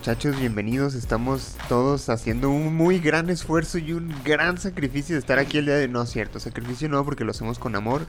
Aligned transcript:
Muchachos, 0.00 0.40
bienvenidos. 0.40 0.94
Estamos 0.94 1.56
todos 1.68 2.08
haciendo 2.08 2.48
un 2.48 2.74
muy 2.74 3.00
gran 3.00 3.28
esfuerzo 3.28 3.76
y 3.76 3.92
un 3.92 4.14
gran 4.24 4.56
sacrificio 4.56 5.14
de 5.14 5.20
estar 5.20 5.38
aquí 5.38 5.58
el 5.58 5.66
día 5.66 5.74
de... 5.76 5.88
No, 5.88 6.00
es 6.02 6.10
cierto, 6.10 6.40
sacrificio 6.40 6.88
no, 6.88 7.04
porque 7.04 7.24
lo 7.24 7.32
hacemos 7.32 7.58
con 7.58 7.76
amor, 7.76 8.06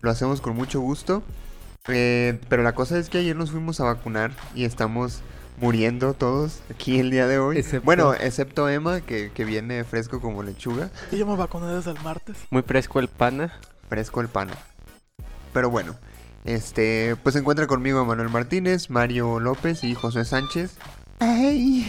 lo 0.00 0.10
hacemos 0.10 0.40
con 0.40 0.54
mucho 0.54 0.80
gusto. 0.80 1.24
Eh, 1.88 2.38
pero 2.48 2.62
la 2.62 2.76
cosa 2.76 2.96
es 2.96 3.08
que 3.08 3.18
ayer 3.18 3.34
nos 3.34 3.50
fuimos 3.50 3.80
a 3.80 3.84
vacunar 3.84 4.30
y 4.54 4.64
estamos 4.64 5.20
muriendo 5.60 6.14
todos 6.14 6.60
aquí 6.70 7.00
el 7.00 7.10
día 7.10 7.26
de 7.26 7.38
hoy. 7.40 7.58
Excepto- 7.58 7.84
Bueno, 7.86 8.14
excepto 8.14 8.68
Emma, 8.68 9.00
que, 9.00 9.32
que 9.34 9.44
viene 9.44 9.82
fresco 9.82 10.20
como 10.20 10.44
lechuga. 10.44 10.90
Y 11.10 11.16
yo 11.18 11.26
me 11.26 11.34
vacuné 11.34 11.66
desde 11.66 11.90
el 11.90 12.00
martes. 12.04 12.36
Muy 12.50 12.62
fresco 12.62 13.00
el 13.00 13.08
pana. 13.08 13.52
Fresco 13.88 14.20
el 14.20 14.28
pan. 14.28 14.48
Pero 15.52 15.70
bueno, 15.70 15.96
este, 16.44 17.16
pues 17.24 17.32
se 17.32 17.40
encuentra 17.40 17.66
conmigo 17.66 18.04
Manuel 18.04 18.28
Martínez, 18.30 18.90
Mario 18.90 19.40
López 19.40 19.82
y 19.82 19.94
José 19.96 20.24
Sánchez. 20.24 20.76
Ay. 21.24 21.86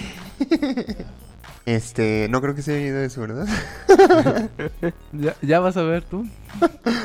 Este, 1.66 2.28
no 2.30 2.40
creo 2.40 2.54
que 2.54 2.62
se 2.62 2.76
haya 2.76 2.86
ido 2.86 3.00
eso, 3.00 3.22
¿verdad? 3.22 3.48
Ya, 5.12 5.36
ya 5.42 5.60
vas 5.60 5.76
a 5.76 5.82
ver 5.82 6.04
tú. 6.04 6.28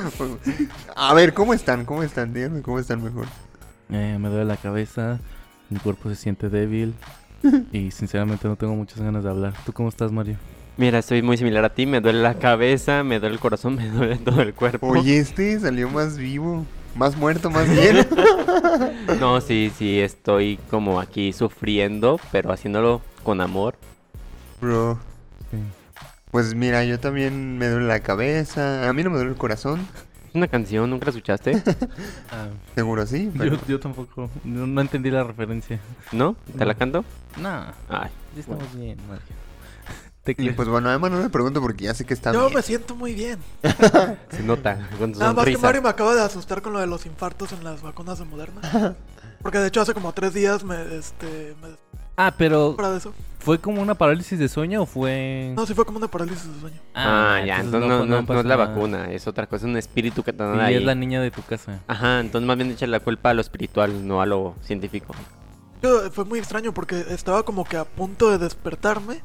A 0.96 1.14
ver, 1.14 1.32
¿cómo 1.32 1.54
están? 1.54 1.86
¿Cómo 1.86 2.02
están? 2.02 2.34
Díganme 2.34 2.60
cómo 2.60 2.78
están 2.78 3.02
mejor. 3.02 3.26
Eh, 3.90 4.18
me 4.20 4.28
duele 4.28 4.44
la 4.44 4.58
cabeza, 4.58 5.18
mi 5.70 5.78
cuerpo 5.78 6.10
se 6.10 6.16
siente 6.16 6.50
débil 6.50 6.94
y 7.72 7.90
sinceramente 7.92 8.46
no 8.46 8.56
tengo 8.56 8.74
muchas 8.74 9.00
ganas 9.00 9.24
de 9.24 9.30
hablar. 9.30 9.54
¿Tú 9.64 9.72
cómo 9.72 9.88
estás, 9.88 10.12
Mario? 10.12 10.36
Mira, 10.76 10.98
estoy 10.98 11.22
muy 11.22 11.38
similar 11.38 11.64
a 11.64 11.74
ti. 11.74 11.86
Me 11.86 12.00
duele 12.02 12.20
la 12.20 12.34
cabeza, 12.34 13.04
me 13.04 13.20
duele 13.20 13.36
el 13.36 13.40
corazón, 13.40 13.76
me 13.76 13.88
duele 13.88 14.16
todo 14.16 14.42
el 14.42 14.52
cuerpo. 14.52 14.88
Oye, 14.88 15.18
este 15.18 15.58
salió 15.60 15.88
más 15.88 16.18
vivo, 16.18 16.66
más 16.96 17.16
muerto, 17.16 17.50
más 17.50 17.68
bien. 17.68 18.06
No, 19.20 19.40
sí, 19.40 19.72
sí, 19.76 19.98
estoy 20.00 20.58
como 20.70 21.00
aquí 21.00 21.32
sufriendo, 21.32 22.20
pero 22.30 22.52
haciéndolo 22.52 23.00
con 23.24 23.40
amor. 23.40 23.74
Bro, 24.60 24.98
Sí. 25.50 25.56
pues 26.30 26.54
mira, 26.54 26.84
yo 26.84 27.00
también 27.00 27.58
me 27.58 27.68
duele 27.68 27.86
la 27.86 28.00
cabeza. 28.00 28.88
A 28.88 28.92
mí 28.92 29.02
no 29.02 29.10
me 29.10 29.16
duele 29.16 29.32
el 29.32 29.36
corazón, 29.36 29.86
Es 30.28 30.34
una 30.34 30.46
canción, 30.46 30.90
¿nunca 30.90 31.06
la 31.06 31.10
escuchaste? 31.10 31.52
Ah, 32.30 32.48
seguro 32.74 33.06
sí. 33.06 33.30
Pero... 33.36 33.56
yo, 33.56 33.66
yo 33.66 33.80
tampoco, 33.80 34.30
no, 34.44 34.66
no 34.66 34.80
entendí 34.80 35.10
la 35.10 35.24
referencia. 35.24 35.80
¿No? 36.12 36.36
¿Te 36.56 36.64
la 36.64 36.74
No. 36.74 36.78
canto? 36.78 37.04
Nah, 37.40 37.70
Ay, 37.88 38.10
ya 38.34 38.40
estamos 38.40 38.74
bien, 38.76 38.98
Mario. 39.08 39.24
Te 40.34 40.42
Y 40.42 40.50
pues 40.50 40.68
bueno, 40.68 40.88
además 40.90 41.10
no 41.10 41.22
me 41.22 41.30
pregunto 41.30 41.60
porque 41.60 41.84
ya 41.84 41.94
sé 41.94 42.04
que 42.04 42.12
está 42.14 42.32
Yo 42.32 42.42
bien. 42.42 42.54
me 42.54 42.62
siento 42.62 42.94
muy 42.94 43.14
bien. 43.14 43.38
se 44.30 44.42
nota 44.42 44.88
con 44.98 45.12
Nada 45.12 45.32
más 45.32 45.44
que. 45.46 45.56
Mario 45.56 45.82
me 45.82 45.88
acaba 45.88 46.14
de 46.14 46.22
asustar 46.22 46.60
con 46.60 46.72
lo 46.74 46.80
de 46.80 46.86
los 46.86 47.06
infartos 47.06 47.52
en 47.52 47.64
las 47.64 47.80
vacunas 47.82 48.18
de 48.18 48.24
Moderna. 48.26 48.60
Porque 49.42 49.58
de 49.58 49.68
hecho 49.68 49.80
hace 49.80 49.94
como 49.94 50.12
tres 50.12 50.34
días 50.34 50.64
me, 50.64 50.96
este, 50.96 51.54
me 51.62 51.68
Ah, 52.20 52.34
pero 52.36 52.76
eso. 52.96 53.14
¿fue 53.38 53.60
como 53.60 53.80
una 53.80 53.94
parálisis 53.94 54.38
de 54.40 54.48
sueño 54.48 54.82
o 54.82 54.86
fue...? 54.86 55.52
No, 55.54 55.64
sí 55.64 55.72
fue 55.72 55.84
como 55.84 55.98
una 55.98 56.08
parálisis 56.08 56.52
de 56.52 56.60
sueño. 56.60 56.76
Ah, 56.92 57.40
ya, 57.46 57.60
entonces 57.60 57.88
no, 57.88 58.04
no- 58.04 58.20
no 58.20 58.26
pasa 58.26 58.40
es 58.40 58.46
la 58.46 58.56
vacuna, 58.56 59.12
es 59.12 59.28
otra 59.28 59.46
cosa, 59.46 59.64
es 59.66 59.70
un 59.70 59.76
espíritu 59.76 60.24
que 60.24 60.32
te 60.32 60.42
dan 60.42 60.56
Y 60.56 60.60
ahí. 60.60 60.74
es 60.74 60.82
la 60.82 60.96
niña 60.96 61.20
de 61.22 61.30
tu 61.30 61.42
casa. 61.42 61.78
Ajá, 61.86 62.18
entonces 62.18 62.44
más 62.46 62.56
bien 62.56 62.70
echar 62.72 62.88
la 62.88 62.98
culpa 63.00 63.30
a 63.30 63.34
lo 63.34 63.40
espiritual, 63.40 64.06
no 64.06 64.20
a 64.20 64.26
lo 64.26 64.56
científico. 64.62 65.14
Yo, 65.80 66.10
fue 66.10 66.24
muy 66.24 66.40
extraño 66.40 66.74
porque 66.74 67.06
estaba 67.10 67.44
como 67.44 67.64
que 67.64 67.76
a 67.76 67.84
punto 67.84 68.32
de 68.32 68.38
despertarme 68.38 69.22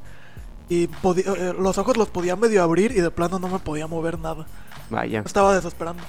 y 0.69 0.87
podía- 0.87 1.25
eh, 1.35 1.53
los 1.59 1.77
ojos 1.77 1.97
los 1.97 2.09
podía 2.09 2.35
medio 2.35 2.63
abrir 2.63 2.91
y 2.91 3.01
de 3.01 3.11
plano 3.11 3.39
no 3.39 3.47
me 3.47 3.59
podía 3.59 3.87
mover 3.87 4.17
nada. 4.19 4.45
Vaya, 4.89 5.21
estaba 5.25 5.55
desesperando. 5.55 6.03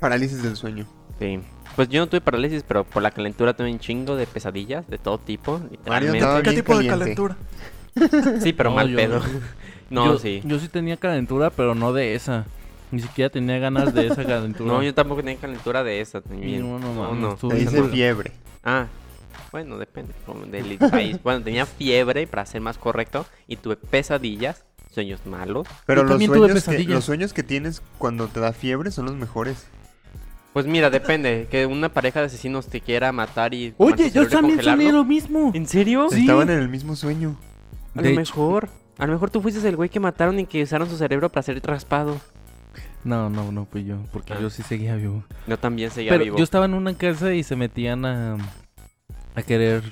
Parálisis 0.00 0.42
del 0.42 0.56
sueño. 0.56 0.86
sí. 1.18 1.40
Pues 1.76 1.88
yo 1.90 2.00
no 2.00 2.08
tuve 2.08 2.20
parálisis, 2.20 2.64
pero 2.66 2.82
por 2.82 3.04
la 3.04 3.12
calentura 3.12 3.54
tuve 3.54 3.70
un 3.70 3.78
chingo 3.78 4.16
de 4.16 4.26
pesadillas 4.26 4.88
de 4.88 4.98
todo 4.98 5.18
tipo, 5.18 5.60
Mario 5.60 5.70
literalmente. 6.12 6.18
estaba 6.18 6.42
¿Qué 6.42 6.52
tipo 6.52 6.76
de 6.76 6.86
calentura? 6.88 7.36
Sí, 8.42 8.52
pero 8.52 8.70
No, 8.70 8.76
mal 8.76 8.92
pedo. 8.94 9.20
No, 9.90 10.06
yo, 10.06 10.18
sí. 10.18 10.42
Yo 10.44 10.58
sí 10.58 10.68
tenía 10.68 10.96
calentura, 10.96 11.50
pero 11.50 11.74
no 11.76 11.92
de 11.92 12.14
esa. 12.16 12.46
Ni 12.90 13.00
siquiera 13.00 13.30
tenía 13.30 13.58
ganas 13.58 13.94
de 13.94 14.08
esa 14.08 14.24
calentura. 14.26 14.72
No, 14.72 14.82
yo 14.82 14.92
tampoco 14.92 15.22
tenía 15.22 15.38
calentura 15.40 15.84
de 15.84 16.00
esa. 16.00 16.20
también. 16.20 16.60
No, 16.68 16.78
no, 16.80 16.94
no, 17.14 17.14
no. 17.14 17.54
dice 17.54 17.80
no. 17.80 17.86
fiebre. 17.88 18.32
Ah, 18.64 18.86
bueno, 19.52 19.78
depende 19.78 20.12
como 20.26 20.46
del 20.46 20.78
país. 20.78 21.18
Bueno, 21.24 21.42
tenía 21.42 21.66
fiebre, 21.66 22.26
para 22.26 22.44
ser 22.46 22.60
más 22.60 22.78
correcto, 22.78 23.26
y 23.46 23.56
tuve 23.56 23.76
pesadillas, 23.76 24.64
sueños 24.92 25.20
malos. 25.26 25.66
Pero 25.86 26.02
los 26.04 26.16
sueños, 26.22 26.46
que, 26.48 26.54
pesadillas. 26.54 26.94
los 26.94 27.04
sueños 27.04 27.32
que 27.32 27.42
tienes 27.42 27.82
cuando 27.98 28.28
te 28.28 28.40
da 28.40 28.52
fiebre 28.52 28.90
son 28.90 29.06
los 29.06 29.14
mejores. 29.16 29.66
Pues 30.52 30.66
mira, 30.66 30.90
depende. 30.90 31.46
Que 31.50 31.66
una 31.66 31.88
pareja 31.90 32.20
de 32.20 32.26
asesinios 32.26 32.66
te 32.66 32.80
quiera 32.80 33.12
matar 33.12 33.54
y... 33.54 33.74
Oye, 33.76 34.10
yo 34.10 34.26
también 34.28 34.60
soñé 34.62 34.90
lo 34.90 35.04
mismo. 35.04 35.52
¿En 35.54 35.66
serio? 35.68 36.08
Sí. 36.10 36.20
Estaban 36.22 36.50
en 36.50 36.58
el 36.58 36.68
mismo 36.68 36.96
sueño. 36.96 37.36
A 37.94 38.02
De 38.02 38.14
lo 38.14 38.20
hecho- 38.20 38.32
mejor. 38.36 38.68
A 38.98 39.06
lo 39.06 39.12
mejor 39.12 39.30
tú 39.30 39.40
fuiste 39.40 39.66
el 39.68 39.76
güey 39.76 39.88
que 39.88 40.00
mataron 40.00 40.40
y 40.40 40.46
que 40.46 40.62
usaron 40.62 40.88
su 40.90 40.96
cerebro 40.96 41.28
para 41.28 41.42
ser 41.44 41.60
raspado. 41.64 42.20
No, 43.04 43.30
no, 43.30 43.52
no 43.52 43.66
fui 43.66 43.84
yo, 43.84 43.98
porque 44.12 44.32
Ah. 44.32 44.38
yo 44.40 44.50
sí 44.50 44.62
seguía 44.64 44.96
vivo. 44.96 45.22
Yo 45.46 45.56
también 45.58 45.90
seguía 45.92 46.10
Pero 46.10 46.24
vivo. 46.24 46.38
yo 46.38 46.42
estaba 46.42 46.64
en 46.64 46.74
una 46.74 46.94
casa 46.94 47.32
y 47.32 47.44
se 47.44 47.54
metían 47.54 48.04
a, 48.04 48.36
a 49.38 49.42
querer 49.42 49.82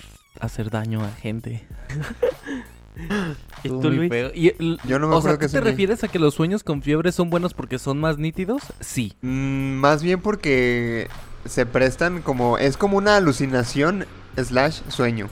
hacer 0.41 0.71
daño 0.71 1.03
a 1.05 1.11
gente. 1.11 1.67
¿Y 3.63 3.69
tú, 3.69 3.91
Luis? 3.91 4.11
Y 4.35 4.49
el- 4.49 4.79
Yo 4.85 4.99
no 4.99 5.09
me 5.09 5.15
o 5.15 5.21
sea, 5.21 5.33
acuerdo 5.33 5.39
que 5.39 5.47
¿tú 5.47 5.53
te 5.53 5.61
refieres 5.61 6.03
a 6.05 6.09
que 6.09 6.19
los 6.19 6.35
sueños 6.35 6.63
con 6.63 6.83
fiebre 6.83 7.13
son 7.13 7.31
buenos 7.31 7.53
porque 7.55 7.79
son 7.79 7.99
más 8.01 8.19
nítidos? 8.19 8.63
Sí. 8.81 9.15
Mm, 9.23 9.75
más 9.75 10.03
bien 10.03 10.21
porque 10.21 11.09
se 11.45 11.67
prestan 11.67 12.23
como... 12.23 12.59
Es 12.59 12.77
como 12.77 12.97
una 12.97 13.17
alucinación 13.17 14.07
slash 14.37 14.81
sueño. 14.89 15.29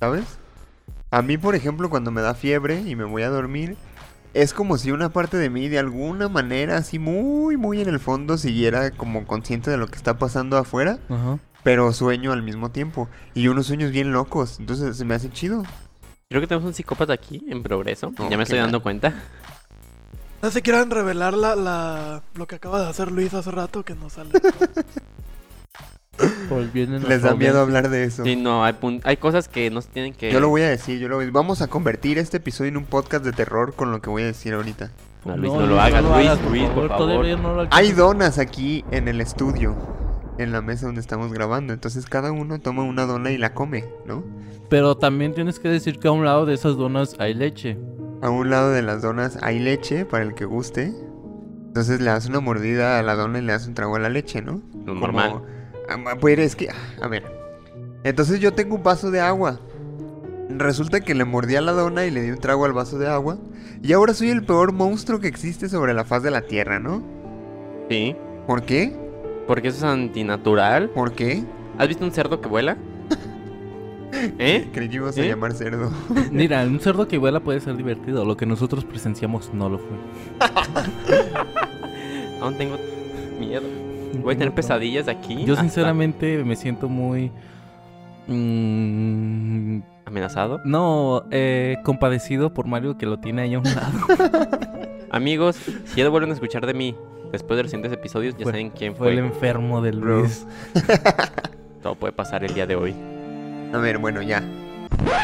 ¿Sabes? 0.00 0.24
A 1.10 1.22
mí, 1.22 1.38
por 1.38 1.54
ejemplo, 1.54 1.88
cuando 1.88 2.10
me 2.10 2.20
da 2.20 2.34
fiebre 2.34 2.80
y 2.80 2.96
me 2.96 3.04
voy 3.04 3.22
a 3.22 3.28
dormir... 3.28 3.76
Es 4.34 4.52
como 4.52 4.76
si 4.76 4.90
una 4.92 5.08
parte 5.08 5.38
de 5.38 5.48
mí 5.48 5.68
de 5.68 5.78
alguna 5.78 6.28
manera, 6.28 6.76
así 6.76 6.98
muy, 6.98 7.56
muy 7.56 7.80
en 7.80 7.88
el 7.88 7.98
fondo, 7.98 8.36
siguiera 8.36 8.90
como 8.90 9.26
consciente 9.26 9.70
de 9.70 9.78
lo 9.78 9.88
que 9.88 9.96
está 9.96 10.18
pasando 10.18 10.58
afuera, 10.58 10.98
Ajá. 11.08 11.38
Pero 11.62 11.92
sueño 11.92 12.32
al 12.32 12.42
mismo 12.42 12.70
tiempo. 12.70 13.08
Y 13.34 13.48
unos 13.48 13.66
sueños 13.66 13.90
bien 13.90 14.12
locos, 14.12 14.58
entonces 14.60 14.96
se 14.96 15.04
me 15.04 15.14
hace 15.14 15.30
chido. 15.30 15.62
Creo 16.28 16.40
que 16.40 16.46
tenemos 16.46 16.66
un 16.66 16.74
psicópata 16.74 17.12
aquí 17.12 17.44
en 17.48 17.62
progreso. 17.62 18.12
Oh, 18.18 18.30
ya 18.30 18.36
me 18.36 18.42
estoy 18.42 18.58
dando 18.58 18.78
mal. 18.78 18.82
cuenta. 18.82 19.14
No 20.40 20.50
sé 20.50 20.58
si 20.58 20.62
quieran 20.62 20.88
revelar 20.92 21.34
la, 21.34 21.56
la, 21.56 22.22
lo 22.36 22.46
que 22.46 22.54
acaba 22.54 22.80
de 22.80 22.88
hacer 22.88 23.10
Luis 23.10 23.34
hace 23.34 23.50
rato 23.50 23.84
que 23.84 23.96
no 23.96 24.08
sale. 24.08 24.30
Por 26.48 26.62
Les 26.74 27.22
da 27.22 27.34
miedo 27.34 27.60
hablar 27.60 27.90
de 27.90 28.04
eso. 28.04 28.24
Sí, 28.24 28.34
no, 28.34 28.64
hay, 28.64 28.74
hay 29.04 29.16
cosas 29.18 29.48
que 29.48 29.70
no 29.70 29.80
se 29.80 29.88
tienen 29.88 30.14
que... 30.14 30.32
Yo 30.32 30.40
lo 30.40 30.48
voy 30.48 30.62
a 30.62 30.68
decir, 30.68 30.98
yo 30.98 31.08
lo 31.08 31.16
voy- 31.16 31.30
Vamos 31.30 31.62
a 31.62 31.68
convertir 31.68 32.18
este 32.18 32.38
episodio 32.38 32.70
en 32.70 32.76
un 32.76 32.84
podcast 32.84 33.24
de 33.24 33.32
terror 33.32 33.74
con 33.74 33.92
lo 33.92 34.00
que 34.00 34.10
voy 34.10 34.22
a 34.22 34.26
decir 34.26 34.54
ahorita. 34.54 34.90
No, 35.24 35.36
Luis, 35.36 35.52
no 35.52 35.66
lo 35.66 35.80
hagas, 35.80 36.02
Luis, 36.02 36.50
Luis, 36.50 36.68
por 36.70 36.88
favor. 36.88 37.06
todavía 37.08 37.36
no 37.36 37.54
lo 37.54 37.68
Hay 37.70 37.92
donas 37.92 38.38
aquí 38.38 38.84
en 38.90 39.06
el 39.08 39.20
estudio, 39.20 39.76
en 40.38 40.52
la 40.52 40.62
mesa 40.62 40.86
donde 40.86 41.00
estamos 41.00 41.32
grabando. 41.32 41.72
Entonces 41.72 42.06
cada 42.06 42.32
uno 42.32 42.58
toma 42.60 42.82
una 42.82 43.06
dona 43.06 43.30
y 43.30 43.38
la 43.38 43.54
come, 43.54 43.84
¿no? 44.06 44.24
Pero 44.68 44.96
también 44.96 45.34
tienes 45.34 45.58
que 45.58 45.68
decir 45.68 45.98
que 45.98 46.08
a 46.08 46.12
un 46.12 46.24
lado 46.24 46.46
de 46.46 46.54
esas 46.54 46.76
donas 46.76 47.16
hay 47.18 47.34
leche. 47.34 47.78
A 48.22 48.30
un 48.30 48.50
lado 48.50 48.70
de 48.70 48.82
las 48.82 49.02
donas 49.02 49.38
hay 49.42 49.58
leche 49.58 50.04
para 50.04 50.24
el 50.24 50.34
que 50.34 50.44
guste. 50.44 50.92
Entonces 51.68 52.00
le 52.00 52.06
das 52.10 52.26
una 52.26 52.40
mordida 52.40 52.98
a 52.98 53.02
la 53.02 53.14
dona 53.14 53.38
y 53.38 53.42
le 53.42 53.52
das 53.52 53.66
un 53.68 53.74
trago 53.74 53.96
a 53.96 53.98
la 53.98 54.08
leche, 54.08 54.42
¿no? 54.42 54.62
Lo 54.84 54.94
normal. 54.94 55.30
Como- 55.30 55.44
Ah, 55.90 56.16
Pues 56.20 56.38
es 56.38 56.54
que, 56.56 56.68
a 57.00 57.08
ver. 57.08 57.24
Entonces 58.04 58.40
yo 58.40 58.52
tengo 58.52 58.76
un 58.76 58.82
vaso 58.82 59.10
de 59.10 59.20
agua. 59.20 59.58
Resulta 60.50 61.00
que 61.00 61.14
le 61.14 61.24
mordí 61.24 61.56
a 61.56 61.60
la 61.60 61.72
dona 61.72 62.04
y 62.06 62.10
le 62.10 62.22
di 62.22 62.30
un 62.30 62.38
trago 62.38 62.64
al 62.64 62.72
vaso 62.72 62.98
de 62.98 63.06
agua. 63.08 63.38
Y 63.82 63.92
ahora 63.92 64.12
soy 64.14 64.30
el 64.30 64.44
peor 64.44 64.72
monstruo 64.72 65.20
que 65.20 65.28
existe 65.28 65.68
sobre 65.68 65.94
la 65.94 66.04
faz 66.04 66.22
de 66.22 66.30
la 66.30 66.42
tierra, 66.42 66.78
¿no? 66.78 67.02
Sí, 67.88 68.16
¿Por 68.46 68.62
qué? 68.62 68.96
Porque 69.48 69.68
eso 69.68 69.78
es 69.78 69.84
antinatural. 69.84 70.90
¿Por 70.90 71.12
qué? 71.12 71.42
¿Has 71.78 71.88
visto 71.88 72.04
un 72.04 72.12
cerdo 72.12 72.40
que 72.40 72.48
vuela? 72.48 72.76
¿Eh? 74.38 74.68
Creí 74.72 74.88
que 74.90 74.96
ibas 74.96 75.16
a 75.16 75.22
¿Eh? 75.22 75.28
llamar 75.28 75.54
cerdo. 75.54 75.90
Mira, 76.30 76.62
un 76.64 76.78
cerdo 76.78 77.08
que 77.08 77.16
vuela 77.16 77.40
puede 77.40 77.60
ser 77.60 77.76
divertido. 77.76 78.26
Lo 78.26 78.36
que 78.36 78.44
nosotros 78.44 78.84
presenciamos 78.84 79.52
no 79.54 79.70
lo 79.70 79.78
fue. 79.78 79.96
Aún 82.42 82.56
tengo 82.58 82.76
miedo. 83.40 83.62
Voy 84.22 84.34
a 84.34 84.38
tener 84.38 84.54
pesadillas 84.54 85.06
de 85.06 85.12
aquí. 85.12 85.44
Yo 85.44 85.54
hasta 85.54 85.64
sinceramente 85.64 86.44
me 86.44 86.54
siento 86.54 86.88
muy... 86.88 87.32
mm, 88.26 89.80
¿Amenazado? 90.04 90.60
no, 90.64 91.24
eh, 91.30 91.76
compadecido 91.84 92.54
por 92.54 92.66
Mario 92.66 92.96
que 92.96 93.06
lo 93.06 93.18
tiene 93.18 93.42
ahí 93.42 93.54
a 93.54 93.58
un 93.58 93.64
lado. 93.64 93.98
Amigos, 95.10 95.56
si 95.56 95.96
ya 95.96 96.08
vuelven 96.08 96.30
a 96.30 96.34
escuchar 96.34 96.66
de 96.66 96.74
mí 96.74 96.94
después 97.32 97.56
de 97.56 97.62
los 97.64 97.70
siguientes 97.70 97.92
episodios, 97.92 98.34
ya 98.36 98.44
Fue- 98.44 98.52
saben 98.52 98.70
quién 98.70 98.94
Fue 98.96 99.08
fue. 99.08 99.12
el 99.12 99.18
enfermo 99.20 99.80
del 99.82 100.00
Bro. 100.00 100.20
Luis. 100.20 100.46
Todo 101.82 101.94
puede 101.94 102.12
pasar 102.12 102.44
el 102.44 102.54
día 102.54 102.66
de 102.66 102.76
hoy. 102.76 102.94
A 103.72 103.78
ver, 103.78 103.98
bueno, 103.98 104.22
ya. 104.22 104.42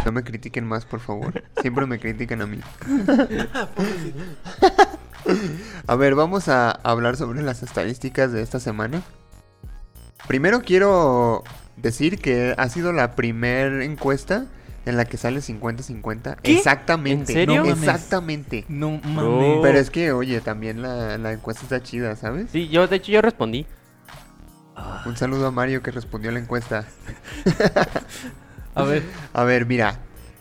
No 0.04 0.12
me 0.12 0.22
critiquen 0.22 0.66
más, 0.66 0.84
por 0.84 1.00
favor. 1.00 1.42
Siempre 1.60 1.86
me 1.86 1.98
critican 1.98 2.42
a 2.42 2.46
mí. 2.46 2.58
A 5.86 5.96
ver, 5.96 6.14
vamos 6.14 6.48
a 6.48 6.70
hablar 6.70 7.16
sobre 7.16 7.42
las 7.42 7.62
estadísticas 7.62 8.32
de 8.32 8.42
esta 8.42 8.60
semana. 8.60 9.02
Primero 10.28 10.62
quiero 10.62 11.42
decir 11.76 12.18
que 12.18 12.54
ha 12.56 12.68
sido 12.68 12.92
la 12.92 13.14
primera 13.14 13.84
encuesta 13.84 14.46
en 14.86 14.96
la 14.96 15.04
que 15.04 15.16
sale 15.16 15.40
50-50. 15.40 16.36
¿Qué? 16.42 16.56
Exactamente. 16.56 17.32
¿En 17.32 17.38
serio? 17.38 17.64
No, 17.64 17.70
exactamente. 17.70 18.64
No 18.68 19.00
mames. 19.02 19.58
Pero 19.62 19.78
es 19.78 19.90
que, 19.90 20.12
oye, 20.12 20.40
también 20.40 20.82
la, 20.82 21.18
la 21.18 21.32
encuesta 21.32 21.62
está 21.62 21.82
chida, 21.82 22.16
¿sabes? 22.16 22.50
Sí, 22.50 22.68
yo, 22.68 22.86
de 22.86 22.96
hecho, 22.96 23.12
yo 23.12 23.22
respondí. 23.22 23.66
Un 25.06 25.16
saludo 25.16 25.46
a 25.46 25.50
Mario 25.50 25.82
que 25.82 25.90
respondió 25.90 26.30
la 26.30 26.40
encuesta. 26.40 26.84
a 28.74 28.82
ver, 28.82 29.02
A 29.32 29.44
ver, 29.44 29.66
mira, 29.66 29.98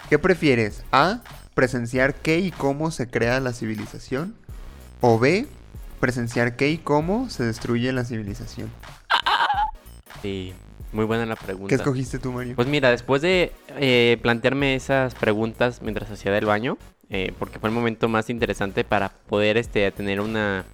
¿qué 0.09 0.17
prefieres? 0.17 0.83
A, 0.91 1.21
presenciar 1.53 2.15
qué 2.15 2.39
y 2.39 2.51
cómo 2.51 2.91
se 2.91 3.07
crea 3.09 3.39
la 3.39 3.53
civilización. 3.53 4.35
O 5.01 5.19
B, 5.19 5.47
presenciar 5.99 6.55
qué 6.55 6.69
y 6.69 6.77
cómo 6.77 7.29
se 7.29 7.43
destruye 7.43 7.91
la 7.91 8.05
civilización. 8.05 8.71
Sí, 10.21 10.53
muy 10.93 11.05
buena 11.05 11.25
la 11.25 11.35
¿Qué 11.35 11.45
pregunta. 11.45 11.75
escogiste 11.75 12.19
tú, 12.19 12.31
Mario? 12.31 12.55
Pues 12.55 12.67
mira, 12.67 12.89
después 12.91 13.21
de 13.21 13.51
eh, 13.79 14.17
plantearme 14.21 14.75
esas 14.75 15.15
preguntas 15.15 15.81
mientras 15.81 16.09
hacía 16.11 16.31
del 16.31 16.45
baño, 16.45 16.77
eh, 17.09 17.33
porque 17.39 17.59
fue 17.59 17.69
el 17.69 17.75
momento 17.75 18.07
más 18.09 18.29
interesante 18.29 18.83
para 18.83 19.09
poder 19.09 19.57
este, 19.57 19.91
tener 19.91 20.21
una 20.21 20.65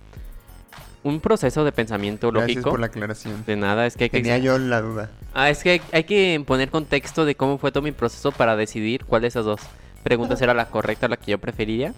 un 1.01 1.21
proceso 1.21 1.63
de 1.63 1.71
pensamiento 1.71 2.30
Gracias 2.31 2.57
lógico. 2.57 2.71
por 2.71 2.80
la 2.80 2.88
aclaración. 2.88 3.44
De 3.45 3.56
nada, 3.56 3.86
es 3.86 3.95
que 3.95 4.06
hay 4.06 4.10
que 4.10 4.18
Tenía 4.18 4.38
yo 4.38 4.57
la 4.57 4.81
duda. 4.81 5.12
Ah, 5.33 5.50
es 5.50 5.63
que 5.63 5.71
hay, 5.71 5.81
hay 5.94 6.04
que 6.04 6.44
poner 6.45 6.69
contexto 6.69 7.25
de 7.25 7.36
cómo 7.36 7.57
fue 7.57 7.72
todo 7.72 7.81
mi 7.81 7.94
proceso 7.94 8.31
para 8.31 8.56
decidir 8.56 9.06
cuál 9.06 9.22
de 9.22 9.30
esas 9.30 9.45
dos 9.45 9.62
preguntas 10.04 10.42
era 10.42 10.54
la 10.54 10.69
correcta, 10.69 11.07
la 11.07 11.18
que 11.18 11.31
yo 11.31 11.38
preferiría. 11.38 11.94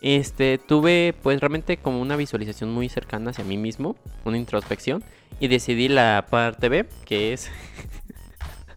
Este, 0.00 0.58
tuve 0.58 1.14
pues 1.22 1.40
realmente 1.40 1.78
como 1.78 2.00
una 2.00 2.16
visualización 2.16 2.70
muy 2.72 2.88
cercana 2.88 3.30
hacia 3.30 3.44
mí 3.44 3.56
mismo, 3.56 3.96
una 4.24 4.36
introspección, 4.36 5.02
y 5.40 5.48
decidí 5.48 5.88
la 5.88 6.26
parte 6.30 6.68
B, 6.68 6.86
que 7.04 7.32
es 7.32 7.50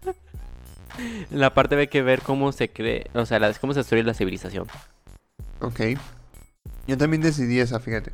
la 1.32 1.54
parte 1.54 1.76
B 1.76 1.88
que 1.90 2.02
ver 2.02 2.22
cómo 2.22 2.52
se 2.52 2.70
cree, 2.70 3.10
o 3.14 3.26
sea, 3.26 3.40
la- 3.40 3.54
cómo 3.54 3.74
se 3.74 3.80
destruye 3.80 4.04
la 4.04 4.14
civilización. 4.14 4.68
Ok. 5.62 5.80
Yo 6.88 6.98
también 6.98 7.22
decidí 7.22 7.60
esa, 7.60 7.80
fíjate. 7.80 8.12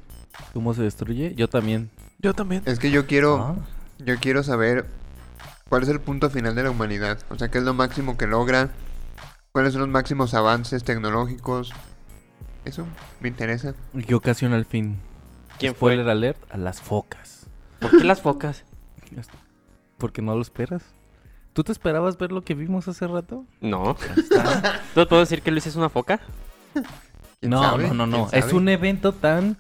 ¿cómo 0.54 0.74
se 0.74 0.82
destruye? 0.84 1.34
Yo 1.36 1.48
también. 1.48 1.90
Yo 2.20 2.34
también. 2.34 2.62
Es 2.66 2.80
que 2.80 2.92
yo 2.92 3.08
quiero, 3.08 3.38
Ah, 3.38 3.56
yo 4.00 4.18
quiero 4.18 4.44
saber 4.44 4.86
cuál 5.70 5.84
es 5.84 5.90
el 5.90 6.00
punto 6.02 6.30
final 6.30 6.56
de 6.56 6.64
la 6.64 6.72
humanidad. 6.72 7.20
O 7.30 7.38
sea, 7.38 7.50
qué 7.50 7.58
es 7.60 7.64
lo 7.64 7.74
máximo 7.74 8.18
que 8.18 8.28
logra. 8.28 8.70
Cuáles 9.52 9.72
son 9.74 9.81
los 9.81 9.90
máximos 9.90 10.34
avances 10.34 10.84
tecnológicos. 10.84 11.72
Eso 12.66 12.86
me 13.22 13.30
interesa. 13.30 13.76
¿y 13.94 14.04
¿Qué 14.04 14.16
ocasiona 14.16 14.58
el 14.58 14.66
fin? 14.66 14.98
¿Quién 15.58 15.74
fue? 15.74 15.94
Spoiler 15.94 16.10
alert 16.10 16.38
a 16.52 16.58
las 16.58 16.81
focas. 16.81 17.44
¿Por 17.80 17.92
qué 17.98 18.04
las 18.04 18.22
focas? 18.22 18.63
Porque 19.98 20.22
no 20.22 20.36
lo 20.36 20.42
esperas. 20.42 20.83
¿Tú 21.54 21.63
te 21.63 21.72
esperabas 21.72 22.18
ver 22.18 22.31
lo 22.31 22.42
que 22.44 22.54
vimos 22.54 22.88
hace 22.88 23.07
rato? 23.07 23.45
No. 23.62 23.95
¿Tú 24.95 25.07
puedo 25.07 25.22
decir 25.22 25.42
que 25.42 25.51
Luis 25.51 25.66
es 25.68 25.75
una 25.75 25.89
foca? 25.89 26.19
¿Quién 27.39 27.51
No, 27.51 27.62
sabe? 27.62 27.88
no, 27.88 27.94
no, 27.94 28.07
no. 28.07 28.27
¿Quién 28.27 28.44
Es 28.44 28.51
un 28.54 28.68
evento 28.68 29.13
tan 29.13 29.57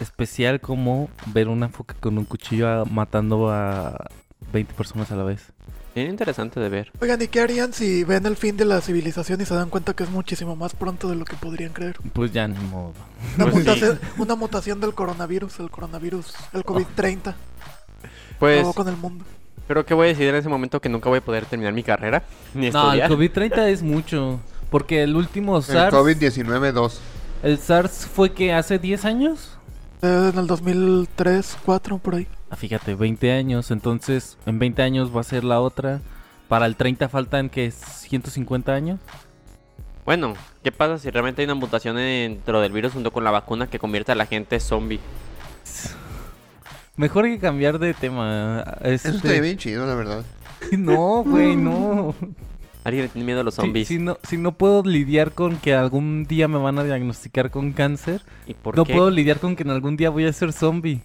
especial 0.00 0.60
como 0.60 1.08
ver 1.26 1.48
una 1.48 1.68
foca 1.68 1.94
con 1.94 2.18
un 2.18 2.24
cuchillo 2.24 2.68
a- 2.68 2.84
matando 2.84 3.50
a 3.50 3.96
20 4.52 4.74
personas 4.74 5.10
a 5.10 5.16
la 5.16 5.24
vez. 5.24 5.52
Bien 5.94 6.08
interesante 6.10 6.58
de 6.58 6.68
ver. 6.68 6.90
Oigan, 7.00 7.22
¿y 7.22 7.28
qué 7.28 7.40
harían 7.40 7.72
si 7.72 8.02
ven 8.04 8.26
el 8.26 8.36
fin 8.36 8.56
de 8.56 8.64
la 8.64 8.80
civilización 8.80 9.40
y 9.40 9.44
se 9.44 9.54
dan 9.54 9.70
cuenta 9.70 9.94
que 9.94 10.02
es 10.02 10.10
muchísimo 10.10 10.56
más 10.56 10.74
pronto 10.74 11.08
de 11.08 11.14
lo 11.16 11.24
que 11.24 11.36
podrían 11.36 11.72
creer? 11.72 11.96
Pues 12.12 12.32
ya 12.32 12.48
ni 12.48 12.58
modo. 12.66 12.92
Una, 13.36 13.44
Pues 13.50 13.54
sí. 13.54 13.58
mutación, 13.60 14.00
una 14.18 14.34
mutación 14.34 14.80
del 14.80 14.94
coronavirus, 14.94 15.60
el 15.60 15.70
coronavirus, 15.70 16.34
el 16.52 16.64
COVID-30, 16.64 17.34
Pues, 18.40 18.58
acabó 18.58 18.72
con 18.74 18.88
el 18.88 18.96
mundo. 18.96 19.24
pero 19.68 19.86
¿qué 19.86 19.94
voy 19.94 20.06
a 20.06 20.08
decidir 20.08 20.30
en 20.30 20.36
ese 20.36 20.48
momento 20.48 20.80
que 20.80 20.88
nunca 20.88 21.08
voy 21.08 21.18
a 21.18 21.24
poder 21.24 21.46
terminar 21.46 21.72
mi 21.72 21.84
carrera? 21.84 22.24
Ni 22.54 22.70
No, 22.70 22.92
el 22.92 23.00
estudiar. 23.00 23.10
COVID-30 23.52 23.68
es 23.68 23.82
mucho. 23.82 24.40
Porque 24.70 25.04
el 25.04 25.14
último 25.14 25.58
El 25.58 25.62
SARS. 25.62 25.94
COVID-19 25.94 26.72
2. 26.72 27.00
El 27.44 27.58
SARS 27.58 28.08
fue 28.12 28.32
que 28.32 28.52
hace 28.52 28.80
10 28.80 29.04
años. 29.04 29.50
Eh, 30.02 30.30
en 30.32 30.38
el 30.40 30.48
2003, 30.48 31.56
4 31.64 31.98
por 31.98 32.16
ahí. 32.16 32.26
Ah, 32.54 32.56
fíjate, 32.56 32.94
20 32.94 33.32
años. 33.32 33.72
Entonces, 33.72 34.38
en 34.46 34.60
20 34.60 34.80
años 34.82 35.14
va 35.14 35.22
a 35.22 35.24
ser 35.24 35.42
la 35.42 35.60
otra. 35.60 36.00
Para 36.46 36.66
el 36.66 36.76
30 36.76 37.08
faltan 37.08 37.48
que 37.50 37.72
150 37.72 38.72
años. 38.72 39.00
Bueno, 40.04 40.34
¿qué 40.62 40.70
pasa 40.70 40.98
si 40.98 41.10
realmente 41.10 41.42
hay 41.42 41.46
una 41.46 41.56
mutación 41.56 41.96
dentro 41.96 42.60
del 42.60 42.70
virus 42.70 42.92
junto 42.92 43.10
con 43.12 43.24
la 43.24 43.32
vacuna 43.32 43.66
que 43.66 43.80
convierte 43.80 44.12
a 44.12 44.14
la 44.14 44.26
gente 44.26 44.60
zombie? 44.60 45.00
Mejor 46.96 47.24
hay 47.24 47.32
que 47.32 47.40
cambiar 47.40 47.80
de 47.80 47.92
tema. 47.92 48.62
Eso 48.82 49.08
Este... 49.08 49.08
estaría 49.16 49.40
bien 49.40 49.58
chido, 49.58 49.86
la 49.86 49.94
verdad. 49.96 50.24
No, 50.78 51.24
güey, 51.24 51.56
no. 51.56 52.14
¿Alguien 52.84 53.08
tiene 53.10 53.26
miedo 53.26 53.40
a 53.40 53.44
los 53.44 53.54
Si, 53.54 53.60
zombies? 53.60 53.88
si 53.88 53.98
no. 53.98 54.16
si 54.22 54.36
no 54.38 54.52
puedo 54.52 54.82
lidiar 54.82 55.32
con 55.32 55.56
que 55.56 55.74
algún 55.74 56.24
día 56.24 56.48
me 56.48 56.58
van 56.58 56.78
a 56.78 56.84
diagnosticar 56.84 57.50
con 57.50 57.72
cáncer, 57.72 58.22
¿Y 58.46 58.54
por 58.54 58.76
no 58.76 58.84
qué? 58.84 58.94
puedo 58.94 59.10
lidiar 59.10 59.40
con 59.40 59.56
que 59.56 59.62
en 59.64 59.70
algún 59.70 59.96
día 59.96 60.08
voy 60.10 60.26
a 60.26 60.32
ser 60.32 60.52
zombie. 60.52 61.02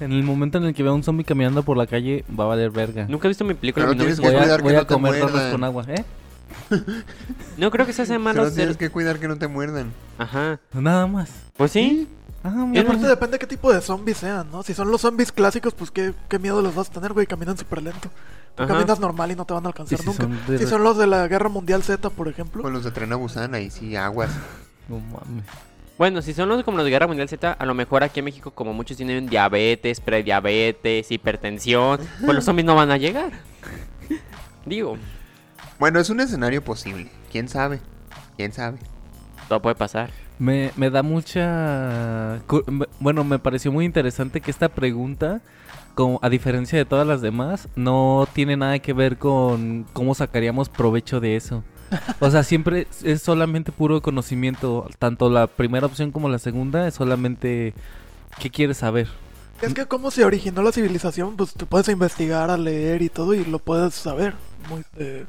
En 0.00 0.12
el 0.12 0.22
momento 0.24 0.58
en 0.58 0.64
el 0.64 0.74
que 0.74 0.82
vea 0.82 0.92
un 0.92 1.02
zombie 1.02 1.24
caminando 1.24 1.62
por 1.62 1.76
la 1.76 1.86
calle, 1.86 2.24
va 2.38 2.44
a 2.44 2.48
valer 2.48 2.70
verga. 2.70 3.06
Nunca 3.08 3.26
he 3.26 3.30
visto 3.30 3.44
mi 3.44 3.54
película. 3.54 3.86
Pero 3.86 3.94
mi 3.94 3.98
nombre 3.98 4.14
tienes 4.16 4.18
es 4.18 4.20
que 4.20 4.26
Voy 4.26 4.36
a, 4.36 4.42
cuidar 4.42 4.56
que 4.58 4.62
voy 4.64 4.72
no 4.72 4.78
a 4.78 4.86
te 4.86 4.94
comer 4.94 5.50
con 5.52 5.64
agua, 5.64 5.84
¿eh? 5.88 6.04
No 7.56 7.70
creo 7.70 7.86
que 7.86 7.92
se 7.92 8.02
hace 8.02 8.18
malo 8.18 8.44
ser... 8.46 8.54
tienes 8.54 8.76
que 8.76 8.90
cuidar 8.90 9.18
que 9.18 9.28
no 9.28 9.36
te 9.36 9.46
muerdan. 9.48 9.92
Ajá. 10.18 10.58
Nada 10.72 11.06
más. 11.06 11.30
Pues 11.56 11.70
sí. 11.72 12.08
Ah, 12.42 12.66
Y 12.72 12.78
aparte 12.78 13.06
depende 13.06 13.38
qué 13.38 13.46
tipo 13.46 13.72
de 13.72 13.80
zombies 13.80 14.18
sean, 14.18 14.50
¿no? 14.50 14.62
Si 14.62 14.74
son 14.74 14.90
los 14.90 15.00
zombies 15.00 15.32
clásicos, 15.32 15.72
pues 15.74 15.90
qué, 15.90 16.12
qué 16.28 16.38
miedo 16.38 16.60
los 16.60 16.74
vas 16.74 16.90
a 16.90 16.92
tener, 16.92 17.12
güey. 17.12 17.26
Caminan 17.26 17.56
súper 17.56 17.82
lento. 17.82 18.10
Tú 18.54 18.62
Ajá. 18.64 18.74
caminas 18.74 19.00
normal 19.00 19.30
y 19.30 19.36
no 19.36 19.44
te 19.46 19.54
van 19.54 19.64
a 19.64 19.68
alcanzar 19.68 19.98
si 19.98 20.04
nunca. 20.04 20.22
son 20.24 20.38
de- 20.46 20.58
Si 20.58 20.66
son 20.66 20.84
los 20.84 20.98
de 20.98 21.06
la 21.06 21.26
Guerra 21.26 21.48
Mundial 21.48 21.82
Z, 21.82 22.10
por 22.10 22.28
ejemplo. 22.28 22.62
Con 22.62 22.72
los 22.72 22.84
de 22.84 22.90
Tren 22.90 23.12
a 23.12 23.16
Busan, 23.16 23.54
ahí 23.54 23.70
sí, 23.70 23.96
aguas. 23.96 24.30
No 24.88 24.98
mames. 25.00 25.44
Bueno, 25.96 26.22
si 26.22 26.34
son 26.34 26.48
los 26.48 26.64
como 26.64 26.78
los 26.78 26.84
de 26.84 26.90
Guerra 26.90 27.06
Mundial 27.06 27.28
Z, 27.28 27.52
a 27.52 27.66
lo 27.66 27.74
mejor 27.74 28.02
aquí 28.02 28.18
en 28.18 28.24
México, 28.24 28.50
como 28.50 28.72
muchos 28.72 28.96
tienen 28.96 29.28
diabetes, 29.28 30.00
prediabetes, 30.00 31.10
hipertensión, 31.10 32.00
pues 32.20 32.34
los 32.34 32.44
zombies 32.44 32.66
no 32.66 32.74
van 32.74 32.90
a 32.90 32.96
llegar. 32.96 33.30
Digo, 34.66 34.96
Bueno, 35.78 36.00
es 36.00 36.10
un 36.10 36.20
escenario 36.20 36.62
posible. 36.64 37.10
¿Quién 37.30 37.48
sabe? 37.48 37.80
¿Quién 38.36 38.52
sabe? 38.52 38.78
todo 39.48 39.60
puede 39.60 39.74
pasar. 39.76 40.10
Me, 40.38 40.72
me 40.76 40.90
da 40.90 41.02
mucha... 41.02 42.40
Bueno, 42.98 43.22
me 43.24 43.38
pareció 43.38 43.70
muy 43.70 43.84
interesante 43.84 44.40
que 44.40 44.50
esta 44.50 44.68
pregunta, 44.68 45.42
como 45.94 46.18
a 46.22 46.28
diferencia 46.28 46.78
de 46.78 46.84
todas 46.84 47.06
las 47.06 47.20
demás, 47.20 47.68
no 47.76 48.26
tiene 48.32 48.56
nada 48.56 48.78
que 48.80 48.92
ver 48.92 49.18
con 49.18 49.86
cómo 49.92 50.14
sacaríamos 50.14 50.68
provecho 50.68 51.20
de 51.20 51.36
eso. 51.36 51.62
O 52.20 52.30
sea, 52.30 52.42
siempre 52.42 52.86
es 53.02 53.22
solamente 53.22 53.72
puro 53.72 54.00
conocimiento. 54.00 54.88
Tanto 54.98 55.30
la 55.30 55.46
primera 55.46 55.86
opción 55.86 56.12
como 56.12 56.28
la 56.28 56.38
segunda 56.38 56.86
es 56.86 56.94
solamente 56.94 57.74
qué 58.38 58.50
quieres 58.50 58.78
saber. 58.78 59.08
Es 59.66 59.74
que 59.74 59.86
como 59.86 60.10
se 60.10 60.24
originó 60.24 60.62
la 60.62 60.72
civilización, 60.72 61.36
pues 61.36 61.52
tú 61.54 61.66
puedes 61.66 61.88
investigar, 61.88 62.50
a 62.50 62.56
leer 62.56 63.02
y 63.02 63.08
todo 63.08 63.34
y 63.34 63.44
lo 63.44 63.58
puedes 63.58 63.94
saber. 63.94 64.34
Muy, 64.68 64.82
eh, 64.96 65.26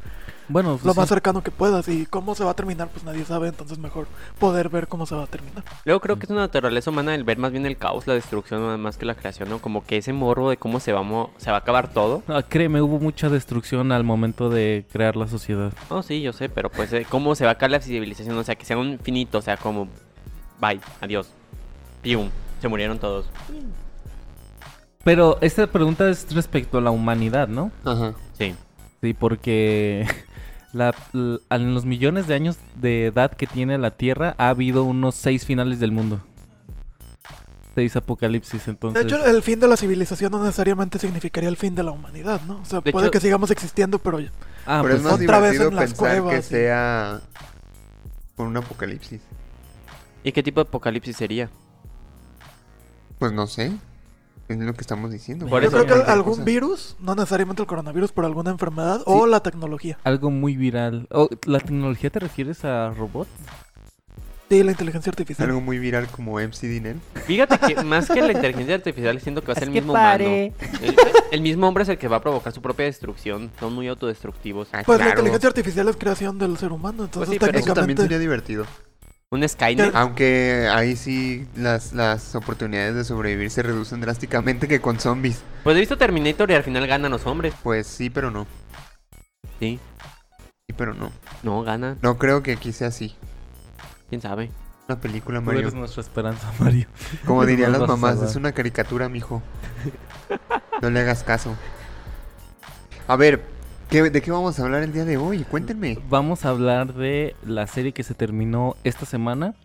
Bueno, 0.47 0.71
lo 0.73 0.77
pues 0.77 0.95
más 0.95 1.07
sí. 1.07 1.13
cercano 1.13 1.41
que 1.43 1.51
puedas. 1.51 1.87
Y 1.87 2.05
cómo 2.05 2.35
se 2.35 2.43
va 2.43 2.51
a 2.51 2.53
terminar, 2.53 2.87
pues 2.89 3.03
nadie 3.03 3.25
sabe. 3.25 3.47
Entonces 3.49 3.77
mejor 3.79 4.07
poder 4.39 4.69
ver 4.69 4.87
cómo 4.87 5.05
se 5.05 5.15
va 5.15 5.23
a 5.23 5.27
terminar. 5.27 5.63
Luego 5.83 5.99
creo 5.99 6.17
que 6.17 6.25
es 6.25 6.29
una 6.29 6.41
naturaleza 6.41 6.89
humana 6.89 7.15
el 7.15 7.23
ver 7.23 7.37
más 7.37 7.51
bien 7.51 7.65
el 7.65 7.77
caos, 7.77 8.07
la 8.07 8.13
destrucción, 8.13 8.61
nada 8.61 8.77
más 8.77 8.97
que 8.97 9.05
la 9.05 9.15
creación, 9.15 9.49
¿no? 9.49 9.59
Como 9.59 9.83
que 9.85 9.97
ese 9.97 10.13
morbo 10.13 10.49
de 10.49 10.57
cómo 10.57 10.79
se 10.79 10.93
va, 10.93 10.99
a 10.99 11.03
mo- 11.03 11.31
se 11.37 11.49
va 11.51 11.57
a 11.57 11.59
acabar 11.59 11.91
todo. 11.91 12.23
Ah, 12.27 12.43
créeme, 12.47 12.81
hubo 12.81 12.99
mucha 12.99 13.29
destrucción 13.29 13.91
al 13.91 14.03
momento 14.03 14.49
de 14.49 14.85
crear 14.91 15.15
la 15.17 15.27
sociedad. 15.27 15.73
Oh, 15.89 16.01
sí, 16.03 16.21
yo 16.21 16.31
sé, 16.31 16.47
pero 16.47 16.69
pues 16.69 16.93
eh, 16.93 17.05
cómo 17.09 17.35
se 17.35 17.43
va 17.43 17.51
a 17.51 17.53
acabar 17.53 17.71
la 17.71 17.81
civilización, 17.81 18.37
o 18.37 18.43
sea, 18.43 18.55
que 18.55 18.65
sea 18.65 18.77
un 18.77 18.99
finito, 18.99 19.39
o 19.39 19.41
sea, 19.41 19.57
como, 19.57 19.87
bye, 20.61 20.79
adiós, 21.01 21.27
pium, 22.01 22.29
se 22.61 22.67
murieron 22.69 22.99
todos. 22.99 23.25
Pero 25.05 25.37
esta 25.41 25.67
pregunta 25.67 26.09
es 26.09 26.33
respecto 26.35 26.79
a 26.79 26.81
la 26.81 26.89
humanidad, 26.91 27.47
¿no? 27.47 27.71
Ajá. 27.85 28.13
Sí. 28.37 28.53
Sí, 29.01 29.13
porque 29.13 30.05
la- 30.73 30.93
en 31.51 31.73
los 31.73 31.85
millones 31.85 32.27
de 32.27 32.33
años 32.33 32.57
de 32.75 33.05
edad 33.05 33.31
que 33.31 33.47
tiene 33.47 33.77
la 33.77 33.91
Tierra 33.91 34.35
ha 34.37 34.49
habido 34.49 34.83
unos 34.83 35.15
seis 35.15 35.45
finales 35.45 35.79
del 35.79 35.91
mundo. 35.93 36.19
Seis 37.75 37.95
apocalipsis, 37.95 38.65
De 38.65 38.71
entonces... 38.71 39.03
hecho, 39.05 39.23
el 39.25 39.43
fin 39.43 39.59
de 39.59 39.67
la 39.67 39.77
civilización 39.77 40.31
no 40.31 40.41
necesariamente 40.43 40.97
significaría 40.97 41.49
el 41.49 41.57
fin 41.57 41.75
de 41.75 41.83
la 41.83 41.91
humanidad, 41.91 42.41
¿no? 42.47 42.59
O 42.61 42.65
sea, 42.65 42.79
De 42.81 42.91
puede 42.91 43.05
hecho- 43.07 43.11
que 43.11 43.19
sigamos 43.19 43.51
existiendo, 43.51 43.99
pero 43.99 44.17
ah, 44.65 44.79
Pero 44.81 44.81
pues, 44.81 44.95
es 44.95 45.01
más 45.03 45.13
otra 45.13 45.39
vez 45.39 45.51
divertido 45.51 45.69
en 45.69 45.75
las 45.75 45.85
pensar 45.93 46.15
que 46.15 46.21
cuevas 46.21 46.45
y- 46.45 46.49
sea 46.49 47.21
con 48.35 48.47
un 48.47 48.57
apocalipsis. 48.57 49.21
¿Y 50.23 50.31
qué 50.31 50.41
tipo 50.41 50.63
de 50.63 50.67
apocalipsis 50.67 51.15
sería? 51.15 51.49
Pues 53.19 53.31
no 53.31 53.45
sé. 53.45 53.71
Es 54.47 54.57
lo 54.57 54.73
que 54.73 54.81
estamos 54.81 55.11
diciendo. 55.11 55.47
Por 55.47 55.61
Yo 55.63 55.69
eso- 55.69 55.83
creo 55.85 56.05
que 56.05 56.11
algún 56.11 56.33
cosa. 56.33 56.43
virus, 56.43 56.95
no 56.99 57.15
necesariamente 57.15 57.61
el 57.63 57.67
coronavirus, 57.67 58.11
pero 58.11 58.27
alguna 58.27 58.51
enfermedad 58.51 59.01
o 59.05 59.25
la 59.25 59.39
tecnología. 59.41 59.97
Algo 60.03 60.29
muy 60.29 60.55
viral. 60.55 61.07
Oh, 61.11 61.27
¿La 61.45 61.59
tecnología 61.59 62.09
te 62.11 62.19
refieres 62.19 62.63
a 62.63 62.91
robots? 62.91 63.29
Sí, 64.47 64.61
la 64.63 64.69
inteligencia 64.71 65.09
artificial. 65.09 65.47
Algo 65.49 65.59
muy 65.59 65.79
viral 65.79 66.05
como 66.07 66.39
MC 66.39 66.67
Dinel. 66.67 66.99
Fíjate 67.25 67.57
que 67.57 67.75
más 67.83 68.07
que 68.07 68.21
la 68.21 68.31
inteligencia 68.31 68.75
artificial 68.75 69.19
siento 69.19 69.41
que 69.41 69.47
va 69.47 69.53
a 69.53 69.55
ser 69.55 69.63
el 69.69 69.73
mismo 69.73 69.93
humano. 69.93 70.23
El, 70.23 70.53
el 71.31 71.41
mismo 71.41 71.67
hombre 71.67 71.81
es 71.81 71.89
el 71.89 71.97
que 71.97 72.07
va 72.07 72.17
a 72.17 72.21
provocar 72.21 72.53
su 72.53 72.61
propia 72.61 72.85
destrucción. 72.85 73.49
Son 73.59 73.73
muy 73.73 73.87
autodestructivos. 73.87 74.67
Ah, 74.71 74.83
Pues 74.85 74.99
la 74.99 75.09
inteligencia 75.09 75.47
artificial 75.49 75.89
es 75.89 75.95
creación 75.97 76.37
del 76.37 76.55
ser 76.59 76.71
humano, 76.71 77.05
entonces 77.05 77.33
sí, 77.33 77.39
pero 77.39 77.57
eso 77.57 77.73
también 77.73 77.97
técnicamente... 77.97 78.03
sería 78.03 78.19
divertido. 78.19 78.65
Un 79.35 79.47
Skynet. 79.47 79.93
Aunque 79.95 80.69
ahí 80.71 80.95
sí 80.95 81.47
las, 81.55 81.93
las 81.93 82.35
oportunidades 82.35 82.95
de 82.95 83.03
sobrevivir 83.03 83.49
se 83.51 83.63
reducen 83.63 84.01
drásticamente 84.01 84.67
que 84.67 84.79
con 84.79 84.99
zombies. 84.99 85.41
Pues 85.63 85.75
he 85.75 85.79
visto 85.81 85.97
Terminator 85.97 86.49
y 86.51 86.53
al 86.53 86.63
final 86.63 86.87
ganan 86.87 87.11
los 87.11 87.25
hombres. 87.25 87.53
Pues 87.63 87.85
sí, 87.87 88.09
pero 88.09 88.31
no. 88.31 88.47
Sí. 89.59 89.79
Sí, 90.67 90.73
pero 90.75 90.93
no. 90.93 91.11
No, 91.43 91.63
ganan. 91.63 91.97
No 92.01 92.17
creo 92.17 92.41
que 92.43 92.53
aquí 92.53 92.71
sea 92.71 92.87
así. 92.87 93.15
¿Quién 94.09 94.21
sabe? 94.21 94.49
Una 94.87 94.99
película, 94.99 95.39
Tú 95.39 95.45
Mario. 95.45 95.61
eres 95.61 95.73
nuestra 95.73 96.01
esperanza, 96.01 96.51
Mario. 96.59 96.87
Como 97.25 97.41
Tú 97.41 97.47
dirían 97.47 97.71
las 97.71 97.87
mamás, 97.87 98.21
es 98.21 98.35
una 98.35 98.51
caricatura, 98.51 99.09
mijo. 99.09 99.41
No 100.81 100.89
le 100.89 100.99
hagas 100.99 101.23
caso. 101.23 101.55
A 103.07 103.15
ver, 103.15 103.43
¿qué, 103.89 104.03
¿de 104.09 104.21
qué 104.21 104.31
vamos 104.31 104.59
a 104.59 104.63
hablar 104.63 104.83
el 104.83 104.93
día 104.93 105.05
de 105.05 105.17
hoy? 105.17 105.43
Cuéntenme. 105.43 105.99
Vamos 106.09 106.45
a 106.45 106.49
hablar 106.49 106.93
de 106.93 107.35
la 107.45 107.67
serie 107.67 107.91
que 107.91 108.03
se 108.03 108.13
terminó 108.13 108.75
esta 108.83 109.05
semana, 109.05 109.55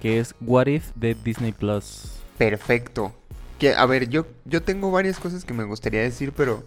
que 0.00 0.18
es 0.18 0.34
What 0.40 0.66
If 0.66 0.90
de 0.94 1.14
Disney 1.14 1.52
Plus. 1.52 2.18
Perfecto. 2.38 3.12
Que, 3.58 3.74
a 3.74 3.86
ver, 3.86 4.08
yo, 4.08 4.26
yo 4.44 4.62
tengo 4.62 4.90
varias 4.90 5.18
cosas 5.18 5.44
que 5.44 5.54
me 5.54 5.64
gustaría 5.64 6.00
decir, 6.00 6.32
pero 6.36 6.64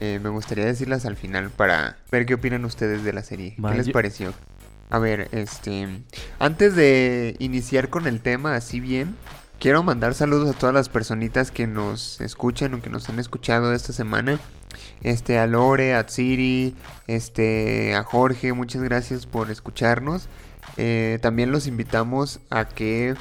eh, 0.00 0.20
me 0.22 0.28
gustaría 0.28 0.64
decirlas 0.64 1.04
al 1.06 1.16
final 1.16 1.50
para 1.50 1.98
ver 2.10 2.26
qué 2.26 2.34
opinan 2.34 2.64
ustedes 2.64 3.04
de 3.04 3.12
la 3.12 3.22
serie. 3.22 3.56
¿Qué 3.56 3.74
les 3.74 3.90
pareció? 3.90 4.32
A 4.90 4.98
ver, 4.98 5.28
este... 5.32 6.02
Antes 6.38 6.74
de 6.74 7.36
iniciar 7.40 7.90
con 7.90 8.06
el 8.06 8.20
tema 8.20 8.54
así 8.54 8.80
bien, 8.80 9.16
quiero 9.58 9.82
mandar 9.82 10.14
saludos 10.14 10.54
a 10.54 10.58
todas 10.58 10.74
las 10.74 10.88
personitas 10.88 11.50
que 11.50 11.66
nos 11.66 12.20
escuchan 12.20 12.74
o 12.74 12.80
que 12.80 12.90
nos 12.90 13.08
han 13.08 13.18
escuchado 13.18 13.74
esta 13.74 13.92
semana. 13.92 14.38
Este, 15.02 15.38
a 15.38 15.46
Lore, 15.46 15.94
a 15.94 16.06
Tsiri, 16.06 16.74
este, 17.06 17.94
a 17.94 18.02
Jorge, 18.02 18.52
muchas 18.52 18.82
gracias 18.82 19.26
por 19.26 19.50
escucharnos. 19.50 20.28
Eh, 20.76 21.18
también 21.22 21.50
los 21.52 21.66
invitamos 21.66 22.40
a 22.50 22.66
que 22.66 23.14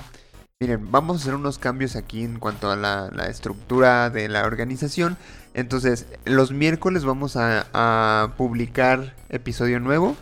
Miren, 0.60 0.92
vamos 0.92 1.18
a 1.18 1.20
hacer 1.22 1.36
unos 1.36 1.60
cambios 1.60 1.96
aquí 1.96 2.24
en 2.24 2.40
cuanto 2.40 2.72
a 2.72 2.76
la, 2.76 3.12
la 3.14 3.28
estructura 3.28 4.10
de 4.10 4.28
la 4.28 4.44
organización. 4.44 5.16
Entonces, 5.54 6.08
los 6.26 6.52
miércoles 6.52 7.06
vamos 7.06 7.38
a, 7.38 7.68
a 7.74 8.34
publicar 8.38 9.14
episodio 9.30 9.80
nuevo. 9.80 10.16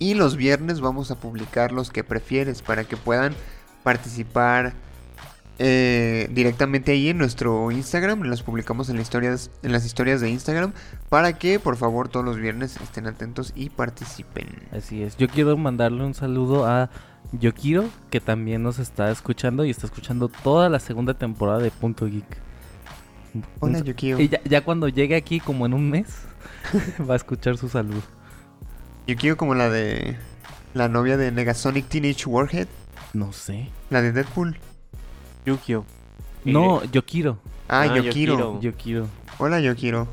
Y 0.00 0.14
los 0.14 0.36
viernes 0.36 0.80
vamos 0.80 1.12
a 1.12 1.20
publicar 1.20 1.70
los 1.70 1.90
que 1.90 2.02
prefieres 2.02 2.62
para 2.62 2.82
que 2.82 2.96
puedan 2.96 3.32
participar 3.84 4.72
eh, 5.58 6.28
directamente 6.30 6.92
ahí 6.92 7.08
en 7.08 7.18
nuestro 7.18 7.70
Instagram. 7.70 8.22
Los 8.22 8.42
publicamos 8.42 8.88
en 8.88 8.96
las, 8.96 9.04
historias, 9.04 9.50
en 9.62 9.72
las 9.72 9.84
historias 9.84 10.20
de 10.20 10.30
Instagram 10.30 10.72
para 11.08 11.32
que 11.38 11.58
por 11.58 11.76
favor 11.76 12.08
todos 12.08 12.24
los 12.24 12.36
viernes 12.36 12.76
estén 12.82 13.06
atentos 13.06 13.52
y 13.56 13.70
participen. 13.70 14.48
Así 14.72 15.02
es. 15.02 15.16
Yo 15.16 15.28
quiero 15.28 15.56
mandarle 15.56 16.04
un 16.04 16.14
saludo 16.14 16.66
a 16.66 16.90
Yokiro, 17.32 17.88
que 18.10 18.20
también 18.20 18.62
nos 18.62 18.78
está 18.78 19.10
escuchando 19.10 19.64
y 19.64 19.70
está 19.70 19.86
escuchando 19.86 20.28
toda 20.28 20.68
la 20.68 20.78
segunda 20.78 21.14
temporada 21.14 21.58
de 21.58 21.70
Punto 21.70 22.06
Geek. 22.06 22.48
Hola 23.60 23.80
Yukio. 23.80 24.18
Y 24.18 24.28
ya, 24.28 24.40
ya 24.44 24.64
cuando 24.64 24.88
llegue 24.88 25.16
aquí, 25.16 25.40
como 25.40 25.66
en 25.66 25.74
un 25.74 25.90
mes, 25.90 26.06
va 27.08 27.14
a 27.14 27.16
escuchar 27.16 27.56
su 27.56 27.68
saludo. 27.68 28.02
Yukio 29.06 29.36
como 29.36 29.54
la 29.54 29.70
de 29.70 30.16
la 30.74 30.88
novia 30.88 31.16
de 31.16 31.32
Negasonic 31.32 31.88
Teenage 31.88 32.26
Warhead. 32.26 32.68
No 33.12 33.32
sé. 33.32 33.70
La 33.90 34.02
de 34.02 34.12
Deadpool. 34.12 34.58
Yukio. 35.48 35.84
No, 36.44 36.82
Yokiro. 36.84 37.38
Ah, 37.68 37.82
Ah, 37.82 37.96
Yokiro. 37.96 38.60
Yokiro. 38.60 39.06
Hola 39.38 39.60
Yokiro. 39.60 40.08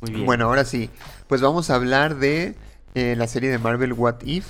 Muy 0.00 0.10
bien. 0.12 0.26
Bueno, 0.26 0.44
ahora 0.46 0.64
sí. 0.64 0.90
Pues 1.26 1.40
vamos 1.40 1.70
a 1.70 1.74
hablar 1.74 2.16
de 2.16 2.54
eh, 2.94 3.14
la 3.16 3.26
serie 3.26 3.50
de 3.50 3.58
Marvel 3.58 3.92
What 3.92 4.22
If. 4.24 4.46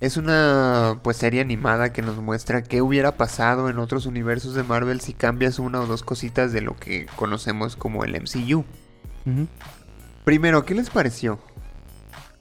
Es 0.00 0.16
una 0.16 1.00
pues 1.02 1.16
serie 1.16 1.40
animada 1.40 1.92
que 1.92 2.02
nos 2.02 2.16
muestra 2.18 2.62
qué 2.62 2.82
hubiera 2.82 3.16
pasado 3.16 3.68
en 3.68 3.78
otros 3.80 4.06
universos 4.06 4.54
de 4.54 4.62
Marvel 4.62 5.00
si 5.00 5.12
cambias 5.12 5.58
una 5.58 5.80
o 5.80 5.86
dos 5.86 6.02
cositas 6.04 6.52
de 6.52 6.60
lo 6.60 6.76
que 6.76 7.06
conocemos 7.16 7.74
como 7.74 8.04
el 8.04 8.14
MCU. 8.14 8.64
Primero, 10.24 10.64
¿qué 10.64 10.74
les 10.74 10.90
pareció? 10.90 11.38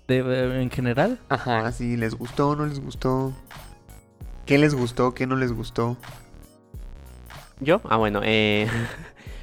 De- 0.08 0.20
eh, 0.20 0.62
en 0.62 0.70
general, 0.70 1.20
Ajá, 1.30 1.72
si 1.72 1.98
les 1.98 2.14
gustó 2.16 2.50
o 2.50 2.56
no 2.56 2.66
les 2.66 2.80
gustó. 2.80 3.34
¿Qué 4.46 4.58
les 4.58 4.74
gustó? 4.76 5.14
¿Qué 5.14 5.26
no 5.28 5.36
les 5.36 5.52
gustó? 5.52 5.98
¿Yo? 7.60 7.82
Ah, 7.86 7.98
bueno, 7.98 8.22
eh... 8.24 8.68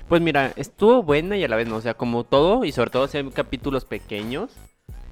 Pues 0.08 0.20
mira, 0.20 0.52
estuvo 0.56 1.02
buena 1.02 1.36
y 1.36 1.44
a 1.44 1.48
la 1.48 1.56
vez 1.56 1.66
no, 1.66 1.76
o 1.76 1.80
sea, 1.80 1.94
como 1.94 2.24
todo 2.24 2.64
y 2.64 2.72
sobre 2.72 2.90
todo 2.90 3.08
si 3.08 3.16
hay 3.16 3.30
capítulos 3.30 3.86
pequeños. 3.86 4.50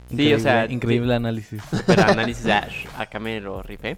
Sí, 0.08 0.14
increíble, 0.14 0.34
o 0.36 0.38
sea, 0.38 0.66
increíble 0.66 1.14
análisis. 1.14 1.62
Pero 1.86 2.02
análisis, 2.02 2.46
ah, 2.46 2.68
acá 2.98 3.18
me 3.18 3.40
lo 3.40 3.62
rifé. 3.62 3.96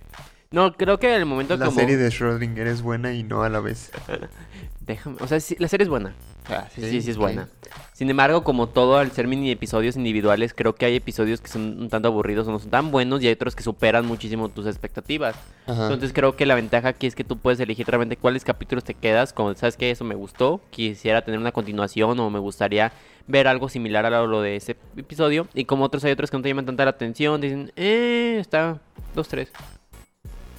No, 0.52 0.72
creo 0.72 1.00
que 1.00 1.16
el 1.16 1.26
momento 1.26 1.56
La 1.56 1.66
como... 1.66 1.80
serie 1.80 1.96
de 1.96 2.10
Schrödinger 2.10 2.66
es 2.68 2.80
buena 2.80 3.12
y 3.12 3.24
no 3.24 3.42
a 3.42 3.48
la 3.48 3.58
vez. 3.58 3.90
Déjame, 4.86 5.16
o 5.20 5.26
sea, 5.26 5.40
sí, 5.40 5.56
la 5.58 5.68
serie 5.68 5.84
es 5.84 5.88
buena. 5.88 6.14
Sea, 6.46 6.68
sí, 6.74 6.82
sí, 6.82 6.90
Sí, 6.90 7.02
sí 7.02 7.10
es 7.10 7.16
buena. 7.16 7.48
Sin 7.94 8.10
embargo, 8.10 8.44
como 8.44 8.68
todo, 8.68 8.98
al 8.98 9.10
ser 9.12 9.26
mini 9.26 9.50
episodios 9.50 9.96
individuales, 9.96 10.52
creo 10.52 10.74
que 10.74 10.84
hay 10.84 10.96
episodios 10.96 11.40
que 11.40 11.48
son 11.48 11.80
un 11.80 11.88
tanto 11.88 12.08
aburridos 12.08 12.46
o 12.48 12.50
no 12.50 12.58
son 12.58 12.70
tan 12.70 12.90
buenos 12.90 13.22
y 13.22 13.28
hay 13.28 13.32
otros 13.32 13.56
que 13.56 13.62
superan 13.62 14.04
muchísimo 14.04 14.48
tus 14.50 14.66
expectativas. 14.66 15.36
Ajá. 15.66 15.84
Entonces 15.84 16.12
creo 16.12 16.36
que 16.36 16.44
la 16.44 16.54
ventaja 16.54 16.88
aquí 16.88 17.06
es 17.06 17.14
que 17.14 17.24
tú 17.24 17.38
puedes 17.38 17.60
elegir 17.60 17.86
realmente 17.86 18.16
cuáles 18.16 18.44
capítulos 18.44 18.84
te 18.84 18.92
quedas, 18.94 19.32
como 19.32 19.54
sabes 19.54 19.76
que 19.76 19.90
eso 19.90 20.04
me 20.04 20.14
gustó, 20.14 20.60
quisiera 20.70 21.22
tener 21.22 21.40
una 21.40 21.52
continuación 21.52 22.18
o 22.20 22.28
me 22.28 22.38
gustaría 22.40 22.92
ver 23.26 23.48
algo 23.48 23.70
similar 23.70 24.04
a 24.04 24.10
lo 24.10 24.26
lo 24.26 24.42
de 24.42 24.56
ese 24.56 24.76
episodio. 24.96 25.48
Y 25.54 25.64
como 25.64 25.84
otros 25.84 26.04
hay 26.04 26.12
otros 26.12 26.30
que 26.30 26.36
no 26.36 26.42
te 26.42 26.50
llaman 26.50 26.66
tanta 26.66 26.84
la 26.84 26.90
atención, 26.90 27.40
dicen, 27.40 27.72
eh, 27.76 28.36
está, 28.38 28.80
dos, 29.14 29.28
tres. 29.28 29.50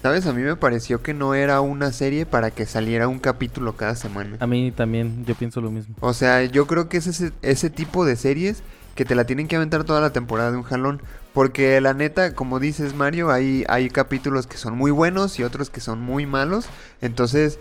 ¿Sabes? 0.05 0.27
A 0.27 0.33
mí 0.33 0.43
me 0.43 0.55
pareció 0.55 1.01
que 1.01 1.15
no 1.15 1.33
era 1.33 1.61
una 1.61 1.91
serie 1.91 2.27
para 2.27 2.51
que 2.51 2.67
saliera 2.67 3.07
un 3.07 3.17
capítulo 3.17 3.75
cada 3.75 3.95
semana. 3.95 4.37
A 4.39 4.45
mí 4.45 4.71
también, 4.71 5.25
yo 5.25 5.33
pienso 5.33 5.61
lo 5.61 5.71
mismo. 5.71 5.95
O 5.99 6.13
sea, 6.13 6.43
yo 6.43 6.67
creo 6.67 6.89
que 6.89 6.97
es 6.97 7.07
ese, 7.07 7.31
ese 7.41 7.71
tipo 7.71 8.05
de 8.05 8.15
series 8.15 8.61
que 8.93 9.03
te 9.03 9.15
la 9.15 9.23
tienen 9.23 9.47
que 9.47 9.55
aventar 9.55 9.83
toda 9.83 10.01
la 10.01 10.13
temporada 10.13 10.51
de 10.51 10.57
un 10.57 10.63
jalón. 10.63 11.01
Porque 11.33 11.81
la 11.81 11.95
neta, 11.95 12.35
como 12.35 12.59
dices 12.59 12.93
Mario, 12.93 13.31
hay, 13.31 13.63
hay 13.67 13.89
capítulos 13.89 14.45
que 14.45 14.57
son 14.57 14.77
muy 14.77 14.91
buenos 14.91 15.39
y 15.39 15.43
otros 15.43 15.71
que 15.71 15.81
son 15.81 16.01
muy 16.01 16.27
malos. 16.27 16.67
Entonces, 17.01 17.57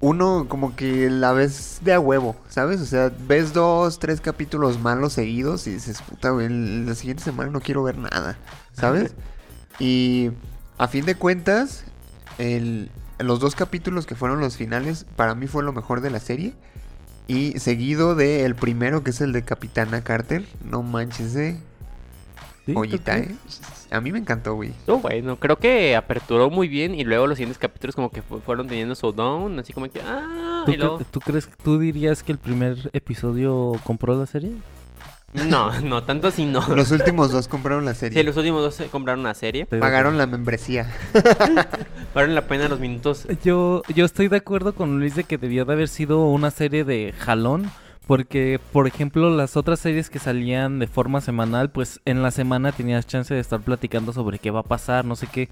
uno 0.00 0.46
como 0.48 0.74
que 0.74 1.08
la 1.08 1.30
ves 1.30 1.78
de 1.84 1.92
a 1.92 2.00
huevo, 2.00 2.34
¿sabes? 2.48 2.80
O 2.80 2.86
sea, 2.86 3.12
ves 3.28 3.52
dos, 3.52 4.00
tres 4.00 4.20
capítulos 4.20 4.80
malos 4.80 5.12
seguidos 5.12 5.68
y 5.68 5.74
dices, 5.74 6.02
puta, 6.02 6.30
güey, 6.30 6.48
la 6.48 6.96
siguiente 6.96 7.22
semana 7.22 7.52
no 7.52 7.60
quiero 7.60 7.84
ver 7.84 7.98
nada, 7.98 8.36
¿sabes? 8.72 9.14
y 9.78 10.32
a 10.78 10.88
fin 10.88 11.04
de 11.04 11.14
cuentas, 11.16 11.84
el, 12.38 12.90
los 13.18 13.40
dos 13.40 13.54
capítulos 13.54 14.06
que 14.06 14.14
fueron 14.14 14.40
los 14.40 14.56
finales, 14.56 15.04
para 15.16 15.34
mí 15.34 15.46
fue 15.46 15.62
lo 15.64 15.72
mejor 15.72 16.00
de 16.00 16.10
la 16.10 16.20
serie. 16.20 16.54
Y 17.26 17.58
seguido 17.58 18.14
de 18.14 18.44
el 18.46 18.54
primero, 18.54 19.02
que 19.04 19.10
es 19.10 19.20
el 19.20 19.32
de 19.32 19.42
Capitana 19.44 20.02
Carter. 20.02 20.46
No 20.64 20.82
manches, 20.82 21.36
eh. 21.36 21.60
¿Sí? 22.64 22.72
Joyita, 22.72 23.16
¿Tú 23.22 23.22
eh. 23.32 23.36
A 23.90 24.00
mí 24.00 24.12
me 24.12 24.18
encantó, 24.18 24.54
güey. 24.54 24.70
Estuvo 24.70 24.98
bueno, 25.00 25.36
creo 25.36 25.56
que 25.56 25.94
aperturó 25.96 26.48
muy 26.50 26.68
bien 26.68 26.94
y 26.94 27.04
luego 27.04 27.26
los 27.26 27.36
siguientes 27.36 27.58
capítulos 27.58 27.94
como 27.96 28.10
que 28.10 28.22
fu- 28.22 28.40
fueron 28.40 28.66
teniendo 28.66 28.94
su 28.94 29.12
down, 29.12 29.58
así 29.58 29.72
como 29.74 29.90
que, 29.90 30.00
ah, 30.00 30.62
¿Tú, 30.64 30.72
y 30.72 30.76
luego... 30.76 31.00
cre- 31.00 31.06
tú 31.10 31.20
crees, 31.20 31.48
tú 31.62 31.78
dirías 31.78 32.22
que 32.22 32.32
el 32.32 32.38
primer 32.38 32.90
episodio 32.94 33.72
compró 33.84 34.18
la 34.18 34.26
serie? 34.26 34.52
No, 35.34 35.78
no, 35.82 36.02
tanto 36.04 36.28
así 36.28 36.46
no. 36.46 36.66
Los 36.74 36.90
últimos 36.90 37.30
dos 37.30 37.48
compraron 37.48 37.84
la 37.84 37.92
Sí, 37.94 38.00
serie. 38.00 38.24
los 38.24 38.36
últimos 38.38 38.62
dos 38.62 38.74
se 38.74 38.86
compraron 38.86 39.20
una 39.20 39.34
serie. 39.34 39.66
Pagaron 39.66 40.16
la 40.16 40.26
membresía. 40.26 40.90
Valen 42.14 42.34
la 42.34 42.46
pena 42.46 42.68
los 42.68 42.80
minutos. 42.80 43.26
Yo, 43.44 43.82
yo 43.94 44.04
estoy 44.06 44.28
de 44.28 44.38
acuerdo 44.38 44.74
con 44.74 44.98
Luis 44.98 45.14
de 45.16 45.24
que 45.24 45.36
debió 45.36 45.64
de 45.66 45.72
haber 45.74 45.88
sido 45.88 46.24
una 46.26 46.50
serie 46.50 46.84
de 46.84 47.12
jalón. 47.18 47.70
Porque, 48.06 48.58
por 48.72 48.86
ejemplo, 48.86 49.28
las 49.28 49.58
otras 49.58 49.80
series 49.80 50.08
que 50.08 50.18
salían 50.18 50.78
de 50.78 50.86
forma 50.86 51.20
semanal, 51.20 51.68
pues 51.70 52.00
en 52.06 52.22
la 52.22 52.30
semana 52.30 52.72
tenías 52.72 53.06
chance 53.06 53.34
de 53.34 53.40
estar 53.40 53.60
platicando 53.60 54.14
sobre 54.14 54.38
qué 54.38 54.50
va 54.50 54.60
a 54.60 54.62
pasar, 54.62 55.04
no 55.04 55.14
sé 55.14 55.26
qué. 55.26 55.50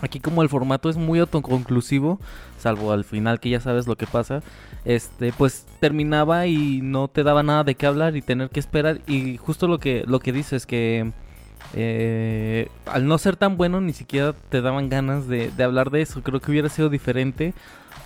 Aquí 0.00 0.20
como 0.20 0.42
el 0.42 0.48
formato 0.48 0.90
es 0.90 0.96
muy 0.96 1.18
autoconclusivo, 1.18 2.20
salvo 2.58 2.92
al 2.92 3.04
final 3.04 3.40
que 3.40 3.50
ya 3.50 3.60
sabes 3.60 3.86
lo 3.86 3.96
que 3.96 4.06
pasa, 4.06 4.42
este, 4.84 5.32
pues 5.32 5.66
terminaba 5.80 6.46
y 6.46 6.80
no 6.82 7.08
te 7.08 7.22
daba 7.22 7.42
nada 7.42 7.64
de 7.64 7.74
qué 7.74 7.86
hablar 7.86 8.16
y 8.16 8.22
tener 8.22 8.50
que 8.50 8.60
esperar. 8.60 9.00
Y 9.06 9.36
justo 9.38 9.66
lo 9.66 9.78
que, 9.78 10.04
lo 10.06 10.20
que 10.20 10.32
dices, 10.32 10.66
que 10.66 11.12
eh, 11.72 12.68
al 12.86 13.06
no 13.06 13.18
ser 13.18 13.36
tan 13.36 13.56
bueno, 13.56 13.80
ni 13.80 13.92
siquiera 13.92 14.34
te 14.50 14.60
daban 14.60 14.88
ganas 14.88 15.26
de, 15.26 15.50
de 15.50 15.64
hablar 15.64 15.90
de 15.90 16.02
eso. 16.02 16.22
Creo 16.22 16.40
que 16.40 16.50
hubiera 16.50 16.68
sido 16.68 16.88
diferente 16.88 17.54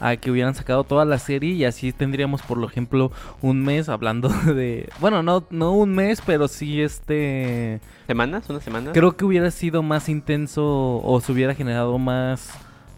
a 0.00 0.16
que 0.16 0.30
hubieran 0.30 0.54
sacado 0.54 0.84
toda 0.84 1.04
la 1.04 1.18
serie 1.18 1.52
y 1.54 1.64
así 1.64 1.92
tendríamos, 1.92 2.42
por 2.42 2.62
ejemplo, 2.64 3.10
un 3.42 3.62
mes 3.62 3.88
hablando 3.88 4.28
de... 4.46 4.88
Bueno, 5.00 5.22
no, 5.22 5.44
no 5.50 5.72
un 5.72 5.94
mes, 5.94 6.22
pero 6.24 6.48
sí 6.48 6.80
este... 6.80 7.80
¿Semanas? 8.06 8.48
¿Una 8.48 8.60
semana? 8.60 8.92
Creo 8.92 9.16
que 9.16 9.24
hubiera 9.24 9.50
sido 9.50 9.82
más 9.82 10.08
intenso 10.08 11.00
o 11.02 11.20
se 11.20 11.32
hubiera 11.32 11.54
generado 11.54 11.98
más... 11.98 12.50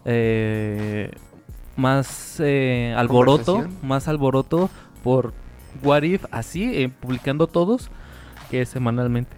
eh, 0.05 1.11
más 1.75 2.39
eh, 2.39 2.93
alboroto, 2.97 3.65
más 3.81 4.07
alboroto 4.07 4.69
por 5.03 5.33
What 5.83 6.03
If, 6.03 6.25
así, 6.31 6.63
eh, 6.75 6.89
publicando 6.89 7.47
todos, 7.47 7.89
que 8.49 8.65
semanalmente. 8.65 9.35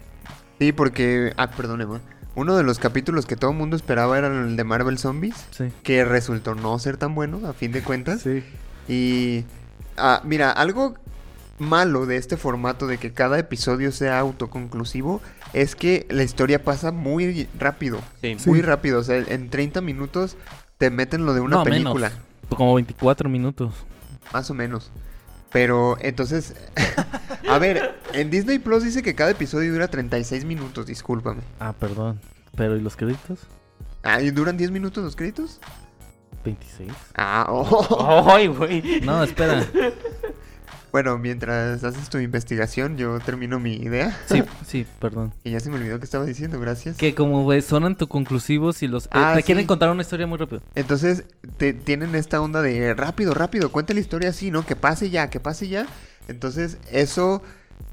Sí, 0.58 0.72
porque... 0.72 1.32
Ah, 1.36 1.50
perdón, 1.50 1.80
Emma. 1.80 2.00
Uno 2.36 2.56
de 2.56 2.62
los 2.64 2.78
capítulos 2.78 3.26
que 3.26 3.36
todo 3.36 3.52
el 3.52 3.56
mundo 3.56 3.76
esperaba 3.76 4.18
era 4.18 4.26
el 4.26 4.56
de 4.56 4.64
Marvel 4.64 4.98
Zombies, 4.98 5.34
Sí. 5.50 5.66
que 5.82 6.04
resultó 6.04 6.54
no 6.54 6.78
ser 6.78 6.96
tan 6.96 7.14
bueno, 7.14 7.40
a 7.48 7.52
fin 7.52 7.70
de 7.72 7.82
cuentas. 7.82 8.22
Sí. 8.22 8.42
Y... 8.88 9.44
ah, 9.96 10.20
mira, 10.24 10.50
algo 10.50 10.94
malo 11.58 12.06
de 12.06 12.16
este 12.16 12.36
formato 12.36 12.88
de 12.88 12.98
que 12.98 13.12
cada 13.12 13.38
episodio 13.38 13.92
sea 13.92 14.18
autoconclusivo 14.18 15.22
es 15.52 15.76
que 15.76 16.04
la 16.10 16.24
historia 16.24 16.64
pasa 16.64 16.90
muy 16.90 17.48
rápido. 17.58 18.00
Sí. 18.20 18.36
Muy 18.46 18.60
rápido. 18.62 18.98
O 18.98 19.04
sea, 19.04 19.16
en 19.18 19.50
30 19.50 19.80
minutos 19.80 20.36
te 20.78 20.90
meten 20.90 21.24
lo 21.26 21.34
de 21.34 21.40
una 21.40 21.56
No, 21.58 21.64
menos. 21.64 21.76
película. 21.94 22.12
Como 22.48 22.74
24 22.74 23.28
minutos. 23.30 23.72
Más 24.32 24.50
o 24.50 24.54
menos. 24.54 24.90
Pero 25.54 25.96
entonces, 26.00 26.56
a 27.48 27.58
ver, 27.60 27.94
en 28.12 28.28
Disney 28.28 28.58
Plus 28.58 28.82
dice 28.82 29.04
que 29.04 29.14
cada 29.14 29.30
episodio 29.30 29.72
dura 29.72 29.86
36 29.86 30.44
minutos, 30.44 30.84
discúlpame. 30.84 31.42
Ah, 31.60 31.72
perdón. 31.72 32.20
Pero 32.56 32.76
¿y 32.76 32.80
los 32.80 32.96
créditos? 32.96 33.38
Ah, 34.02 34.20
¿y 34.20 34.32
duran 34.32 34.56
10 34.56 34.72
minutos 34.72 35.04
los 35.04 35.14
créditos? 35.14 35.60
26. 36.44 36.90
Ah, 37.14 37.46
oh. 37.50 38.26
¡Ay, 38.28 38.48
güey! 38.48 39.00
No, 39.02 39.22
espera. 39.22 39.64
Bueno, 40.94 41.18
mientras 41.18 41.82
haces 41.82 42.08
tu 42.08 42.18
investigación, 42.18 42.96
yo 42.96 43.18
termino 43.18 43.58
mi 43.58 43.74
idea. 43.74 44.16
Sí, 44.28 44.44
sí, 44.64 44.86
perdón. 45.00 45.34
Y 45.42 45.50
ya 45.50 45.58
se 45.58 45.68
me 45.68 45.74
olvidó 45.74 45.98
que 45.98 46.04
estaba 46.04 46.24
diciendo, 46.24 46.60
gracias. 46.60 46.96
Que 46.96 47.16
como 47.16 47.42
güey, 47.42 47.62
son 47.62 47.82
autoconclusivos 47.82 48.80
y 48.84 48.86
los... 48.86 49.06
eh, 49.06 49.08
Ah, 49.10 49.32
te 49.34 49.42
quieren 49.42 49.66
contar 49.66 49.90
una 49.90 50.02
historia 50.02 50.28
muy 50.28 50.38
rápido. 50.38 50.62
Entonces, 50.76 51.24
te, 51.56 51.72
tienen 51.72 52.14
esta 52.14 52.40
onda 52.40 52.62
de 52.62 52.94
rápido, 52.94 53.34
rápido, 53.34 53.72
cuenta 53.72 53.92
la 53.92 53.98
historia 53.98 54.28
así, 54.30 54.52
¿no? 54.52 54.64
Que 54.64 54.76
pase 54.76 55.10
ya, 55.10 55.30
que 55.30 55.40
pase 55.40 55.66
ya. 55.66 55.88
Entonces, 56.28 56.78
eso 56.92 57.42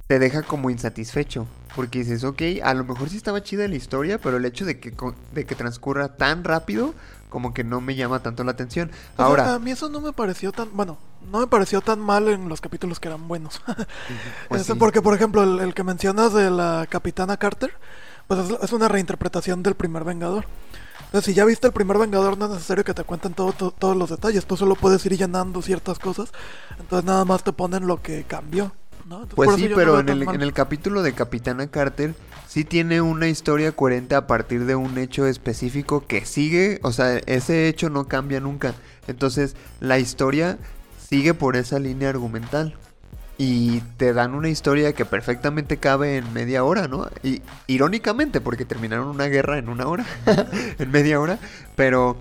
te 0.05 0.19
deja 0.19 0.43
como 0.43 0.69
insatisfecho. 0.69 1.47
Porque 1.75 1.97
dices, 1.99 2.23
ok, 2.23 2.39
a 2.63 2.75
lo 2.75 2.83
mejor 2.83 3.09
sí 3.09 3.17
estaba 3.17 3.41
chida 3.41 3.67
la 3.67 3.77
historia, 3.77 4.19
pero 4.19 4.37
el 4.37 4.45
hecho 4.45 4.63
de 4.63 4.79
que, 4.79 4.91
co- 4.91 5.15
de 5.33 5.45
que 5.47 5.55
transcurra 5.55 6.17
tan 6.17 6.43
rápido, 6.43 6.93
como 7.29 7.51
que 7.55 7.63
no 7.63 7.81
me 7.81 7.95
llama 7.95 8.21
tanto 8.21 8.43
la 8.43 8.51
atención. 8.51 8.91
O 9.13 9.15
sea, 9.17 9.25
Ahora, 9.25 9.55
a 9.55 9.57
mí 9.59 9.71
eso 9.71 9.89
no 9.89 10.01
me 10.01 10.13
pareció 10.13 10.51
tan, 10.51 10.69
bueno, 10.73 10.99
no 11.29 11.39
me 11.39 11.47
pareció 11.47 11.81
tan 11.81 11.99
mal 11.99 12.27
en 12.29 12.47
los 12.49 12.61
capítulos 12.61 12.99
que 12.99 13.07
eran 13.09 13.27
buenos. 13.27 13.61
pues 14.49 14.61
Este, 14.61 14.73
sí. 14.73 14.79
Porque, 14.79 15.01
por 15.01 15.13
ejemplo, 15.15 15.43
el, 15.43 15.59
el 15.59 15.73
que 15.73 15.83
mencionas 15.83 16.33
de 16.33 16.49
la 16.49 16.87
Capitana 16.89 17.37
Carter, 17.37 17.73
pues 18.27 18.39
es, 18.49 18.57
es 18.63 18.71
una 18.73 18.87
reinterpretación 18.87 19.63
del 19.63 19.75
primer 19.75 20.03
Vengador. 20.03 20.45
Entonces, 21.05 21.25
si 21.25 21.33
ya 21.33 21.43
viste 21.45 21.67
el 21.67 21.73
primer 21.73 21.97
Vengador, 21.97 22.37
no 22.37 22.45
es 22.45 22.51
necesario 22.51 22.83
que 22.85 22.93
te 22.93 23.03
cuenten 23.03 23.33
todo, 23.33 23.51
to- 23.51 23.71
todos 23.77 23.97
los 23.97 24.09
detalles. 24.09 24.45
Tú 24.45 24.55
solo 24.55 24.75
puedes 24.75 25.05
ir 25.05 25.17
llenando 25.17 25.61
ciertas 25.61 25.99
cosas. 25.99 26.31
Entonces, 26.79 27.05
nada 27.05 27.25
más 27.25 27.43
te 27.43 27.51
ponen 27.51 27.85
lo 27.87 28.01
que 28.01 28.23
cambió. 28.23 28.73
¿no? 29.05 29.15
Entonces, 29.23 29.35
Pues 29.35 29.55
sí, 29.57 29.67
no 29.67 29.75
pero 29.75 29.99
en 29.99 30.07
el, 30.09 30.21
en 30.23 30.41
el 30.41 30.53
capítulo 30.53 31.01
de 31.03 31.13
Capitana 31.13 31.67
Carter 31.67 32.13
sí 32.47 32.63
tiene 32.63 33.01
una 33.01 33.27
historia 33.27 33.73
coherente 33.73 34.15
a 34.15 34.25
partir 34.27 34.65
de 34.65 34.75
un 34.75 34.97
hecho 34.97 35.25
específico 35.25 36.05
que 36.07 36.23
sigue, 36.25 36.79
o 36.83 36.91
sea, 36.93 37.17
ese 37.25 37.67
hecho 37.67 37.89
no 37.89 38.07
cambia 38.07 38.39
nunca. 38.39 38.73
Entonces, 39.07 39.55
la 39.81 39.99
historia 39.99 40.59
sigue 41.11 41.33
por 41.33 41.57
esa 41.57 41.77
línea 41.77 42.09
argumental. 42.09 42.73
Y 43.37 43.81
te 43.97 44.13
dan 44.13 44.33
una 44.33 44.49
historia 44.49 44.93
que 44.93 45.03
perfectamente 45.03 45.77
cabe 45.77 46.17
en 46.17 46.31
media 46.31 46.63
hora, 46.63 46.87
¿no? 46.87 47.07
Y 47.23 47.41
irónicamente, 47.67 48.39
porque 48.39 48.65
terminaron 48.65 49.07
una 49.07 49.25
guerra 49.25 49.57
en 49.57 49.67
una 49.67 49.87
hora, 49.87 50.05
en 50.79 50.91
media 50.91 51.19
hora. 51.19 51.39
Pero 51.75 52.17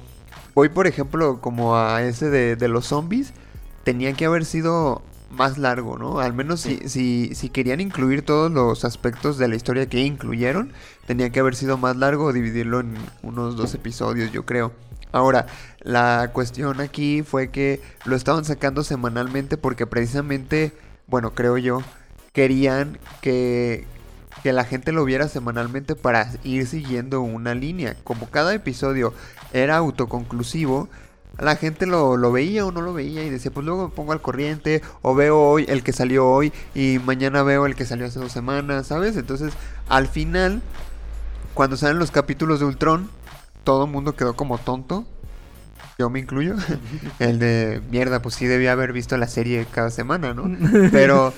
voy, 0.55 0.71
por 0.71 0.87
ejemplo, 0.87 1.41
como 1.41 1.77
a 1.77 2.03
ese 2.03 2.31
de, 2.31 2.57
de 2.57 2.69
los 2.69 2.87
zombies, 2.87 3.33
tenía 3.85 4.15
que 4.15 4.25
haber 4.25 4.45
sido 4.45 5.03
más 5.31 5.59
largo, 5.59 5.99
¿no? 5.99 6.21
Al 6.21 6.33
menos 6.33 6.63
si, 6.63 6.89
si, 6.89 7.35
si 7.35 7.51
querían 7.51 7.81
incluir 7.81 8.23
todos 8.23 8.51
los 8.51 8.85
aspectos 8.85 9.37
de 9.39 9.47
la 9.47 9.57
historia 9.57 9.87
que 9.87 10.01
incluyeron, 10.01 10.73
tenía 11.07 11.31
que 11.31 11.41
haber 11.41 11.55
sido 11.55 11.77
más 11.77 11.97
largo 11.97 12.25
o 12.25 12.33
dividirlo 12.33 12.81
en 12.81 12.95
unos 13.23 13.57
dos 13.57 13.75
episodios, 13.75 14.33
yo 14.33 14.47
creo. 14.47 14.73
Ahora, 15.13 15.47
la 15.81 16.31
cuestión 16.33 16.81
aquí 16.81 17.23
fue 17.23 17.51
que 17.51 17.81
lo 18.05 18.17
estaban 18.17 18.45
sacando 18.45 18.85
semanalmente 18.85 19.57
porque 19.57 19.87
precisamente, 19.87 20.73
bueno, 21.07 21.35
creo 21.35 21.59
yo, 21.59 21.83
querían 22.33 22.99
que, 23.21 23.87
que 24.43 24.53
la 24.53 24.65
gente 24.65 24.93
lo 24.93 25.05
viera 25.05 25.29
semanalmente 25.29 25.97
para 25.97 26.31
ir 26.45 26.67
siguiendo 26.67 27.21
una 27.21 27.55
línea. 27.55 27.97
Como 28.05 28.31
cada 28.31 28.55
episodio 28.55 29.13
era 29.53 29.77
autoconclusivo, 29.77 30.89
la 31.39 31.57
gente 31.57 31.87
lo, 31.87 32.17
lo 32.17 32.33
veía 32.33 32.67
o 32.67 32.73
no 32.73 32.83
lo 32.83 32.93
veía 32.93 33.25
y 33.25 33.31
decía, 33.31 33.51
pues 33.51 33.65
luego 33.65 33.89
me 33.89 33.95
pongo 33.95 34.13
al 34.13 34.21
corriente 34.21 34.83
o 35.03 35.15
veo 35.15 35.41
hoy 35.41 35.65
el 35.69 35.83
que 35.83 35.93
salió 35.93 36.29
hoy 36.29 36.53
y 36.75 36.99
mañana 37.05 37.43
veo 37.43 37.67
el 37.67 37.75
que 37.75 37.87
salió 37.87 38.07
hace 38.07 38.19
dos 38.19 38.33
semanas, 38.33 38.89
¿sabes? 38.89 39.17
Entonces, 39.17 39.55
al 39.89 40.07
final, 40.07 40.61
cuando 41.55 41.77
salen 41.77 41.99
los 41.99 42.11
capítulos 42.11 42.61
de 42.61 42.67
Ultron, 42.67 43.11
todo 43.71 43.85
el 43.85 43.91
mundo 43.93 44.17
quedó 44.17 44.35
como 44.35 44.59
tonto. 44.59 45.05
Yo 45.97 46.11
me 46.11 46.19
incluyo. 46.19 46.57
el 47.21 47.39
de 47.39 47.81
mierda, 47.89 48.21
pues 48.21 48.35
sí 48.35 48.47
debía 48.47 48.73
haber 48.73 48.93
visto 48.93 49.17
la 49.17 49.29
serie 49.29 49.65
cada 49.71 49.91
semana, 49.91 50.35
¿no? 50.35 50.51
Pero, 50.91 51.33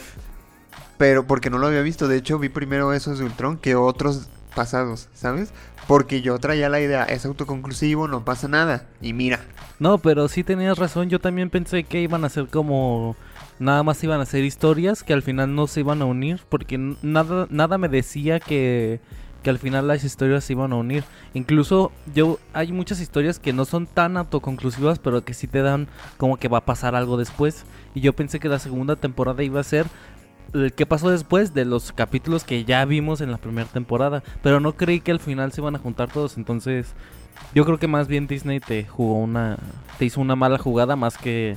pero 0.96 1.26
porque 1.26 1.50
no 1.50 1.58
lo 1.58 1.66
había 1.66 1.82
visto. 1.82 2.08
De 2.08 2.16
hecho, 2.16 2.38
vi 2.38 2.48
primero 2.48 2.94
esos 2.94 3.18
de 3.18 3.26
Ultron 3.26 3.58
que 3.58 3.74
otros 3.74 4.28
pasados, 4.54 5.10
¿sabes? 5.12 5.52
Porque 5.86 6.22
yo 6.22 6.38
traía 6.38 6.70
la 6.70 6.80
idea, 6.80 7.04
es 7.04 7.26
autoconclusivo, 7.26 8.08
no 8.08 8.24
pasa 8.24 8.48
nada. 8.48 8.86
Y 9.02 9.12
mira, 9.12 9.40
No, 9.78 9.98
pero 9.98 10.26
sí 10.28 10.42
tenías 10.42 10.78
razón. 10.78 11.10
Yo 11.10 11.20
también 11.20 11.50
pensé 11.50 11.84
que 11.84 12.00
iban 12.00 12.24
a 12.24 12.30
ser 12.30 12.46
como. 12.46 13.14
Nada 13.58 13.82
más 13.82 14.02
iban 14.02 14.22
a 14.22 14.24
ser 14.24 14.42
historias 14.42 15.02
que 15.02 15.12
al 15.12 15.20
final 15.20 15.54
no 15.54 15.66
se 15.66 15.80
iban 15.80 16.00
a 16.00 16.06
unir. 16.06 16.40
Porque 16.48 16.78
nada, 16.78 17.46
nada 17.50 17.76
me 17.76 17.90
decía 17.90 18.40
que, 18.40 19.00
que 19.42 19.50
al 19.50 19.58
final 19.58 19.88
las 19.88 20.04
historias 20.04 20.44
se 20.44 20.54
iban 20.54 20.72
a 20.72 20.76
unir. 20.76 21.04
Incluso 21.34 21.92
yo 22.14 22.38
hay 22.52 22.72
muchas 22.72 23.00
historias 23.00 23.38
que 23.38 23.52
no 23.52 23.64
son 23.64 23.86
tan 23.86 24.16
autoconclusivas, 24.16 24.98
pero 24.98 25.24
que 25.24 25.34
sí 25.34 25.46
te 25.46 25.62
dan 25.62 25.88
como 26.16 26.36
que 26.36 26.48
va 26.48 26.58
a 26.58 26.64
pasar 26.64 26.94
algo 26.94 27.16
después. 27.16 27.64
Y 27.94 28.00
yo 28.00 28.14
pensé 28.14 28.40
que 28.40 28.48
la 28.48 28.58
segunda 28.58 28.96
temporada 28.96 29.42
iba 29.42 29.60
a 29.60 29.64
ser 29.64 29.86
el 30.54 30.72
que 30.72 30.86
pasó 30.86 31.10
después 31.10 31.54
de 31.54 31.64
los 31.64 31.92
capítulos 31.92 32.44
que 32.44 32.64
ya 32.64 32.84
vimos 32.84 33.20
en 33.20 33.30
la 33.30 33.38
primera 33.38 33.68
temporada. 33.68 34.22
Pero 34.42 34.60
no 34.60 34.74
creí 34.74 35.00
que 35.00 35.10
al 35.10 35.20
final 35.20 35.52
se 35.52 35.60
iban 35.60 35.74
a 35.74 35.78
juntar 35.78 36.10
todos. 36.10 36.36
Entonces, 36.36 36.94
yo 37.54 37.64
creo 37.64 37.78
que 37.78 37.88
más 37.88 38.08
bien 38.08 38.26
Disney 38.26 38.60
te 38.60 38.84
jugó 38.84 39.14
una. 39.14 39.58
te 39.98 40.04
hizo 40.04 40.20
una 40.20 40.36
mala 40.36 40.58
jugada 40.58 40.96
más 40.96 41.18
que. 41.18 41.56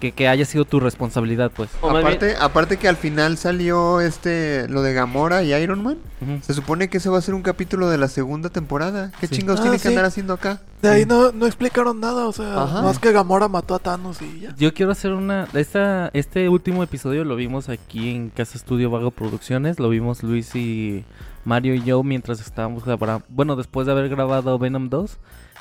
Que, 0.00 0.12
que 0.12 0.26
haya 0.28 0.44
sido 0.44 0.64
tu 0.64 0.80
responsabilidad, 0.80 1.52
pues. 1.54 1.70
Bien- 1.82 1.96
aparte, 1.98 2.34
aparte 2.40 2.76
que 2.78 2.88
al 2.88 2.96
final 2.96 3.36
salió 3.36 4.00
este 4.00 4.66
lo 4.68 4.82
de 4.82 4.94
Gamora 4.94 5.42
y 5.42 5.52
Iron 5.54 5.82
Man. 5.82 5.98
Se 6.42 6.52
supone 6.54 6.88
que 6.88 6.98
ese 6.98 7.08
va 7.08 7.18
a 7.18 7.22
ser 7.22 7.34
un 7.34 7.42
capítulo 7.42 7.88
de 7.88 7.96
la 7.98 8.08
segunda 8.08 8.48
temporada. 8.50 9.10
¿Qué 9.20 9.26
Sí. 9.26 9.36
chingados 9.36 9.60
Ah, 9.60 9.62
tiene 9.64 9.78
que 9.78 9.88
andar 9.88 10.04
haciendo 10.04 10.32
acá? 10.34 10.60
De 10.82 10.88
ahí 10.88 11.02
Sí. 11.02 11.08
no, 11.08 11.32
no 11.32 11.46
explicaron 11.46 12.00
nada, 12.00 12.26
o 12.26 12.32
sea, 12.32 12.62
Ajá. 12.62 12.82
más 12.82 12.98
que 12.98 13.12
Gamora 13.12 13.48
mató 13.48 13.74
a 13.74 13.78
Thanos 13.78 14.20
y 14.20 14.40
ya. 14.40 14.54
Yo 14.56 14.74
quiero 14.74 14.92
hacer 14.92 15.12
una. 15.12 15.46
Esta, 15.54 16.10
este 16.12 16.48
último 16.48 16.82
episodio 16.82 17.24
lo 17.24 17.36
vimos 17.36 17.68
aquí 17.68 18.10
en 18.10 18.30
Casa 18.30 18.58
Estudio 18.58 18.90
Vago 18.90 19.10
Producciones. 19.10 19.78
Lo 19.78 19.88
vimos 19.88 20.22
Luis 20.22 20.54
y 20.56 21.04
Mario 21.44 21.74
y 21.74 21.82
yo 21.84 22.02
mientras 22.02 22.40
estábamos 22.40 22.84
grabando. 22.84 23.24
Bueno, 23.28 23.56
después 23.56 23.86
de 23.86 23.92
haber 23.92 24.08
grabado 24.10 24.58
Venom 24.58 24.88
2. 24.90 25.16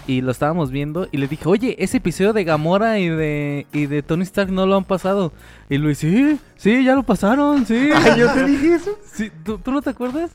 Y 0.07 0.21
lo 0.21 0.31
estábamos 0.31 0.71
viendo. 0.71 1.07
Y 1.11 1.17
le 1.17 1.27
dije, 1.27 1.43
oye, 1.47 1.75
ese 1.79 1.97
episodio 1.97 2.33
de 2.33 2.43
Gamora 2.43 2.97
y 2.99 3.09
de, 3.09 3.67
y 3.71 3.85
de 3.85 4.01
Tony 4.01 4.23
Stark 4.23 4.51
no 4.51 4.65
lo 4.65 4.75
han 4.75 4.83
pasado. 4.85 5.31
Y 5.69 5.77
Luis, 5.77 5.99
sí, 5.99 6.39
sí, 6.55 6.83
ya 6.83 6.95
lo 6.95 7.03
pasaron, 7.03 7.65
sí. 7.65 7.89
Ay, 7.95 8.19
yo 8.19 8.31
te 8.33 8.45
dije 8.45 8.75
eso. 8.75 8.97
Sí, 9.11 9.31
¿tú, 9.43 9.57
tú 9.59 9.71
no 9.71 9.81
te 9.81 9.91
acuerdas? 9.91 10.31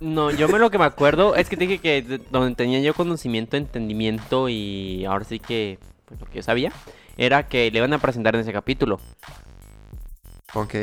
No, 0.00 0.30
yo 0.30 0.48
me 0.48 0.58
lo 0.58 0.70
que 0.70 0.76
me 0.78 0.84
acuerdo 0.84 1.34
es 1.36 1.48
que 1.48 1.56
te 1.56 1.66
dije 1.66 1.78
que 1.78 2.02
de- 2.02 2.18
donde 2.30 2.54
tenía 2.54 2.80
yo 2.80 2.92
conocimiento, 2.92 3.56
entendimiento 3.56 4.50
y 4.50 5.06
ahora 5.06 5.24
sí 5.24 5.38
que 5.38 5.78
pues, 6.04 6.20
lo 6.20 6.26
que 6.26 6.36
yo 6.36 6.42
sabía 6.42 6.70
era 7.16 7.46
que 7.48 7.70
le 7.70 7.78
iban 7.78 7.94
a 7.94 7.98
presentar 7.98 8.34
en 8.34 8.42
ese 8.42 8.52
capítulo. 8.52 9.00
Ok. 10.52 10.74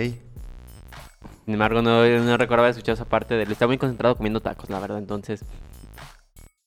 Sin 1.46 1.54
embargo, 1.54 1.82
no, 1.82 2.04
no 2.08 2.38
recuerdo 2.38 2.64
haber 2.64 2.72
escuchado 2.72 2.96
esa 2.96 3.06
parte 3.06 3.36
de 3.36 3.44
él. 3.44 3.52
Estaba 3.52 3.68
muy 3.70 3.78
concentrado 3.78 4.16
comiendo 4.16 4.40
tacos, 4.42 4.70
la 4.70 4.80
verdad. 4.80 4.98
Entonces, 4.98 5.44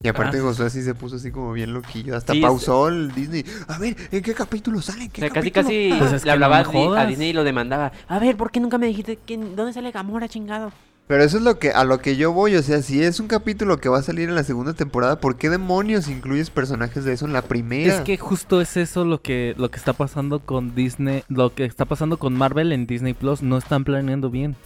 Y 0.06 0.08
aparte 0.08 0.38
Ah. 0.38 0.42
Josué 0.42 0.70
sí 0.70 0.82
se 0.82 0.94
puso 0.94 1.16
así 1.16 1.32
como 1.32 1.52
bien 1.52 1.72
loquillo. 1.72 2.16
Hasta 2.16 2.32
Sí, 2.32 2.40
pausó 2.40 2.88
el 2.88 3.12
Disney. 3.12 3.44
A 3.66 3.78
ver, 3.78 3.96
¿en 4.10 4.22
qué 4.22 4.34
capítulo 4.34 4.80
sale? 4.80 5.04
¿En 5.04 5.10
o 5.10 5.14
sea, 5.14 5.28
casi, 5.30 5.50
capítulo? 5.50 5.64
casi 5.64 5.94
Pues 5.98 6.12
es 6.12 6.24
le 6.24 6.32
que 6.32 6.38
no 6.38 6.44
hablaba 6.46 7.00
a. 7.00 7.06
Disney 7.06 7.30
y 7.30 7.32
lo 7.32 7.42
demandaba. 7.42 7.92
A 8.06 8.18
ver, 8.18 8.36
¿por 8.36 8.50
qué 8.50 8.60
nunca 8.60 8.78
me 8.78 8.86
dijiste 8.86 9.18
quién, 9.26 9.56
dónde 9.56 9.72
sale 9.72 9.90
Gamora, 9.90 10.28
chingado? 10.28 10.72
Pero 11.08 11.22
eso 11.22 11.36
es 11.36 11.44
lo 11.44 11.60
que 11.60 11.70
a 11.70 11.84
lo 11.84 11.98
que 11.98 12.16
yo 12.16 12.32
voy, 12.32 12.56
o 12.56 12.62
sea, 12.62 12.82
si 12.82 13.00
es 13.00 13.20
un 13.20 13.28
capítulo 13.28 13.78
que 13.78 13.88
va 13.88 13.98
a 13.98 14.02
salir 14.02 14.28
en 14.28 14.34
la 14.34 14.42
segunda 14.42 14.74
temporada, 14.74 15.20
¿por 15.20 15.36
qué 15.36 15.48
demonios 15.48 16.08
incluyes 16.08 16.50
personajes 16.50 17.04
de 17.04 17.12
eso 17.12 17.26
en 17.26 17.32
la 17.32 17.42
primera? 17.42 17.94
Es 17.94 18.00
que 18.00 18.16
justo 18.16 18.60
es 18.60 18.76
eso 18.76 19.04
lo 19.04 19.22
que, 19.22 19.54
lo 19.56 19.70
que 19.70 19.76
está 19.76 19.92
pasando 19.92 20.40
con 20.40 20.74
Disney, 20.74 21.22
lo 21.28 21.54
que 21.54 21.64
está 21.64 21.84
pasando 21.84 22.16
con 22.16 22.34
Marvel 22.34 22.72
en 22.72 22.88
Disney 22.88 23.14
Plus. 23.14 23.42
No 23.42 23.56
están 23.56 23.84
planeando 23.84 24.30
bien. 24.30 24.56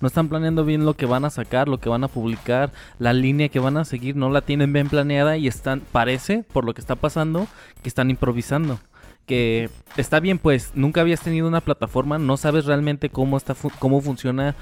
No 0.00 0.08
están 0.08 0.28
planeando 0.28 0.64
bien 0.64 0.84
lo 0.84 0.94
que 0.94 1.06
van 1.06 1.24
a 1.24 1.30
sacar, 1.30 1.68
lo 1.68 1.78
que 1.78 1.88
van 1.88 2.04
a 2.04 2.08
publicar, 2.08 2.70
la 2.98 3.12
línea 3.12 3.48
que 3.48 3.58
van 3.58 3.76
a 3.76 3.84
seguir, 3.84 4.16
no 4.16 4.30
la 4.30 4.40
tienen 4.42 4.72
bien 4.72 4.88
planeada 4.88 5.36
y 5.36 5.48
están, 5.48 5.80
parece, 5.92 6.44
por 6.52 6.64
lo 6.64 6.74
que 6.74 6.80
está 6.80 6.94
pasando, 6.94 7.46
que 7.82 7.88
están 7.88 8.10
improvisando. 8.10 8.78
Que 9.26 9.68
está 9.98 10.20
bien, 10.20 10.38
pues 10.38 10.70
nunca 10.74 11.02
habías 11.02 11.20
tenido 11.20 11.46
una 11.48 11.60
plataforma, 11.60 12.16
no 12.18 12.38
sabes 12.38 12.64
realmente 12.64 13.10
cómo 13.10 13.36
está 13.36 13.54
fu- 13.54 13.70
cómo 13.78 14.00
funciona 14.00 14.54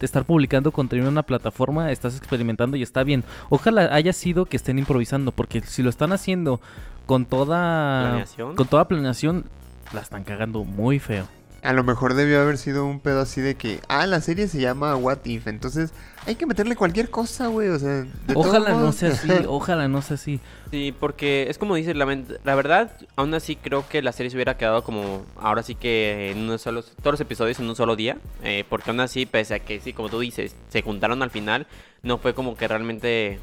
estar 0.00 0.24
publicando 0.24 0.72
contenido 0.72 1.08
en 1.08 1.12
una 1.12 1.24
plataforma, 1.24 1.92
estás 1.92 2.16
experimentando 2.16 2.78
y 2.78 2.82
está 2.82 3.02
bien. 3.04 3.22
Ojalá 3.50 3.94
haya 3.94 4.14
sido 4.14 4.46
que 4.46 4.56
estén 4.56 4.78
improvisando, 4.78 5.30
porque 5.30 5.60
si 5.60 5.82
lo 5.82 5.90
están 5.90 6.12
haciendo 6.12 6.58
con 7.04 7.26
toda 7.26 8.00
Planeación. 8.08 8.54
con 8.56 8.66
toda 8.66 8.88
planeación, 8.88 9.44
la 9.92 10.00
están 10.00 10.24
cagando 10.24 10.64
muy 10.64 10.98
feo. 10.98 11.26
A 11.62 11.72
lo 11.72 11.82
mejor 11.84 12.14
debió 12.14 12.40
haber 12.40 12.58
sido 12.58 12.86
un 12.86 13.00
pedo 13.00 13.20
así 13.20 13.40
de 13.40 13.56
que, 13.56 13.80
ah, 13.88 14.06
la 14.06 14.20
serie 14.20 14.48
se 14.48 14.60
llama 14.60 14.94
What 14.96 15.24
If, 15.24 15.46
entonces 15.46 15.92
hay 16.28 16.34
que 16.34 16.44
meterle 16.44 16.76
cualquier 16.76 17.08
cosa, 17.08 17.46
güey, 17.46 17.68
o 17.68 17.78
sea, 17.78 17.88
de 17.88 18.34
Ojalá 18.34 18.70
no 18.70 18.92
sea 18.92 19.12
así, 19.12 19.30
ojalá 19.48 19.88
no 19.88 20.02
sea 20.02 20.16
así. 20.16 20.40
Sí, 20.70 20.94
porque 21.00 21.46
es 21.48 21.56
como 21.56 21.74
dices, 21.74 21.96
la, 21.96 22.04
la 22.44 22.54
verdad, 22.54 22.92
aún 23.16 23.32
así 23.32 23.56
creo 23.56 23.88
que 23.88 24.02
la 24.02 24.12
serie 24.12 24.28
se 24.28 24.36
hubiera 24.36 24.58
quedado 24.58 24.84
como, 24.84 25.24
ahora 25.40 25.62
sí 25.62 25.74
que 25.74 26.30
en 26.32 26.40
unos 26.40 26.60
solos, 26.60 26.92
todos 27.02 27.14
los 27.14 27.20
episodios 27.22 27.58
en 27.60 27.68
un 27.70 27.76
solo 27.76 27.96
día, 27.96 28.18
eh, 28.42 28.64
porque 28.68 28.90
aún 28.90 29.00
así, 29.00 29.24
pese 29.24 29.54
a 29.54 29.58
que 29.60 29.80
sí, 29.80 29.94
como 29.94 30.10
tú 30.10 30.20
dices, 30.20 30.54
se 30.68 30.82
juntaron 30.82 31.22
al 31.22 31.30
final, 31.30 31.66
no 32.02 32.18
fue 32.18 32.34
como 32.34 32.56
que 32.56 32.68
realmente, 32.68 33.38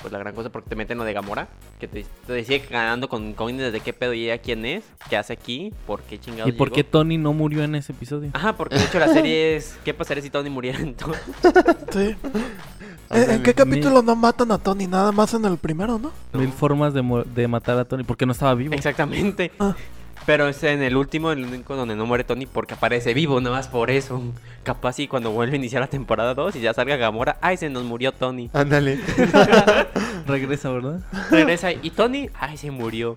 pues 0.00 0.12
la 0.12 0.18
gran 0.18 0.34
cosa, 0.34 0.50
porque 0.50 0.68
te 0.70 0.76
meten 0.76 0.98
lo 0.98 1.04
de 1.04 1.12
Gamora, 1.12 1.48
que 1.80 1.88
te, 1.88 2.04
te 2.26 2.44
sigue 2.44 2.66
ganando 2.70 3.08
con 3.08 3.24
incógnitas 3.28 3.72
de 3.72 3.80
qué 3.80 3.92
pedo 3.92 4.14
y 4.14 4.24
ella 4.24 4.38
quién 4.38 4.64
es, 4.64 4.84
qué 5.10 5.16
hace 5.16 5.32
aquí, 5.32 5.72
por 5.86 6.02
qué 6.02 6.18
chingados 6.18 6.48
¿Y 6.48 6.52
por 6.52 6.70
qué. 6.70 6.84
Tony 6.84 7.18
no 7.18 7.32
murió 7.32 7.64
en 7.64 7.74
ese 7.74 7.92
episodio? 7.92 8.30
Ajá, 8.32 8.56
porque 8.56 8.76
de 8.76 8.84
hecho 8.84 8.98
la 8.98 9.08
serie 9.08 9.56
es, 9.56 9.76
¿qué 9.84 9.92
pasaría 9.94 10.22
si 10.22 10.30
Tony 10.30 10.50
muriera 10.50 10.78
entonces? 10.80 11.22
Sí. 11.92 12.14
¿En, 13.10 13.30
en 13.30 13.42
qué 13.42 13.54
capítulo 13.54 14.02
no 14.02 14.14
matan 14.14 14.52
a 14.52 14.58
Tony? 14.58 14.86
Nada 14.86 15.10
más 15.12 15.32
en 15.32 15.44
el 15.46 15.56
primero, 15.56 15.98
¿no? 15.98 16.12
Mil 16.34 16.52
formas 16.52 16.92
de, 16.92 17.24
de 17.34 17.48
matar 17.48 17.78
a 17.78 17.84
Tony, 17.86 18.04
porque 18.04 18.26
no 18.26 18.32
estaba 18.32 18.54
vivo. 18.54 18.74
Exactamente. 18.74 19.50
Ah. 19.58 19.74
Pero 20.26 20.48
es 20.48 20.62
en 20.62 20.82
el 20.82 20.96
último, 20.96 21.32
el 21.32 21.44
único 21.44 21.74
donde 21.74 21.96
no 21.96 22.04
muere 22.04 22.24
Tony 22.24 22.46
porque 22.46 22.74
aparece 22.74 23.14
vivo, 23.14 23.40
nada 23.40 23.56
más 23.56 23.68
por 23.68 23.90
eso. 23.90 24.22
Capaz 24.62 24.98
y 24.98 25.08
cuando 25.08 25.30
vuelve 25.30 25.54
a 25.54 25.56
iniciar 25.56 25.80
la 25.80 25.88
temporada 25.88 26.34
2 26.34 26.56
y 26.56 26.60
ya 26.60 26.74
salga 26.74 26.96
Gamora, 26.96 27.38
¡ay, 27.40 27.56
se 27.56 27.70
nos 27.70 27.84
murió 27.84 28.12
Tony! 28.12 28.50
Ándale. 28.52 29.00
Regresa, 30.26 30.70
¿verdad? 30.70 31.00
Regresa 31.30 31.72
y 31.72 31.90
Tony, 31.90 32.28
¡ay, 32.38 32.58
se 32.58 32.70
murió! 32.70 33.16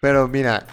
Pero 0.00 0.28
mira, 0.28 0.66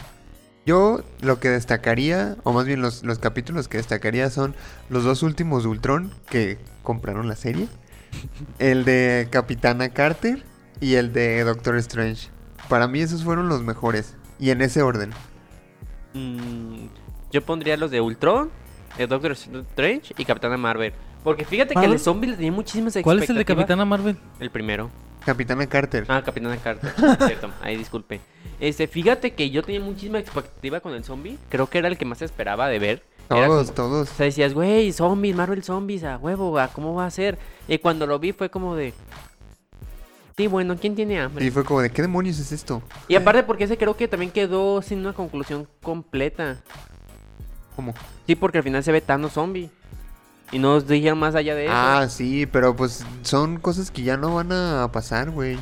yo 0.66 1.04
lo 1.22 1.40
que 1.40 1.50
destacaría, 1.50 2.36
o 2.44 2.52
más 2.52 2.66
bien 2.66 2.82
los, 2.82 3.04
los 3.04 3.18
capítulos 3.20 3.68
que 3.68 3.78
destacaría 3.78 4.30
son 4.30 4.56
los 4.90 5.04
dos 5.04 5.24
últimos 5.24 5.64
de 5.64 5.70
Ultron 5.70 6.14
que 6.30 6.58
compraron 6.84 7.28
la 7.28 7.36
serie. 7.36 7.68
El 8.60 8.84
de 8.84 9.28
Capitana 9.32 9.90
Carter 9.90 10.44
y 10.82 10.96
el 10.96 11.14
de 11.14 11.44
Doctor 11.44 11.78
Strange. 11.78 12.30
Para 12.68 12.88
mí 12.88 13.00
esos 13.02 13.24
fueron 13.24 13.50
los 13.50 13.64
mejores. 13.64 14.16
Y 14.42 14.50
en 14.50 14.62
ese 14.62 14.82
orden. 14.82 15.12
Mm, 16.14 16.88
yo 17.32 17.42
pondría 17.46 17.78
los 17.78 17.92
de 17.92 18.02
Ultron, 18.02 18.50
el 18.98 19.08
Doctor 19.08 19.32
Strange 19.32 20.14
y 20.18 20.26
Capitana 20.26 20.58
Marvel. 20.58 20.92
Porque 21.24 21.46
fíjate 21.46 21.74
que 21.76 21.80
el 21.80 21.82
de 21.84 21.88
Marvel. 21.90 22.00
zombie 22.00 22.30
le 22.32 22.36
tenía 22.36 22.52
muchísimas 22.52 22.98
¿Cuál 23.04 23.20
es 23.22 23.30
el 23.30 23.36
de 23.36 23.42
expectativas. 23.44 23.64
Capitana 23.64 23.86
Marvel? 23.86 24.18
El 24.40 24.50
primero. 24.50 24.90
Capitana 25.24 25.68
Carter. 25.68 26.06
Ah, 26.10 26.22
Capitana 26.26 26.58
Carter. 26.58 26.92
Cierto, 27.28 27.52
ahí 27.62 27.78
disculpe. 27.78 28.20
Este, 28.60 28.88
fíjate 28.88 29.32
que 29.34 29.50
yo 29.52 29.62
tenía 29.64 29.80
muchísima 29.80 30.18
expectativa 30.20 30.80
con 30.80 30.94
el 30.94 31.04
zombie. 31.04 31.38
Creo 31.50 31.68
que 31.70 31.78
era 31.78 31.88
el 31.88 31.98
que 31.98 32.06
más 32.06 32.22
esperaba 32.24 32.68
de 32.68 32.80
ver. 32.80 33.04
Era 33.30 33.46
todos, 33.48 33.68
como- 33.68 33.76
todos. 33.76 34.12
O 34.12 34.14
sea, 34.16 34.26
decías, 34.26 34.54
güey, 34.54 34.92
zombies, 34.92 35.36
Marvel 35.36 35.64
Zombies, 35.64 36.04
a 36.04 36.18
huevo, 36.18 36.58
a 36.60 36.68
cómo 36.70 36.96
va 36.96 37.06
a 37.06 37.12
ser. 37.12 37.38
Y 37.68 37.78
cuando 37.78 38.08
lo 38.08 38.18
vi 38.20 38.34
fue 38.34 38.50
como 38.50 38.76
de. 38.76 38.94
Sí, 40.38 40.48
bueno, 40.48 40.76
¿quién 40.80 40.96
tiene 40.96 41.20
hambre? 41.20 41.46
Y 41.46 41.52
fue 41.52 41.64
como 41.64 41.82
de, 41.82 41.90
¿qué 41.90 42.02
demonios 42.02 42.40
es 42.40 42.52
esto? 42.52 42.82
Y 43.08 43.16
aparte, 43.16 43.44
porque 43.44 43.66
ese 43.66 43.78
creo 43.78 43.96
que 43.98 44.08
también 44.08 44.32
quedó 44.32 44.82
sin 44.82 45.00
una 45.00 45.14
conclusión 45.14 45.68
completa. 45.82 46.62
¿Cómo? 47.76 47.94
Sí, 48.28 48.36
porque 48.36 48.58
al 48.60 48.64
final 48.64 48.84
se 48.84 48.92
ve 48.92 49.02
Thanos 49.02 49.34
zombie. 49.34 49.70
Y 50.52 50.60
no 50.60 50.74
nos 50.74 50.88
dijeron 50.88 51.18
más 51.20 51.36
allá 51.36 51.56
de 51.56 51.66
eso. 51.66 51.74
Ah, 51.76 52.08
sí, 52.10 52.46
pero 52.46 52.76
pues 52.76 53.06
son 53.22 53.58
cosas 53.58 53.90
que 53.92 54.04
ya 54.04 54.18
no 54.18 54.36
van 54.36 54.52
a 54.52 54.90
pasar, 54.92 55.32
güey. 55.32 55.58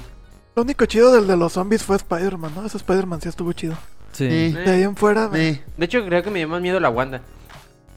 Lo 0.55 0.63
único 0.63 0.85
chido 0.85 1.13
del 1.13 1.27
de 1.27 1.37
los 1.37 1.53
zombies 1.53 1.83
fue 1.83 1.95
Spider-Man, 1.97 2.53
¿no? 2.55 2.65
Ese 2.65 2.77
Spider-Man 2.77 3.21
sí 3.21 3.29
estuvo 3.29 3.53
chido. 3.53 3.75
Sí. 4.11 4.27
Sí. 4.29 4.51
De 4.53 4.71
ahí 4.71 4.81
en 4.81 4.95
fuera, 4.95 5.29
Eh, 5.35 5.63
De 5.77 5.85
hecho, 5.85 6.03
creo 6.05 6.23
que 6.23 6.31
me 6.31 6.39
dio 6.39 6.47
más 6.47 6.61
miedo 6.61 6.79
la 6.79 6.89
Wanda. 6.89 7.21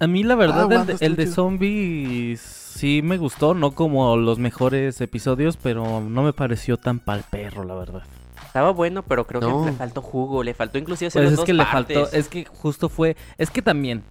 A 0.00 0.06
mí 0.06 0.22
la 0.22 0.34
verdad 0.34 0.60
Ah, 0.60 0.66
el, 0.70 0.76
Wanda 0.78 0.94
de, 0.94 1.06
el 1.06 1.16
de 1.16 1.26
zombies 1.26 2.61
sí 2.72 3.00
me 3.02 3.16
gustó, 3.18 3.54
no 3.54 3.72
como 3.72 4.16
los 4.16 4.38
mejores 4.38 5.00
episodios, 5.00 5.56
pero 5.56 6.00
no 6.00 6.22
me 6.22 6.32
pareció 6.32 6.76
tan 6.76 6.98
pal 6.98 7.24
perro, 7.30 7.64
la 7.64 7.74
verdad. 7.74 8.02
Estaba 8.44 8.70
bueno, 8.70 9.02
pero 9.02 9.26
creo 9.26 9.40
No. 9.40 9.64
que 9.64 9.70
le 9.70 9.76
faltó 9.76 10.02
jugo. 10.02 10.42
Le 10.42 10.52
faltó 10.54 10.78
inclusive 10.78 11.08
hacer 11.08 11.22
Pues 11.22 11.32
es 11.32 11.36
dos 11.36 11.46
que 11.46 11.54
le 11.54 11.64
faltó, 11.64 12.10
es 12.12 12.28
que 12.28 12.44
justo 12.44 12.88
fue, 12.88 13.16
es 13.38 13.50
que 13.50 13.62
también, 13.62 14.02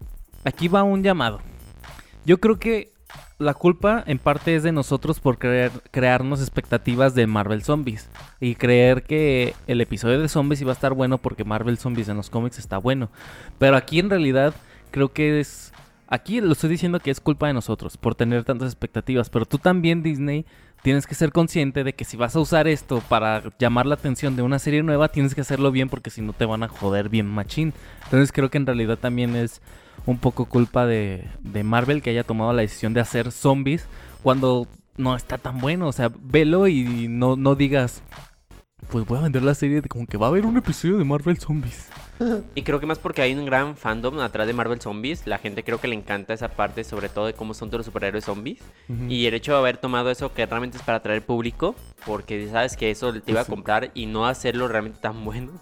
aquí 0.44 0.68
va 0.68 0.84
un 0.84 1.04
llamado. 1.04 1.42
Yo 2.26 2.40
creo 2.40 2.58
que 2.60 2.92
la 3.40 3.54
culpa 3.56 4.04
en 4.06 4.20
parte 4.20 4.56
es 4.56 4.64
de 4.64 4.72
nosotros 4.72 5.20
por 5.20 5.38
creer, 5.40 5.72
crearnos 5.92 6.42
expectativas 6.42 7.16
de 7.16 7.26
Marvel 7.28 7.64
Zombies 7.64 8.08
y 8.40 8.56
creer 8.56 9.04
que 9.04 9.56
el 9.68 9.82
episodio 9.82 10.20
de 10.20 10.30
Zombies 10.30 10.62
iba 10.62 10.72
a 10.72 10.74
estar 10.74 10.94
bueno 10.94 11.18
porque 11.18 11.44
Marvel 11.44 11.78
Zombies 11.80 12.08
en 12.10 12.18
los 12.18 12.30
cómics 12.30 12.60
está 12.60 12.78
bueno. 12.78 13.10
Pero 13.58 13.76
aquí 13.76 14.00
en 14.00 14.10
realidad 14.12 14.54
creo 14.92 15.12
que 15.12 15.40
es, 15.40 15.71
aquí 16.12 16.42
lo 16.42 16.52
estoy 16.52 16.70
diciendo 16.70 17.00
que 17.00 17.10
es 17.10 17.20
culpa 17.20 17.48
de 17.48 17.54
nosotros 17.54 17.98
por 17.98 18.14
tener 18.14 18.44
tantas 18.44 18.68
expectativas, 18.68 19.30
pero 19.30 19.46
tú 19.46 19.58
también 19.58 20.04
Disney 20.04 20.46
tienes 20.84 21.08
que 21.08 21.16
ser 21.16 21.32
consciente 21.32 21.84
de 21.84 21.94
que 21.94 22.06
si 22.06 22.18
vas 22.18 22.36
a 22.36 22.40
usar 22.40 22.68
esto 22.68 23.02
para 23.08 23.44
llamar 23.58 23.86
la 23.86 23.96
atención 23.96 24.36
de 24.36 24.42
una 24.42 24.60
serie 24.60 24.84
nueva, 24.84 25.08
tienes 25.08 25.34
que 25.34 25.42
hacerlo 25.42 25.72
bien 25.72 25.90
porque 25.90 26.10
si 26.10 26.22
no 26.22 26.34
te 26.34 26.46
van 26.46 26.64
a 26.64 26.68
joder 26.68 27.10
bien 27.10 27.28
machín. 27.28 27.74
Entonces 28.04 28.32
creo 28.32 28.52
que 28.52 28.58
en 28.58 28.66
realidad 28.66 28.98
también 28.98 29.36
es 29.36 29.62
un 30.06 30.18
poco 30.18 30.46
culpa 30.46 30.86
de, 30.86 31.28
de 31.40 31.64
Marvel 31.64 32.02
que 32.02 32.10
haya 32.10 32.24
tomado 32.24 32.52
la 32.52 32.62
decisión 32.62 32.94
de 32.94 33.00
hacer 33.00 33.32
zombies 33.32 33.88
cuando 34.22 34.68
no 34.98 35.16
está 35.16 35.38
tan 35.38 35.60
bueno. 35.60 35.88
O 35.88 35.94
sea, 35.94 36.12
velo 36.20 36.68
y 36.68 37.08
no, 37.08 37.38
no 37.38 37.56
digas, 37.56 38.04
pues 38.92 39.06
voy 39.06 39.20
a 39.20 39.22
vender 39.22 39.42
la 39.42 39.56
serie 39.56 39.82
de 39.82 39.88
como 39.88 40.06
que 40.06 40.18
va 40.18 40.28
a 40.28 40.30
haber 40.30 40.46
un 40.46 40.58
episodio 40.58 40.98
de 40.98 41.06
Marvel 41.06 41.40
Zombies. 41.40 41.88
Y 42.54 42.62
creo 42.62 42.80
que 42.80 42.86
más 42.86 43.00
porque 43.00 43.24
hay 43.24 43.34
un 43.34 43.48
gran 43.48 43.76
fandom 43.76 44.20
atrás 44.20 44.46
de 44.46 44.54
Marvel 44.54 44.80
Zombies. 44.80 45.26
La 45.26 45.40
gente 45.40 45.64
creo 45.64 45.82
que 45.82 45.88
le 45.88 45.96
encanta 45.96 46.36
esa 46.36 46.50
parte, 46.50 46.84
sobre 46.84 47.10
todo 47.10 47.26
de 47.26 47.34
cómo 47.34 47.56
son 47.56 47.70
todos 47.70 47.80
los 47.80 47.86
superhéroes 47.88 48.26
zombies. 48.26 48.60
Y 49.10 49.26
el 49.26 49.34
hecho 49.34 49.54
de 49.54 49.58
haber 49.58 49.78
tomado 49.78 50.12
eso 50.12 50.32
que 50.32 50.46
realmente 50.46 50.78
es 50.78 50.84
para 50.84 51.00
atraer 51.00 51.24
público, 51.24 51.74
porque 52.06 52.48
sabes 52.52 52.78
que 52.78 52.92
eso 52.92 53.12
te 53.12 53.32
iba 53.32 53.42
a 53.42 53.46
comprar 53.46 53.90
y 53.96 54.06
no 54.06 54.28
hacerlo 54.28 54.68
realmente 54.68 55.00
tan 55.02 55.26
bueno. 55.26 55.54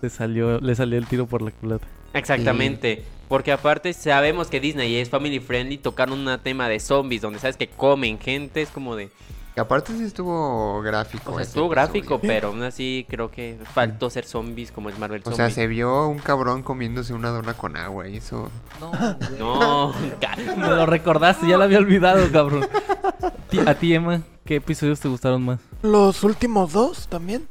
le, 0.00 0.08
salió, 0.08 0.58
le 0.58 0.74
salió 0.74 0.96
el 0.96 1.06
tiro 1.06 1.26
por 1.26 1.42
la 1.42 1.50
culata. 1.50 1.86
Exactamente. 2.14 3.04
Porque 3.28 3.52
aparte 3.52 3.92
sabemos 3.92 4.48
que 4.48 4.58
Disney 4.58 4.96
es 4.96 5.10
family 5.10 5.40
friendly, 5.40 5.76
tocar 5.76 6.10
un 6.10 6.26
tema 6.42 6.66
de 6.68 6.80
zombies 6.80 7.20
donde 7.20 7.40
sabes 7.40 7.58
que 7.58 7.68
comen 7.68 8.18
gente, 8.18 8.62
es 8.62 8.70
como 8.70 8.96
de... 8.96 9.10
que 9.56 9.60
aparte 9.62 9.96
sí 9.96 10.04
estuvo 10.04 10.82
gráfico. 10.82 11.32
O 11.32 11.36
sea, 11.36 11.42
estuvo 11.44 11.70
gráfico, 11.70 12.16
episodio. 12.16 12.20
pero 12.34 12.48
aún 12.48 12.62
así 12.62 13.06
creo 13.08 13.30
que 13.30 13.58
faltó 13.72 14.10
ser 14.10 14.26
zombies 14.26 14.70
como 14.70 14.90
es 14.90 14.98
Marvel 14.98 15.22
O 15.24 15.32
sea, 15.32 15.48
se 15.48 15.66
vio 15.66 16.08
un 16.08 16.18
cabrón 16.18 16.62
comiéndose 16.62 17.14
una 17.14 17.30
dona 17.30 17.54
con 17.54 17.74
agua 17.78 18.06
y 18.06 18.18
eso... 18.18 18.50
No, 18.80 18.92
No, 19.38 19.94
ca- 20.20 20.36
me 20.36 20.68
lo 20.68 20.84
recordaste, 20.84 21.48
ya 21.48 21.56
lo 21.56 21.64
había 21.64 21.78
olvidado, 21.78 22.30
cabrón. 22.30 22.68
A 23.66 23.74
ti, 23.74 23.94
Emma, 23.94 24.20
¿qué 24.44 24.56
episodios 24.56 25.00
te 25.00 25.08
gustaron 25.08 25.42
más? 25.42 25.58
Los 25.80 26.22
últimos 26.22 26.74
dos 26.74 27.08
también. 27.08 27.48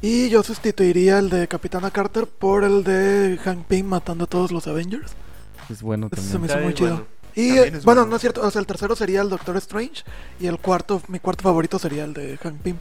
Y 0.00 0.30
yo 0.30 0.42
sustituiría 0.42 1.18
el 1.18 1.28
de 1.28 1.46
Capitana 1.46 1.90
Carter 1.90 2.26
por 2.26 2.64
el 2.64 2.84
de 2.84 3.38
Hank 3.44 3.66
Pym 3.66 3.84
matando 3.84 4.24
a 4.24 4.26
todos 4.28 4.50
los 4.50 4.66
Avengers. 4.66 5.12
Es 5.68 5.82
bueno 5.82 6.08
Ese 6.10 6.22
se 6.22 6.32
también. 6.38 6.40
me 6.40 6.46
hizo 6.46 6.64
muy 6.64 6.72
chido. 6.74 6.90
bueno. 6.90 7.17
Y 7.38 7.52
bueno, 7.56 7.78
bueno. 7.84 8.06
no 8.06 8.16
es 8.16 8.20
cierto. 8.20 8.42
O 8.46 8.50
sea, 8.50 8.60
el 8.60 8.66
tercero 8.66 8.96
sería 8.96 9.20
el 9.22 9.28
Doctor 9.28 9.56
Strange. 9.58 10.04
Y 10.40 10.46
el 10.46 10.58
cuarto, 10.58 11.00
mi 11.08 11.20
cuarto 11.20 11.42
favorito 11.44 11.78
sería 11.78 12.04
el 12.04 12.14
de 12.14 12.36
Hank 12.38 12.60
Pym. 12.62 12.76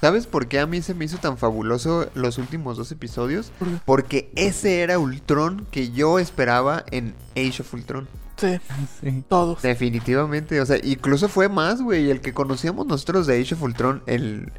¿Sabes 0.00 0.26
por 0.26 0.46
qué 0.46 0.60
a 0.60 0.66
mí 0.66 0.80
se 0.80 0.94
me 0.94 1.04
hizo 1.04 1.18
tan 1.18 1.38
fabuloso 1.38 2.08
los 2.14 2.38
últimos 2.38 2.76
dos 2.76 2.92
episodios? 2.92 3.50
Porque 3.84 4.30
ese 4.36 4.80
era 4.82 4.98
Ultron 4.98 5.66
que 5.72 5.90
yo 5.90 6.18
esperaba 6.20 6.84
en 6.92 7.14
Age 7.36 7.62
of 7.62 7.74
Ultron. 7.74 8.08
Sí, 8.36 8.58
Sí. 9.02 9.24
todos. 9.28 9.60
Definitivamente, 9.62 10.60
o 10.60 10.66
sea, 10.66 10.78
incluso 10.82 11.28
fue 11.28 11.48
más, 11.48 11.82
güey, 11.82 12.10
el 12.10 12.20
que 12.20 12.32
conocíamos 12.32 12.86
nosotros 12.86 13.26
de 13.26 13.40
Age 13.40 13.54
of 13.56 13.62
Ultron, 13.62 14.02
el, 14.06 14.52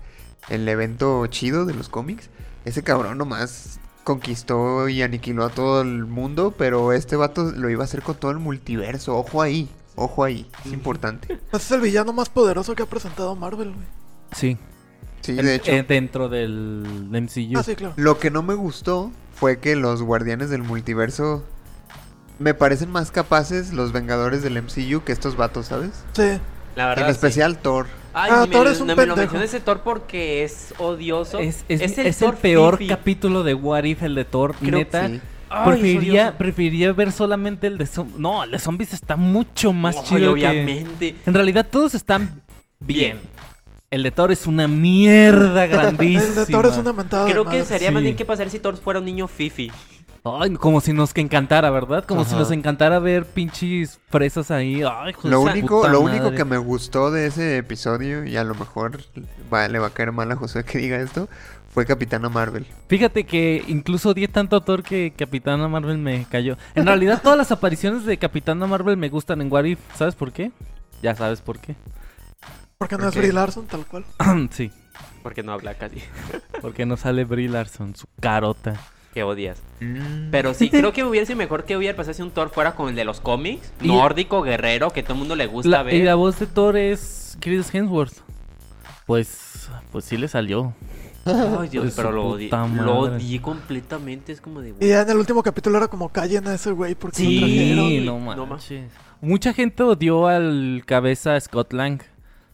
el 0.49 0.67
evento 0.67 1.25
chido 1.27 1.65
de 1.65 1.73
los 1.73 1.88
cómics. 1.88 2.29
Ese 2.65 2.83
cabrón 2.83 3.17
nomás 3.17 3.79
conquistó 4.03 4.89
y 4.89 5.01
aniquiló 5.01 5.45
a 5.45 5.49
todo 5.49 5.81
el 5.81 6.05
mundo, 6.05 6.53
pero 6.57 6.93
este 6.93 7.15
vato 7.15 7.43
lo 7.51 7.69
iba 7.69 7.83
a 7.83 7.85
hacer 7.85 8.01
con 8.01 8.15
todo 8.15 8.31
el 8.31 8.39
multiverso, 8.39 9.15
ojo 9.17 9.41
ahí. 9.41 9.69
Ojo 9.95 10.23
ahí, 10.23 10.49
es 10.65 10.71
importante. 10.71 11.39
Es 11.51 11.71
el 11.71 11.81
villano 11.81 12.13
más 12.13 12.29
poderoso 12.29 12.73
que 12.75 12.83
ha 12.83 12.85
presentado 12.85 13.35
Marvel, 13.35 13.73
güey. 13.73 13.85
Sí. 14.31 14.57
Sí, 15.21 15.38
El- 15.38 15.45
de 15.45 15.55
hecho. 15.55 15.71
eh, 15.71 15.83
dentro 15.88 16.29
del 16.29 16.85
MCU. 17.12 17.57
Ah, 17.59 17.63
sí, 17.63 17.75
claro. 17.75 17.93
Lo 17.97 18.17
que 18.19 18.31
no 18.31 18.41
me 18.41 18.53
gustó 18.53 19.12
fue 19.35 19.59
que 19.59 19.75
los 19.75 20.01
guardianes 20.01 20.49
del 20.49 20.63
multiverso 20.63 21.43
me 22.39 22.53
parecen 22.53 22.89
más 22.89 23.12
capaces 23.12 23.73
los 23.73 23.91
vengadores 23.91 24.41
del 24.41 24.62
MCU 24.62 25.03
que 25.03 25.12
estos 25.12 25.35
vatos, 25.35 25.65
¿sabes? 25.67 25.91
Sí. 26.13 26.39
La 26.77 26.88
verdad. 26.88 27.05
en 27.09 27.13
sí. 27.13 27.17
especial 27.17 27.57
Thor. 27.57 27.88
Ay, 28.13 28.31
Ah, 28.33 28.45
me, 28.47 28.51
Thor 28.53 28.65
lo- 28.65 28.71
es 28.71 28.81
un 28.81 28.87
no 28.87 28.95
me 28.95 29.05
lo 29.05 29.15
mencioné 29.15 29.45
ese 29.45 29.59
Thor 29.59 29.81
porque 29.81 30.43
es 30.43 30.73
odioso. 30.79 31.39
Es, 31.39 31.63
es- 31.69 31.81
el, 31.81 31.89
es 31.91 31.97
el 32.21 32.27
Thor 32.27 32.35
peor 32.37 32.77
fifi. 32.77 32.89
capítulo 32.89 33.43
de 33.43 33.53
What 33.53 33.83
If, 33.83 34.03
el 34.03 34.15
de 34.15 34.25
Thor. 34.25 34.55
Creo- 34.55 34.79
Neta, 34.79 35.07
Sí. 35.07 35.19
Ay, 35.51 35.63
preferiría, 36.37 36.93
ver 36.93 37.11
solamente 37.11 37.65
el 37.67 37.77
de 37.79 37.87
zombies. 37.87 38.19
No, 38.19 38.43
el 38.43 38.51
de 38.51 38.59
zombies 38.59 38.93
está 38.93 39.15
mucho 39.15 39.73
más 39.73 40.03
chido 40.03 40.35
que... 40.35 40.47
obviamente. 40.47 41.15
En 41.25 41.33
realidad 41.33 41.65
todos 41.69 41.95
están 41.95 42.41
bien. 42.79 43.19
El 43.89 44.03
de 44.03 44.11
Thor 44.11 44.31
es 44.31 44.45
una 44.45 44.67
mierda 44.67 45.65
grandísima. 45.67 46.21
El 46.23 46.35
de 46.35 46.45
Thor 46.45 46.67
es 46.67 46.77
una 46.77 46.93
mentada 46.93 47.25
de 47.25 47.31
Creo 47.31 47.45
que 47.45 47.65
sería 47.65 47.89
más 47.91 48.03
bien 48.03 48.15
que 48.15 48.25
pasar 48.25 48.47
si 48.51 48.59
Thor 48.59 48.77
fuera 48.77 48.99
un 48.99 49.05
niño 49.05 49.27
fifi. 49.27 49.71
Ay, 50.41 50.53
como 50.55 50.81
si 50.81 50.91
nos 50.93 51.13
que 51.13 51.21
encantara, 51.21 51.69
¿verdad? 51.69 52.03
Como 52.05 52.25
si 52.25 52.35
nos 52.35 52.51
encantara 52.51 52.99
ver 52.99 53.25
pinches 53.25 53.99
fresas 54.09 54.51
ahí. 54.51 54.83
Ay, 54.83 55.13
Lo 55.23 55.41
único, 55.41 55.77
puta 55.79 55.89
lo 55.91 56.01
único 56.01 56.31
que 56.31 56.43
me 56.45 56.57
gustó 56.57 57.11
de 57.11 57.27
ese 57.27 57.57
episodio, 57.57 58.25
y 58.25 58.35
a 58.37 58.43
lo 58.43 58.55
mejor 58.55 59.01
va- 59.53 59.67
le 59.67 59.79
va 59.79 59.87
a 59.87 59.91
caer 59.91 60.11
mal 60.11 60.31
a 60.31 60.35
José 60.35 60.63
que 60.63 60.77
diga 60.77 60.97
esto, 60.97 61.29
fue 61.73 61.85
Capitana 61.85 62.29
Marvel. 62.29 62.65
Fíjate 62.87 63.25
que 63.25 63.63
incluso 63.67 64.09
odié 64.09 64.27
tanto 64.27 64.55
a 64.55 64.65
Thor 64.65 64.83
que 64.83 65.13
Capitana 65.15 65.67
Marvel 65.67 65.97
me 65.99 66.25
cayó. 66.29 66.57
En 66.75 66.85
realidad 66.85 67.21
todas 67.21 67.37
las 67.37 67.51
apariciones 67.51 68.05
de 68.05 68.17
Capitana 68.17 68.65
Marvel 68.67 68.97
me 68.97 69.09
gustan 69.09 69.41
en 69.41 69.51
What 69.51 69.65
If. 69.65 69.79
¿Sabes 69.95 70.15
por 70.15 70.31
qué? 70.31 70.51
Ya 71.01 71.15
sabes 71.15 71.41
por 71.41 71.59
qué. 71.59 71.75
Porque 72.77 72.95
no 72.95 73.03
¿Por 73.03 73.09
es? 73.09 73.15
Brie 73.17 73.33
Larson, 73.33 73.67
tal 73.67 73.85
cual. 73.85 74.03
sí, 74.51 74.71
Porque 75.21 75.43
no 75.43 75.51
habla 75.51 75.75
casi. 75.75 76.01
porque 76.61 76.85
no 76.85 76.97
sale 76.97 77.23
Brie 77.25 77.49
Larson, 77.49 77.95
su 77.95 78.07
carota. 78.19 78.75
Que 79.19 79.23
odias. 79.23 79.62
Pero 80.32 80.53
sí, 80.53 80.69
creo 80.71 80.93
que 80.93 81.03
hubiera 81.03 81.25
sido 81.25 81.36
mejor 81.38 81.65
que 81.65 81.75
hubiera 81.75 81.93
pasado 81.97 82.13
si 82.13 82.21
un 82.21 82.32
Thor 82.32 82.49
fuera 82.49 82.73
con 82.75 82.88
el 82.89 82.95
de 82.95 83.03
los 83.03 83.19
cómics. 83.19 83.73
Y- 83.82 83.88
Nórdico, 83.89 84.41
guerrero, 84.41 84.91
que 84.91 85.03
todo 85.03 85.13
el 85.13 85.19
mundo 85.19 85.36
le 85.36 85.45
gusta 85.47 85.69
La- 85.69 85.84
ver. 85.84 85.93
y 85.95 86.03
la 86.03 86.15
voz 86.15 86.39
de 86.39 86.45
Thor 86.47 86.77
es 86.77 87.38
Chris 87.41 87.73
Hemsworth. 87.75 88.13
Pues, 89.05 89.69
pues 89.91 90.05
sí 90.05 90.15
le 90.17 90.27
salió. 90.29 90.73
Ay, 91.25 91.67
Dios, 91.67 91.93
pero 91.97 92.12
lo 92.13 92.27
odié, 92.29 92.49
lo 92.49 92.97
odié 92.99 93.41
completamente. 93.41 94.32
Es 94.32 94.39
como 94.39 94.62
de. 94.62 94.73
Y 94.79 94.88
ya 94.88 95.01
en 95.01 95.10
el 95.10 95.17
último 95.17 95.43
capítulo 95.43 95.77
era 95.77 95.88
como 95.89 96.10
callen 96.10 96.47
a 96.47 96.53
ese 96.55 96.71
güey 96.71 96.95
porque 96.95 97.17
Sí. 97.17 97.39
lo 97.75 97.84
trajeron. 97.86 98.05
No 98.25 98.36
No 98.38 98.45
manches. 98.45 98.89
Mucha 99.21 99.51
gente 99.53 99.84
odió 99.84 100.27
al 100.27 100.84
cabeza 100.86 101.38
Scott 101.39 101.73
Lang. 101.73 102.01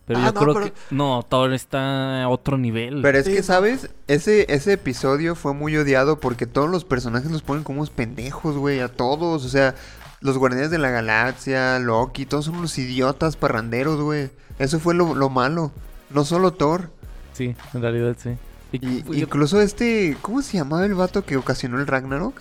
Pero 0.08 0.20
Ah, 0.20 0.26
yo 0.28 0.32
no, 0.34 0.40
creo 0.42 0.54
pero- 0.54 0.66
que. 0.68 0.74
No, 0.92 1.26
Thor 1.28 1.54
está 1.54 2.24
a 2.24 2.30
otro 2.30 2.58
nivel. 2.58 3.02
Pero 3.02 3.18
es 3.18 3.26
Sí, 3.26 3.34
que. 3.34 3.44
¿sabes? 3.44 3.90
Ese, 4.08 4.46
ese 4.54 4.74
episodio 4.74 5.36
fue 5.36 5.54
muy 5.54 5.76
odiado 5.78 6.20
porque 6.20 6.46
todos 6.46 6.70
los 6.70 6.86
personajes 6.86 7.32
los 7.32 7.42
ponen 7.42 7.64
como 7.64 7.80
unos 7.80 7.90
pendejos, 7.90 8.56
güey, 8.58 8.80
a 8.82 8.88
todos. 8.88 9.44
O 9.46 9.50
sea, 9.50 9.74
los 10.22 10.38
Guardianes 10.38 10.70
de 10.72 10.78
la 10.78 10.92
Galaxia, 10.92 11.80
Loki, 11.80 12.26
todos 12.26 12.46
son 12.46 12.56
unos 12.58 12.78
idiotas 12.78 13.36
parranderos, 13.36 14.00
güey. 14.00 14.30
Eso 14.60 14.80
fue 14.80 14.94
lo, 14.94 15.16
lo 15.16 15.30
malo. 15.30 15.72
No 16.12 16.24
solo 16.24 16.54
Thor. 16.54 16.92
Sí, 17.34 17.56
en 17.74 17.82
realidad 17.82 18.16
sí. 18.22 18.38
Y- 18.72 18.86
Y, 18.88 19.04
yo- 19.04 19.14
incluso 19.14 19.60
este, 19.62 20.18
¿cómo 20.22 20.42
se 20.42 20.58
llamaba 20.58 20.86
el 20.86 20.94
vato 20.94 21.26
que 21.26 21.36
ocasionó 21.38 21.80
el 21.80 21.88
Ragnarok? 21.88 22.40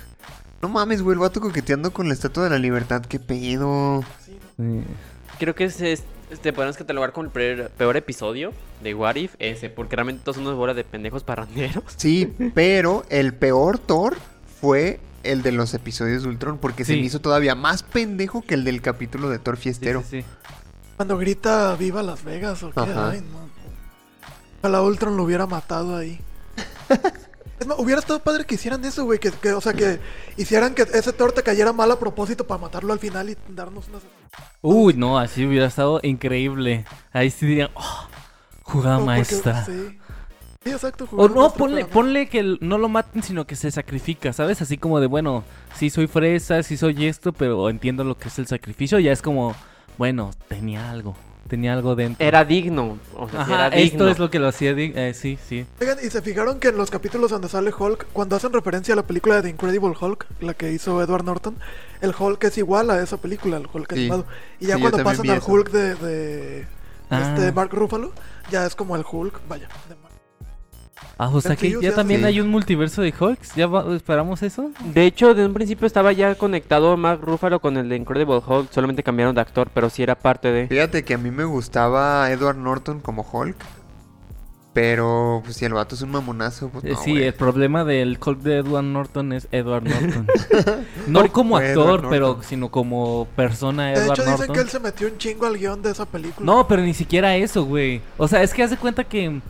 No 0.61 0.69
mames, 0.69 1.03
güey, 1.03 1.15
el 1.15 1.21
vato 1.21 1.41
coqueteando 1.41 1.93
con 1.93 2.09
la 2.09 2.15
Estatua 2.15 2.45
de 2.45 2.51
la 2.51 2.59
Libertad, 2.59 3.03
qué 3.07 3.19
pedo. 3.19 4.03
Sí. 4.27 4.39
Creo 5.39 5.55
que 5.55 5.65
es, 5.65 5.81
es- 5.81 6.05
este, 6.31 6.53
podemos 6.53 6.77
catalogar 6.77 7.13
como 7.13 7.27
el 7.27 7.31
peor, 7.33 7.71
peor 7.71 7.97
episodio 7.97 8.53
de 8.83 8.95
What 8.95 9.17
If, 9.17 9.35
ese, 9.39 9.71
porque 9.71 9.97
realmente 9.97 10.23
todos 10.25 10.37
son 10.37 10.47
unas 10.47 10.57
bolas 10.57 10.77
de 10.77 10.85
pendejos 10.85 11.23
parranderos. 11.25 11.85
Sí, 11.97 12.33
pero 12.55 13.05
el 13.11 13.35
peor 13.35 13.79
Thor 13.79 14.17
fue 14.61 15.01
el 15.23 15.43
de 15.43 15.53
los 15.53 15.73
episodios 15.75 16.23
de 16.23 16.29
Ultron, 16.29 16.59
porque 16.59 16.85
se 16.85 16.93
me 16.93 16.99
hizo 16.99 17.21
todavía 17.21 17.55
más 17.55 17.83
pendejo 17.83 18.43
que 18.43 18.55
el 18.55 18.65
del 18.65 18.83
capítulo 18.83 19.31
de 19.31 19.39
Thor 19.39 19.57
Sí, 19.57 19.63
Fiestero. 19.63 20.03
sí, 20.03 20.23
sí. 20.23 20.29
Cuando 20.97 21.17
grita 21.19 21.75
Viva 21.77 22.03
Las 22.03 22.23
Vegas 22.25 22.63
o 22.63 22.71
qué, 22.71 22.81
Ajá. 22.81 23.11
ay, 23.11 23.21
no. 23.21 23.45
Ojalá 24.61 24.83
Ultron 24.83 25.17
lo 25.17 25.25
hubiera 25.25 25.47
matado 25.47 25.97
ahí. 25.97 26.21
Es 27.65 27.69
más, 27.69 27.79
hubiera 27.79 27.99
estado 27.99 28.21
padre 28.21 28.45
que 28.45 28.57
hicieran 28.57 28.85
eso, 28.85 29.07
güey. 29.07 29.19
Que, 29.19 29.31
que, 29.31 29.55
o 29.55 29.61
sea, 29.63 29.73
que 29.73 29.99
hicieran 30.37 30.75
que 30.75 30.83
ese 30.83 31.15
Thor 31.15 31.33
te 31.33 31.43
cayera 31.43 31.73
mal 31.73 31.91
a 31.91 31.99
propósito 31.99 32.47
para 32.47 32.61
matarlo 32.61 32.93
al 32.93 32.99
final 32.99 33.31
y 33.31 33.39
darnos 33.49 33.89
unas. 33.89 34.03
Uy, 34.61 34.93
no, 34.93 35.19
así 35.19 35.47
hubiera 35.47 35.65
estado 35.65 35.99
increíble. 36.03 36.85
Ahí 37.11 37.31
sí 37.31 37.47
dirían, 37.47 37.71
oh, 37.73 38.07
jugada 38.65 38.97
o 38.97 38.99
porque- 38.99 39.07
maestra. 39.07 39.65
Sí. 39.65 39.99
Sí, 40.63 40.71
exacto. 40.73 41.05
O 41.05 41.07
jugada 41.07 41.29
no, 41.31 41.41
maestra, 41.41 41.59
ponle, 41.59 41.81
no. 41.85 41.89
ponle 41.89 42.29
que 42.29 42.59
no 42.61 42.77
lo 42.77 42.91
maten, 42.91 43.23
sino 43.23 43.47
que 43.47 43.57
se 43.57 43.71
sacrifica, 43.71 44.35
¿sabes? 44.35 44.61
Así 44.61 44.77
como 44.77 45.01
de, 45.01 45.07
bueno, 45.07 45.43
sí 45.75 45.89
soy 45.89 46.07
fresa, 46.07 46.63
sí 46.63 46.77
soy 46.77 47.07
esto, 47.07 47.33
pero 47.33 47.71
entiendo 47.71 48.05
lo 48.05 48.19
que 48.19 48.29
es 48.29 48.39
el 48.39 48.47
sacrificio. 48.47 48.99
Ya 48.99 49.13
es 49.13 49.23
como, 49.23 49.55
bueno, 49.97 50.33
tenía 50.49 50.91
algo, 50.91 51.17
tenía 51.49 51.73
algo 51.75 51.95
dentro. 51.95 52.25
Era 52.25 52.45
digno. 52.45 52.99
O 53.15 53.29
sea, 53.29 53.45
sí 53.45 53.53
Ajá, 53.53 53.67
era 53.67 53.77
esto 53.77 53.97
digno. 53.99 54.09
es 54.09 54.19
lo 54.19 54.31
que 54.31 54.39
lo 54.39 54.49
hacía, 54.49 54.75
di- 54.75 54.93
eh, 54.95 55.13
sí, 55.15 55.39
sí. 55.49 55.67
Oigan, 55.81 55.99
y 56.05 56.11
se 56.11 56.23
fijaron 56.23 56.59
que 56.61 56.69
en 56.69 56.77
los 56.77 56.91
capítulos 56.91 57.31
donde 57.31 57.49
sale 57.49 57.73
Hulk, 57.77 58.07
cuando 58.13 58.37
hacen 58.37 58.53
referencia 58.53 58.95
a 58.95 58.97
la 58.97 59.07
película 59.07 59.37
de 59.37 59.43
The 59.43 59.49
Incredible 59.51 59.95
Hulk, 60.01 60.27
la 60.41 60.55
que 60.55 60.73
hizo 60.73 61.03
Edward 61.03 61.25
Norton, 61.25 61.57
el 62.01 62.15
Hulk 62.19 62.43
es 62.45 62.59
igual 62.59 62.91
a 62.91 63.03
esa 63.03 63.17
película, 63.19 63.57
el 63.57 63.69
Hulk 63.73 63.93
Sí. 63.93 64.01
animado. 64.01 64.27
Y 64.61 64.67
ya 64.67 64.77
Sí, 64.77 64.81
cuando 64.81 65.03
pasan 65.05 65.31
al. 65.31 65.43
Hulk 65.47 65.71
de, 65.71 65.95
de 65.95 66.67
Ah. 67.11 67.35
este 67.37 67.53
Mark 67.53 67.71
Ruffalo, 67.73 68.13
ya 68.51 68.65
es 68.67 68.75
como 68.75 68.97
el 68.97 69.05
Hulk, 69.11 69.41
vaya. 69.49 69.69
de 69.89 69.95
Ah, 71.17 71.29
o 71.33 71.41
sea 71.41 71.55
que 71.55 71.77
ya 71.81 71.95
también 71.95 72.21
sí. 72.21 72.27
hay 72.27 72.41
un 72.41 72.49
multiverso 72.49 73.01
de 73.03 73.15
Hulks. 73.19 73.55
¿Ya 73.55 73.67
va- 73.67 73.95
esperamos 73.95 74.43
eso? 74.43 74.71
De 74.93 75.07
hecho, 75.07 75.35
de 75.35 75.47
un 75.47 75.55
principio 75.55 75.87
estaba 75.87 76.13
ya 76.13 76.35
conectado 76.35 76.97
Mark 76.97 77.21
Ruffalo 77.23 77.61
con 77.61 77.77
el 77.77 77.89
de 77.89 77.97
Incredible 77.97 78.41
Hulk, 78.47 78.73
solamente 78.73 79.03
cambiaron 79.03 79.35
de 79.35 79.41
actor, 79.41 79.71
pero 79.73 79.91
sí 79.91 80.03
era 80.03 80.17
parte 80.17 80.51
de... 80.51 80.67
Fíjate 80.67 81.05
que 81.05 81.15
a 81.15 81.19
mí 81.19 81.31
me 81.31 81.45
gustaba 81.45 82.31
Edward 82.31 82.57
Norton 82.57 83.01
como 83.01 83.23
Hulk. 83.31 83.57
Pero, 84.75 85.41
pues 85.45 85.57
si 85.57 85.65
el 85.65 85.73
vato 85.73 85.95
es 85.95 86.03
un 86.03 86.11
mamonazo, 86.11 86.69
pues 86.69 86.85
Eh, 86.85 86.91
no, 86.95 86.97
sí, 87.01 87.23
el 87.23 87.33
problema 87.33 87.85
del 87.85 88.19
Hulk 88.21 88.41
de 88.41 88.57
Edward 88.59 88.83
Norton 88.83 89.33
es 89.33 89.47
Edward 89.53 89.85
Norton. 89.85 90.27
no 91.07 91.31
como 91.31 91.57
actor, 91.57 92.09
pero 92.11 92.43
sino 92.43 92.69
como 92.73 93.29
persona 93.37 93.87
De 93.91 93.93
Edward 94.01 94.19
hecho, 94.19 94.31
dicen 94.33 94.53
que 94.53 94.61
él 94.61 94.69
se 94.69 94.81
metió 94.81 95.07
un 95.07 95.17
chingo 95.17 95.47
al 95.47 95.59
guion 95.59 95.81
de 95.81 95.93
esa 95.93 96.07
película. 96.07 96.45
No, 96.45 96.67
pero 96.67 96.83
ni 96.83 96.93
siquiera 96.93 97.37
eso, 97.37 97.65
güey. 97.65 98.03
O 98.17 98.27
sea, 98.27 98.43
es 98.43 98.53
que 98.53 98.65
hace 98.65 98.77
cuenta 98.77 99.05
que. 99.05 99.41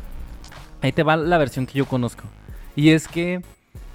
Ahí 0.84 0.92
te 0.92 1.02
va 1.02 1.16
la 1.16 1.38
versión 1.38 1.64
que 1.64 1.78
yo 1.78 1.86
conozco. 1.86 2.24
Y 2.76 2.90
es 2.90 3.08
que. 3.08 3.40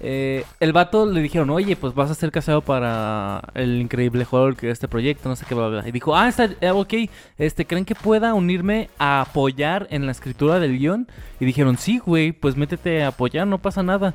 eh, 0.00 0.44
el 0.58 0.72
vato 0.72 1.06
le 1.06 1.20
dijeron, 1.20 1.50
oye, 1.50 1.76
pues 1.76 1.94
vas 1.94 2.10
a 2.10 2.14
ser 2.16 2.32
casado 2.32 2.62
para 2.62 3.42
el 3.54 3.80
increíble 3.80 4.26
Hulk, 4.28 4.64
este 4.64 4.88
proyecto, 4.88 5.28
no 5.28 5.36
sé 5.36 5.44
qué, 5.46 5.54
bla, 5.54 5.68
bla. 5.68 5.88
Y 5.88 5.92
dijo, 5.92 6.16
ah, 6.16 6.28
está, 6.28 6.48
eh, 6.60 6.70
ok, 6.70 6.94
este, 7.38 7.64
¿creen 7.64 7.84
que 7.84 7.94
pueda 7.94 8.34
unirme 8.34 8.90
a 8.98 9.20
apoyar 9.20 9.86
en 9.90 10.06
la 10.06 10.12
escritura 10.12 10.58
del 10.58 10.78
guion? 10.78 11.06
Y 11.38 11.44
dijeron, 11.44 11.78
sí, 11.78 11.98
güey, 11.98 12.32
pues 12.32 12.56
métete 12.56 13.04
a 13.04 13.08
apoyar, 13.08 13.46
no 13.46 13.58
pasa 13.58 13.82
nada. 13.84 14.14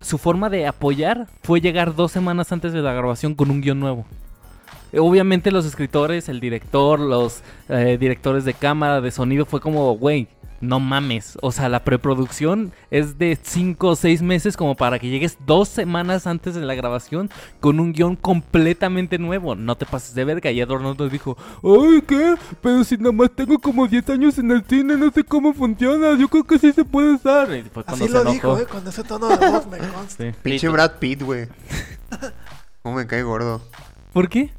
Su 0.00 0.18
forma 0.18 0.50
de 0.50 0.66
apoyar 0.66 1.28
fue 1.42 1.60
llegar 1.60 1.94
dos 1.94 2.10
semanas 2.12 2.50
antes 2.50 2.72
de 2.72 2.82
la 2.82 2.92
grabación 2.92 3.34
con 3.36 3.50
un 3.52 3.60
guion 3.60 3.78
nuevo. 3.78 4.04
Obviamente 4.98 5.50
los 5.50 5.66
escritores, 5.66 6.28
el 6.28 6.40
director, 6.40 6.98
los 6.98 7.42
eh, 7.68 7.98
directores 8.00 8.44
de 8.44 8.54
cámara, 8.54 9.00
de 9.00 9.10
sonido, 9.10 9.44
fue 9.44 9.60
como, 9.60 9.94
güey, 9.96 10.28
no 10.60 10.80
mames. 10.80 11.36
O 11.42 11.52
sea, 11.52 11.68
la 11.68 11.84
preproducción 11.84 12.72
es 12.90 13.18
de 13.18 13.38
5 13.40 13.88
o 13.88 13.96
6 13.96 14.22
meses 14.22 14.56
como 14.56 14.74
para 14.74 14.98
que 14.98 15.08
llegues 15.08 15.36
dos 15.46 15.68
semanas 15.68 16.26
antes 16.26 16.54
de 16.54 16.60
la 16.62 16.74
grabación 16.74 17.30
con 17.60 17.80
un 17.80 17.92
guion 17.92 18.16
completamente 18.16 19.18
nuevo. 19.18 19.54
No 19.54 19.76
te 19.76 19.86
pases 19.86 20.14
de 20.14 20.24
verga. 20.24 20.50
Y 20.50 20.60
Edward 20.60 20.82
Norton 20.82 21.08
dijo, 21.10 21.36
ay, 21.62 22.02
¿qué? 22.06 22.34
Pero 22.62 22.84
si 22.84 22.96
nada 22.96 23.12
más 23.12 23.30
tengo 23.34 23.58
como 23.58 23.86
10 23.86 24.10
años 24.10 24.38
en 24.38 24.50
el 24.50 24.64
cine, 24.64 24.96
no 24.96 25.10
sé 25.10 25.24
cómo 25.24 25.52
funciona. 25.52 26.16
Yo 26.18 26.28
creo 26.28 26.44
que 26.44 26.58
sí 26.58 26.72
se 26.72 26.84
puede 26.84 27.14
usar. 27.14 27.48
Y 27.54 27.62
fue 27.62 27.84
cuando 27.84 28.04
Así 28.04 28.12
se 28.12 28.24
lo 28.24 28.30
dijo, 28.32 28.46
enojó. 28.48 28.62
eh, 28.62 28.66
con 28.66 28.86
ese 28.88 29.04
tono 29.04 29.28
de 29.28 29.36
voz 29.50 29.66
me 29.66 29.78
consta. 29.94 30.24
Sí. 30.24 30.36
Pinche 30.42 30.68
Brad 30.68 30.92
Pitt, 30.98 31.22
güey. 31.22 31.48
¿Cómo 32.82 32.96
me 32.96 33.06
cae 33.06 33.22
gordo? 33.22 33.60
¿Por 34.12 34.28
qué? 34.28 34.52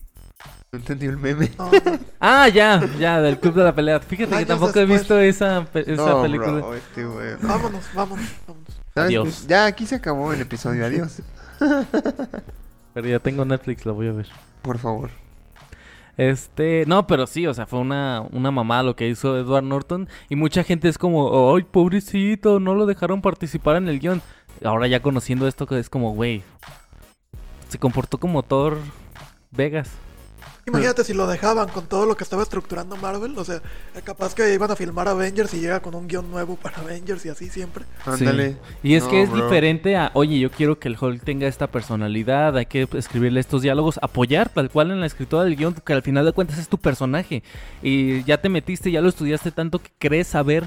No 0.72 0.80
entendí 0.80 1.06
el 1.06 1.18
meme. 1.18 1.50
No, 1.58 1.72
no. 1.72 2.00
Ah, 2.20 2.50
ya, 2.50 2.82
ya, 3.00 3.22
del 3.22 3.40
Club 3.40 3.56
de 3.56 3.64
la 3.64 3.74
Pelea. 3.74 4.00
Fíjate 4.02 4.38
que 4.38 4.46
tampoco 4.46 4.78
he 4.80 4.86
visto 4.86 5.18
esa, 5.18 5.64
pe- 5.66 5.92
esa 5.92 6.06
no, 6.10 6.22
película. 6.22 6.52
bro, 6.52 6.74
este. 6.76 7.06
Vámonos, 7.06 7.86
vámonos, 7.94 8.30
vámonos. 8.46 8.82
Adiós. 8.96 9.48
Ya 9.48 9.66
aquí 9.66 9.86
se 9.86 9.96
acabó 9.96 10.34
el 10.34 10.42
episodio. 10.42 10.86
Adiós. 10.86 11.22
Pero 12.94 13.08
ya 13.08 13.20
tengo 13.20 13.46
Netflix, 13.46 13.86
la 13.86 13.92
voy 13.94 14.08
a 14.08 14.12
ver. 14.12 14.28
Por 14.62 14.78
favor. 14.78 15.10
Este, 16.18 16.84
no, 16.88 17.06
pero 17.06 17.28
sí, 17.28 17.46
o 17.46 17.54
sea, 17.54 17.68
fue 17.68 17.78
una, 17.78 18.22
una 18.32 18.50
mamá 18.50 18.82
lo 18.82 18.96
que 18.96 19.08
hizo 19.08 19.38
Edward 19.38 19.64
Norton. 19.64 20.10
Y 20.30 20.36
mucha 20.36 20.64
gente 20.64 20.90
es 20.90 20.98
como, 20.98 21.56
ay, 21.56 21.62
pobrecito, 21.64 22.60
no 22.60 22.74
lo 22.74 22.88
dejaron 22.88 23.22
participar 23.22 23.76
en 23.76 23.88
el 23.88 24.00
guion. 24.00 24.24
Ahora 24.64 24.88
ya 24.88 25.00
conociendo 25.04 25.48
esto, 25.48 25.68
que 25.68 25.78
es 25.78 25.92
como, 25.92 26.16
güey, 26.16 26.42
se 27.70 27.78
comportó 27.78 28.18
como 28.20 28.42
Thor 28.42 28.80
Vegas. 29.52 29.92
Imagínate 30.66 31.04
si 31.04 31.14
lo 31.14 31.28
dejaban 31.28 31.70
con 31.70 31.86
todo 31.88 32.06
lo 32.06 32.18
que 32.18 32.24
estaba 32.24 32.44
estructurando 32.44 32.96
Marvel, 32.98 33.38
o 33.38 33.44
sea, 33.46 33.62
capaz 34.04 34.36
que 34.36 34.54
iban 34.54 34.70
a 34.70 34.76
filmar 34.76 35.08
Avengers 35.08 35.54
y 35.54 35.60
llega 35.62 35.80
con 35.82 35.96
un 35.96 36.08
guion 36.08 36.30
nuevo 36.30 36.56
para 36.56 36.78
Avengers 36.82 37.26
y 37.26 37.30
así 37.30 37.50
siempre. 37.50 37.86
Ándale. 38.06 38.52
Sí. 38.52 38.58
Y 38.84 38.94
es 38.96 39.04
No, 39.04 39.10
que 39.10 39.22
es 39.24 39.30
bro. 39.32 39.44
diferente 39.44 39.96
a, 39.96 40.12
oye, 40.14 40.40
yo 40.40 40.52
quiero 40.52 40.80
que 40.80 40.88
el 40.90 40.98
Hulk 41.00 41.24
tenga 41.24 41.48
esta 41.48 41.68
personalidad, 41.68 42.58
hay 42.58 42.66
que 42.66 42.88
escribirle 42.94 43.40
estos 43.40 43.62
diálogos, 43.62 44.00
apoyar 44.02 44.50
tal 44.50 44.70
cual 44.70 44.92
en 44.92 45.00
la 45.00 45.06
escritura 45.08 45.44
del 45.44 45.56
guion, 45.56 45.74
que 45.74 45.94
al 45.94 46.02
final 46.04 46.26
de 46.26 46.34
cuentas 46.34 46.58
es 46.58 46.68
tu 46.68 46.78
personaje. 46.78 47.44
Y 47.82 48.24
ya 48.24 48.40
te 48.42 48.50
metiste, 48.50 48.92
ya 48.92 49.02
lo 49.02 49.10
estudiaste 49.10 49.52
tanto 49.52 49.80
que 49.80 49.92
crees 49.98 50.28
saber 50.28 50.66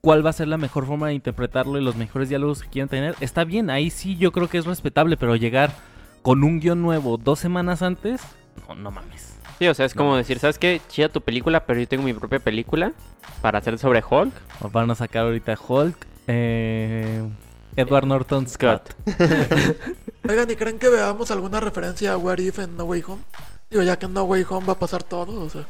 cuál 0.00 0.24
va 0.24 0.30
a 0.30 0.32
ser 0.32 0.48
la 0.48 0.58
mejor 0.58 0.86
forma 0.86 1.08
de 1.08 1.14
interpretarlo 1.14 1.78
y 1.78 1.82
los 1.84 1.96
mejores 1.96 2.28
diálogos 2.28 2.62
que 2.62 2.68
quieran 2.68 2.88
tener. 2.88 3.14
Está 3.20 3.44
bien, 3.44 3.70
ahí 3.70 3.90
sí 3.90 4.16
yo 4.16 4.32
creo 4.32 4.48
que 4.48 4.58
es 4.58 4.64
respetable, 4.66 5.16
pero 5.16 5.36
llegar 5.36 5.72
con 6.22 6.44
un 6.44 6.60
guion 6.60 6.82
nuevo 6.82 7.16
dos 7.16 7.38
semanas 7.38 7.82
antes, 7.82 8.20
no, 8.68 8.74
no 8.74 8.90
mames. 8.90 9.34
Sí, 9.58 9.66
o 9.66 9.74
sea, 9.74 9.86
es 9.86 9.94
como 9.94 10.16
decir, 10.16 10.38
¿sabes 10.38 10.58
qué? 10.58 10.80
Chida 10.88 11.08
tu 11.08 11.20
película, 11.20 11.66
pero 11.66 11.80
yo 11.80 11.88
tengo 11.88 12.04
mi 12.04 12.12
propia 12.12 12.38
película 12.38 12.92
para 13.42 13.58
hacer 13.58 13.78
sobre 13.78 14.02
Hulk. 14.08 14.32
Nos 14.62 14.72
Van 14.72 14.90
a 14.90 14.94
sacar 14.94 15.24
ahorita 15.24 15.58
Hulk, 15.66 15.96
eh, 16.28 17.28
Edward 17.76 18.06
Norton 18.06 18.48
Scott. 18.48 18.94
Oigan, 20.28 20.50
¿y 20.50 20.56
creen 20.56 20.78
que 20.78 20.88
veamos 20.88 21.30
alguna 21.30 21.60
referencia 21.60 22.12
a 22.12 22.16
What 22.16 22.38
If 22.38 22.58
en 22.58 22.76
No 22.76 22.84
Way 22.84 23.04
Home? 23.06 23.22
Digo, 23.70 23.82
ya 23.82 23.98
que 23.98 24.06
en 24.06 24.14
No 24.14 24.24
Way 24.24 24.46
Home 24.48 24.66
va 24.66 24.74
a 24.74 24.78
pasar 24.78 25.02
todo, 25.02 25.40
o 25.42 25.50
sea. 25.50 25.64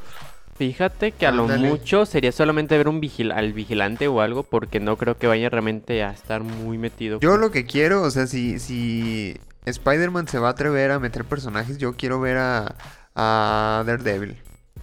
Fíjate 0.56 1.12
que 1.12 1.24
a 1.24 1.30
lo 1.30 1.46
mucho 1.46 2.04
sería 2.04 2.32
solamente 2.32 2.76
ver 2.76 2.88
un 2.88 3.00
vigil 3.00 3.30
al 3.30 3.52
vigilante 3.52 4.08
o 4.08 4.20
algo, 4.20 4.42
porque 4.42 4.80
no 4.80 4.96
creo 4.96 5.16
que 5.16 5.28
vaya 5.28 5.48
realmente 5.48 6.02
a 6.02 6.10
estar 6.10 6.42
muy 6.42 6.78
metido. 6.78 7.20
Yo 7.20 7.36
lo 7.36 7.52
que 7.52 7.64
quiero, 7.64 8.02
o 8.02 8.10
sea, 8.10 8.26
si, 8.26 8.58
si 8.58 9.38
Spider-Man 9.68 10.28
se 10.28 10.38
va 10.38 10.48
a 10.48 10.50
atrever 10.52 10.90
a 10.90 10.98
meter 10.98 11.24
personajes, 11.24 11.78
yo 11.78 11.94
quiero 11.96 12.20
ver 12.20 12.38
a, 12.38 12.74
a 13.14 13.82
Daredevil. 13.86 14.36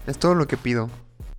Es 0.08 0.18
todo 0.18 0.36
lo 0.36 0.48
que 0.48 0.58
pido. 0.58 0.90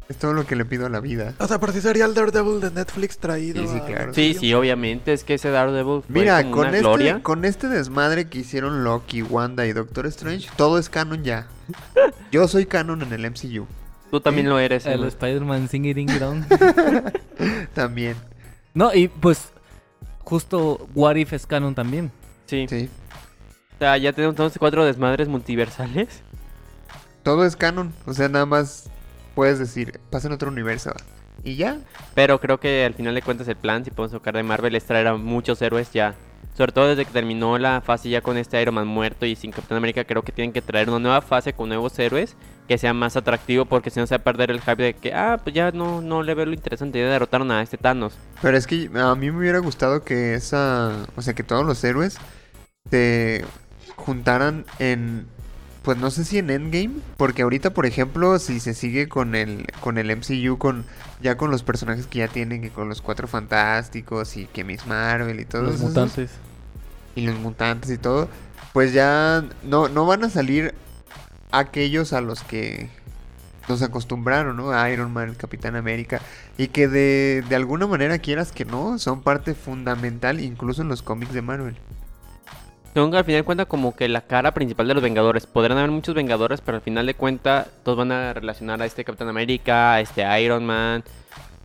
Es 0.08 0.18
todo 0.18 0.34
lo 0.34 0.46
que 0.46 0.54
le 0.54 0.64
pido 0.64 0.86
a 0.86 0.88
la 0.88 1.00
vida. 1.00 1.34
O 1.38 1.48
sea, 1.48 1.58
por 1.58 1.72
si 1.72 1.80
sería 1.80 2.04
el 2.04 2.14
Daredevil 2.14 2.60
de 2.60 2.70
Netflix 2.70 3.18
traído. 3.18 3.62
Sí, 3.66 3.68
sí, 3.72 3.80
claro. 3.80 4.14
Sí, 4.14 4.34
sí, 4.38 4.54
obviamente, 4.54 5.12
es 5.12 5.24
que 5.24 5.34
ese 5.34 5.50
Daredevil 5.50 6.02
fue 6.02 6.20
Mira, 6.20 6.42
como 6.42 6.52
con 6.52 6.60
una 6.60 6.68
este, 6.70 6.80
gloria. 6.80 7.22
con 7.22 7.44
este 7.44 7.68
desmadre 7.68 8.28
que 8.28 8.38
hicieron 8.38 8.84
Loki, 8.84 9.22
Wanda 9.22 9.66
y 9.66 9.72
Doctor 9.72 10.06
Strange, 10.06 10.48
todo 10.56 10.78
es 10.78 10.88
canon 10.88 11.24
ya. 11.24 11.48
Yo 12.30 12.46
soy 12.46 12.66
canon 12.66 13.02
en 13.02 13.12
el 13.12 13.28
MCU. 13.30 13.66
Tú 14.10 14.20
también 14.20 14.48
lo 14.48 14.60
eres, 14.60 14.86
El 14.86 15.00
Emma. 15.00 15.08
Spider-Man 15.08 15.68
Sing 15.68 15.84
It 15.84 15.96
Dong. 16.20 16.44
También. 17.74 18.16
No, 18.74 18.94
y 18.94 19.08
pues 19.08 19.48
justo 20.22 20.88
What 20.94 21.16
If 21.16 21.32
es 21.32 21.46
canon 21.46 21.74
también. 21.74 22.12
Sí. 22.46 22.66
Sí. 22.68 22.88
O 23.76 23.78
sea, 23.78 23.96
ya 23.98 24.12
tenemos 24.12 24.32
entonces 24.32 24.58
cuatro 24.58 24.84
desmadres 24.84 25.28
multiversales. 25.28 26.22
Todo 27.22 27.44
es 27.44 27.56
canon. 27.56 27.92
O 28.06 28.14
sea, 28.14 28.28
nada 28.28 28.46
más 28.46 28.88
puedes 29.34 29.58
decir, 29.58 30.00
pasa 30.10 30.28
en 30.28 30.32
otro 30.32 30.50
universo. 30.50 30.92
Y 31.44 31.56
ya. 31.56 31.78
Pero 32.14 32.40
creo 32.40 32.58
que 32.58 32.86
al 32.86 32.94
final 32.94 33.14
de 33.14 33.20
cuentas 33.20 33.46
el 33.48 33.56
plan, 33.56 33.84
si 33.84 33.90
podemos 33.90 34.12
tocar 34.12 34.34
de 34.34 34.42
Marvel, 34.42 34.74
es 34.74 34.84
traer 34.84 35.06
a 35.08 35.16
muchos 35.16 35.60
héroes 35.60 35.92
ya. 35.92 36.14
Sobre 36.56 36.72
todo 36.72 36.88
desde 36.88 37.04
que 37.04 37.12
terminó 37.12 37.58
la 37.58 37.82
fase 37.82 38.08
ya 38.08 38.22
con 38.22 38.38
este 38.38 38.60
Iron 38.62 38.76
Man 38.76 38.86
muerto 38.86 39.26
y 39.26 39.36
sin 39.36 39.52
Capitán 39.52 39.76
América, 39.76 40.04
creo 40.04 40.22
que 40.22 40.32
tienen 40.32 40.54
que 40.54 40.62
traer 40.62 40.88
una 40.88 40.98
nueva 40.98 41.20
fase 41.20 41.52
con 41.52 41.68
nuevos 41.68 41.98
héroes 41.98 42.34
que 42.66 42.78
sea 42.78 42.94
más 42.94 43.14
atractivo 43.16 43.66
porque 43.66 43.90
si 43.90 44.00
no 44.00 44.06
se 44.06 44.16
va 44.16 44.22
a 44.22 44.24
perder 44.24 44.50
el 44.50 44.60
hype 44.60 44.82
de 44.82 44.94
que, 44.94 45.12
ah, 45.12 45.38
pues 45.42 45.54
ya 45.54 45.70
no, 45.70 46.00
no 46.00 46.22
le 46.22 46.34
veo 46.34 46.46
lo 46.46 46.54
interesante, 46.54 46.98
ya 46.98 47.08
derrotaron 47.08 47.50
a 47.50 47.62
este 47.62 47.76
Thanos. 47.76 48.14
Pero 48.40 48.56
es 48.56 48.66
que 48.66 48.90
a 48.94 49.14
mí 49.14 49.30
me 49.30 49.38
hubiera 49.38 49.58
gustado 49.58 50.02
que 50.02 50.34
esa. 50.34 51.06
O 51.14 51.22
sea, 51.22 51.34
que 51.34 51.42
todos 51.42 51.66
los 51.66 51.84
héroes 51.84 52.16
se 52.90 53.44
juntaran 53.96 54.64
en. 54.78 55.26
Pues 55.82 55.98
no 55.98 56.10
sé 56.10 56.24
si 56.24 56.38
en 56.38 56.50
Endgame. 56.50 56.96
Porque 57.16 57.42
ahorita, 57.42 57.72
por 57.72 57.86
ejemplo, 57.86 58.38
si 58.40 58.60
se 58.60 58.74
sigue 58.74 59.08
con 59.08 59.34
el, 59.36 59.66
con 59.80 59.98
el 59.98 60.10
MCU, 60.16 60.58
con 60.58 60.84
ya 61.20 61.36
con 61.36 61.50
los 61.50 61.62
personajes 61.62 62.06
que 62.08 62.18
ya 62.20 62.28
tienen, 62.28 62.60
que 62.62 62.70
con 62.70 62.88
los 62.88 63.02
cuatro 63.02 63.28
fantásticos 63.28 64.36
y 64.36 64.46
que 64.48 64.64
Miss 64.64 64.86
Marvel 64.86 65.40
y 65.40 65.44
todos 65.46 65.64
Los 65.64 65.80
esos, 65.80 65.80
mutantes. 65.80 66.40
y 67.14 67.26
los 67.26 67.36
mutantes 67.38 67.90
y 67.90 67.98
todo, 67.98 68.28
pues 68.72 68.92
ya 68.92 69.44
no, 69.62 69.88
no 69.88 70.06
van 70.06 70.24
a 70.24 70.30
salir 70.30 70.74
aquellos 71.52 72.12
a 72.12 72.20
los 72.20 72.42
que 72.44 72.90
nos 73.68 73.82
acostumbraron, 73.82 74.56
¿no? 74.56 74.70
A 74.72 74.90
Iron 74.90 75.12
Man, 75.12 75.34
Capitán 75.34 75.76
América, 75.76 76.22
y 76.56 76.68
que 76.68 76.88
de, 76.88 77.44
de 77.48 77.56
alguna 77.56 77.86
manera 77.86 78.18
quieras 78.18 78.52
que 78.52 78.64
no, 78.64 78.98
son 78.98 79.22
parte 79.22 79.54
fundamental 79.54 80.40
incluso 80.40 80.82
en 80.82 80.88
los 80.88 81.02
cómics 81.02 81.32
de 81.32 81.42
Marvel. 81.42 81.76
Tengo 82.96 83.10
que 83.10 83.18
al 83.18 83.24
final 83.26 83.40
de 83.42 83.44
cuentas 83.44 83.66
como 83.66 83.94
que 83.94 84.08
la 84.08 84.22
cara 84.22 84.54
principal 84.54 84.88
de 84.88 84.94
los 84.94 85.02
Vengadores. 85.02 85.46
Podrán 85.46 85.76
haber 85.76 85.90
muchos 85.90 86.14
Vengadores, 86.14 86.62
pero 86.62 86.76
al 86.78 86.80
final 86.82 87.04
de 87.04 87.12
cuentas 87.12 87.68
todos 87.82 87.98
van 87.98 88.10
a 88.10 88.32
relacionar 88.32 88.80
a 88.80 88.86
este 88.86 89.04
Capitán 89.04 89.28
América, 89.28 89.92
a 89.92 90.00
este 90.00 90.22
Iron 90.40 90.64
Man, 90.64 91.04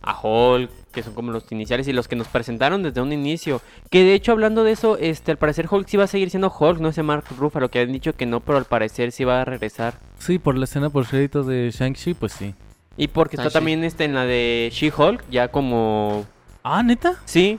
a 0.02 0.20
Hulk, 0.20 0.70
que 0.92 1.02
son 1.02 1.14
como 1.14 1.32
los 1.32 1.50
iniciales 1.50 1.88
y 1.88 1.94
los 1.94 2.06
que 2.06 2.16
nos 2.16 2.28
presentaron 2.28 2.82
desde 2.82 3.00
un 3.00 3.14
inicio. 3.14 3.62
Que 3.88 4.04
de 4.04 4.12
hecho 4.12 4.32
hablando 4.32 4.62
de 4.62 4.72
eso, 4.72 4.98
este 4.98 5.30
al 5.30 5.38
parecer 5.38 5.68
Hulk 5.70 5.88
sí 5.88 5.96
va 5.96 6.04
a 6.04 6.06
seguir 6.06 6.28
siendo 6.28 6.52
Hulk, 6.54 6.80
no 6.80 6.88
ese 6.90 7.02
Mark 7.02 7.24
Ruffalo 7.38 7.70
que 7.70 7.78
habían 7.80 7.94
dicho 7.94 8.14
que 8.14 8.26
no, 8.26 8.40
pero 8.40 8.58
al 8.58 8.66
parecer 8.66 9.10
sí 9.10 9.24
va 9.24 9.40
a 9.40 9.44
regresar. 9.46 9.94
Sí, 10.18 10.38
por 10.38 10.58
la 10.58 10.64
escena 10.64 10.90
por 10.90 11.06
créditos 11.06 11.46
de 11.46 11.70
Shang-Chi, 11.70 12.12
pues 12.12 12.32
sí. 12.32 12.54
Y 12.98 13.08
porque 13.08 13.36
está 13.36 13.48
también 13.48 13.84
este 13.84 14.04
en 14.04 14.12
la 14.12 14.26
de 14.26 14.68
She-Hulk, 14.70 15.24
ya 15.30 15.48
como 15.48 16.26
Ah, 16.62 16.82
neta. 16.82 17.14
sí. 17.24 17.58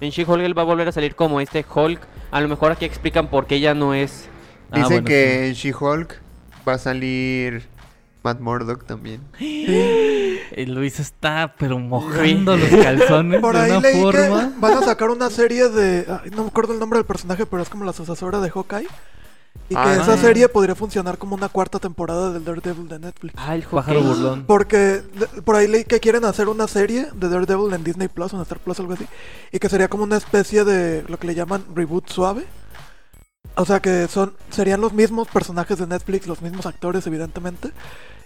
En 0.00 0.10
She-Hulk 0.10 0.42
él 0.42 0.56
va 0.56 0.62
a 0.62 0.64
volver 0.64 0.88
a 0.88 0.92
salir 0.92 1.14
como 1.14 1.40
este 1.40 1.64
Hulk. 1.72 2.00
A 2.30 2.40
lo 2.40 2.48
mejor 2.48 2.72
aquí 2.72 2.84
explican 2.84 3.28
por 3.28 3.46
qué 3.46 3.60
ya 3.60 3.74
no 3.74 3.94
es 3.94 4.28
Ah, 4.72 4.76
Dicen 4.76 4.88
bueno, 4.90 5.04
que 5.06 5.48
en 5.48 5.52
She-Hulk 5.54 6.20
va 6.68 6.74
a 6.74 6.78
salir 6.78 7.64
Matt 8.22 8.40
Murdock 8.40 8.84
también. 8.86 9.20
El 9.40 10.74
Luis 10.74 10.98
está, 11.00 11.54
pero 11.58 11.78
mojando 11.78 12.56
los 12.56 12.68
calzones 12.68 13.40
Por 13.42 13.54
de 13.54 13.60
ahí 13.62 13.70
una 13.70 13.80
leí 13.80 14.00
forma. 14.00 14.52
que 14.52 14.60
van 14.60 14.78
a 14.78 14.82
sacar 14.82 15.10
una 15.10 15.30
serie 15.30 15.68
de. 15.68 16.06
ay, 16.08 16.30
no 16.30 16.42
me 16.42 16.48
acuerdo 16.48 16.72
el 16.74 16.80
nombre 16.80 16.98
del 16.98 17.06
personaje, 17.06 17.46
pero 17.46 17.62
es 17.62 17.68
como 17.68 17.84
la 17.84 17.92
sucesora 17.92 18.40
de 18.40 18.50
Hawkeye. 18.50 18.86
Y 19.70 19.74
que 19.74 19.80
Ah. 19.80 20.02
esa 20.02 20.16
serie 20.18 20.48
podría 20.48 20.74
funcionar 20.74 21.16
como 21.16 21.34
una 21.36 21.48
cuarta 21.48 21.78
temporada 21.78 22.32
del 22.32 22.44
Daredevil 22.44 22.88
de 22.88 22.98
Netflix. 22.98 23.34
Ah, 23.38 23.54
el 23.54 23.62
Pájaro 23.62 24.02
burlón. 24.02 24.44
Porque 24.46 25.02
por 25.44 25.54
ahí 25.54 25.68
leí 25.68 25.84
que 25.84 26.00
quieren 26.00 26.24
hacer 26.24 26.48
una 26.48 26.66
serie 26.66 27.06
de 27.14 27.28
Daredevil 27.28 27.72
en 27.72 27.84
Disney 27.84 28.08
Plus 28.08 28.32
o 28.34 28.36
en 28.36 28.42
Star 28.42 28.58
Plus, 28.58 28.80
algo 28.80 28.92
así. 28.94 29.06
Y 29.52 29.58
que 29.60 29.68
sería 29.68 29.88
como 29.88 30.02
una 30.02 30.16
especie 30.16 30.64
de 30.64 31.04
lo 31.08 31.18
que 31.18 31.28
le 31.28 31.34
llaman 31.36 31.64
reboot 31.74 32.08
suave. 32.10 32.44
O 33.54 33.64
sea 33.64 33.80
que 33.80 34.06
son 34.08 34.34
serían 34.50 34.80
los 34.80 34.92
mismos 34.92 35.28
personajes 35.28 35.78
de 35.78 35.86
Netflix, 35.86 36.26
los 36.26 36.42
mismos 36.42 36.66
actores, 36.66 37.06
evidentemente. 37.06 37.70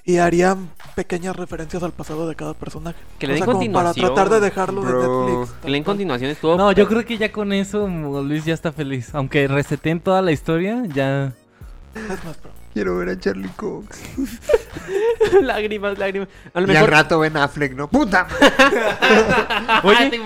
Y 0.07 0.19
harían 0.19 0.69
pequeñas 0.95 1.35
referencias 1.35 1.83
al 1.83 1.93
pasado 1.93 2.29
de 2.29 2.35
cada 2.35 2.53
personaje. 2.53 2.99
Que 3.19 3.27
le 3.27 3.33
O 3.33 3.37
den 3.37 3.45
sea, 3.45 3.53
como 3.55 3.73
para 3.73 3.95
tratar 3.95 4.29
de 4.29 4.40
dejarlo 4.40 4.83
Bro. 4.83 5.01
de 5.01 5.33
Netflix. 5.33 5.59
Que 5.62 5.71
leen 5.71 5.83
continuación 5.85 6.31
estuvo. 6.31 6.57
No, 6.59 6.73
yo 6.73 6.87
creo 6.87 7.05
que 7.07 7.17
ya 7.17 7.33
con 7.33 7.53
eso 7.55 7.88
Luis 7.88 8.45
ya 8.45 8.53
está 8.53 8.71
feliz. 8.71 9.14
Aunque 9.14 9.49
reseten 9.49 10.01
toda 10.01 10.21
la 10.21 10.31
historia, 10.33 10.83
ya. 10.93 11.33
Es 11.95 12.25
más, 12.25 12.43
bro. 12.43 12.53
Quiero 12.75 12.99
ver 12.99 13.09
a 13.11 13.19
Charlie 13.19 13.49
Cox. 13.57 13.99
lágrimas, 15.43 15.97
lágrimas. 15.97 16.29
A 16.53 16.61
lo 16.61 16.67
Y 16.67 16.71
al 16.71 16.75
mejor. 16.77 16.90
rato 16.90 17.19
ven 17.21 17.37
a 17.37 17.45
Affleck, 17.45 17.73
¿no? 17.73 17.88
¡Puta! 17.88 18.27
Oye, 19.85 20.21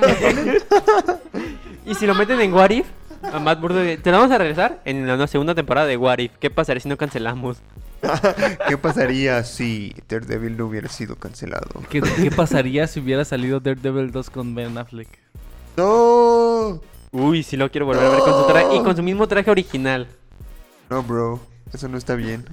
y 1.86 1.94
si 1.94 2.06
lo 2.06 2.14
meten 2.14 2.40
en 2.40 2.52
What 2.52 2.70
If, 2.70 2.86
a 3.22 3.38
Matt 3.38 3.60
Murdock, 3.60 4.02
te 4.02 4.10
lo 4.10 4.18
vamos 4.18 4.32
a 4.34 4.38
regresar 4.38 4.80
en 4.84 5.06
la 5.06 5.26
segunda 5.26 5.54
temporada 5.54 5.86
de 5.86 5.96
What 5.96 6.18
If. 6.18 6.32
¿Qué 6.40 6.50
pasaría 6.50 6.80
si 6.80 6.88
no 6.88 6.96
cancelamos? 6.96 7.58
¿Qué 8.68 8.78
pasaría 8.78 9.42
si 9.44 9.94
Daredevil 10.08 10.56
no 10.56 10.66
hubiera 10.66 10.88
sido 10.88 11.16
cancelado? 11.16 11.68
¿Qué, 11.90 12.00
qué 12.00 12.30
pasaría 12.30 12.86
si 12.86 13.00
hubiera 13.00 13.24
salido 13.24 13.60
Daredevil 13.60 14.10
2 14.12 14.30
con 14.30 14.54
Ben 14.54 14.76
Affleck? 14.78 15.08
¡No! 15.76 16.80
Uy, 17.12 17.42
sí 17.42 17.56
lo 17.56 17.70
quiero 17.70 17.86
volver 17.86 18.04
a 18.04 18.10
ver 18.10 18.18
con 18.20 18.34
su 18.34 18.46
traje 18.46 18.76
y 18.76 18.82
con 18.82 18.94
su 18.96 19.02
mismo 19.02 19.26
traje 19.26 19.50
original. 19.50 20.06
No, 20.90 21.02
bro. 21.02 21.40
Eso 21.72 21.88
no 21.88 21.98
está 21.98 22.14
bien. 22.14 22.44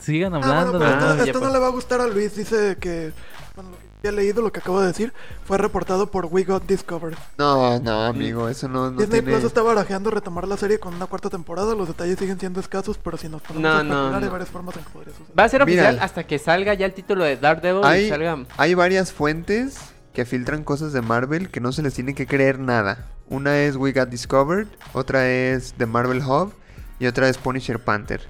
Sigan 0.00 0.34
Ah, 0.34 0.38
hablando 0.38 0.78
bueno, 0.78 0.94
pero 1.00 1.14
de 1.14 1.22
Ah, 1.22 1.24
esto, 1.24 1.38
no 1.38 1.40
pues. 1.40 1.52
le 1.52 1.58
va 1.58 1.66
a 1.66 1.70
gustar 1.70 2.00
a 2.00 2.06
Luis. 2.06 2.36
Dice 2.36 2.76
que. 2.80 3.12
Bueno, 3.54 3.70
he 4.08 4.12
leído, 4.12 4.42
lo 4.42 4.52
que 4.52 4.60
acabo 4.60 4.80
de 4.80 4.88
decir, 4.88 5.12
fue 5.44 5.58
reportado 5.58 6.10
por 6.10 6.26
We 6.26 6.44
Got 6.44 6.66
Discovered. 6.66 7.16
No, 7.38 7.78
no, 7.80 8.04
amigo. 8.04 8.48
Eso 8.48 8.68
no, 8.68 8.90
no 8.90 8.98
Disney 9.00 9.20
tiene... 9.20 9.32
Plus 9.36 9.44
está 9.44 9.62
barajeando 9.62 10.10
retomar 10.10 10.46
la 10.48 10.56
serie 10.56 10.78
con 10.78 10.94
una 10.94 11.06
cuarta 11.06 11.30
temporada. 11.30 11.74
Los 11.74 11.88
detalles 11.88 12.18
siguen 12.18 12.38
siendo 12.38 12.60
escasos, 12.60 12.98
pero 12.98 13.16
si 13.16 13.28
nos 13.28 13.42
ponemos 13.42 13.62
No, 13.62 13.78
a 13.78 13.82
no, 13.82 14.16
hay 14.16 14.28
varias 14.28 14.48
formas 14.50 14.76
en 14.76 14.84
que 14.84 14.90
podría 14.90 15.12
suceder. 15.14 15.38
Va 15.38 15.44
a 15.44 15.48
ser 15.48 15.64
Mira. 15.66 15.82
oficial 15.82 15.98
hasta 16.04 16.24
que 16.24 16.38
salga 16.38 16.74
ya 16.74 16.86
el 16.86 16.94
título 16.94 17.24
de 17.24 17.36
Daredevil 17.36 17.82
y 17.82 17.86
Hay, 17.86 18.08
salga. 18.08 18.38
hay 18.56 18.74
varias 18.74 19.12
fuentes 19.12 19.78
que 20.12 20.24
filtran 20.24 20.62
cosas 20.64 20.92
de 20.92 21.02
Marvel 21.02 21.50
que 21.50 21.60
no 21.60 21.72
se 21.72 21.82
les 21.82 21.94
tiene 21.94 22.14
que 22.14 22.26
creer 22.26 22.58
nada. 22.58 23.06
Una 23.28 23.58
es 23.62 23.76
We 23.76 23.92
Got 23.92 24.10
Discovered, 24.10 24.68
otra 24.92 25.28
es 25.28 25.74
The 25.78 25.86
Marvel 25.86 26.22
Hub 26.22 26.52
y 27.00 27.06
otra 27.06 27.28
es 27.28 27.38
Punisher 27.38 27.78
Panther. 27.82 28.20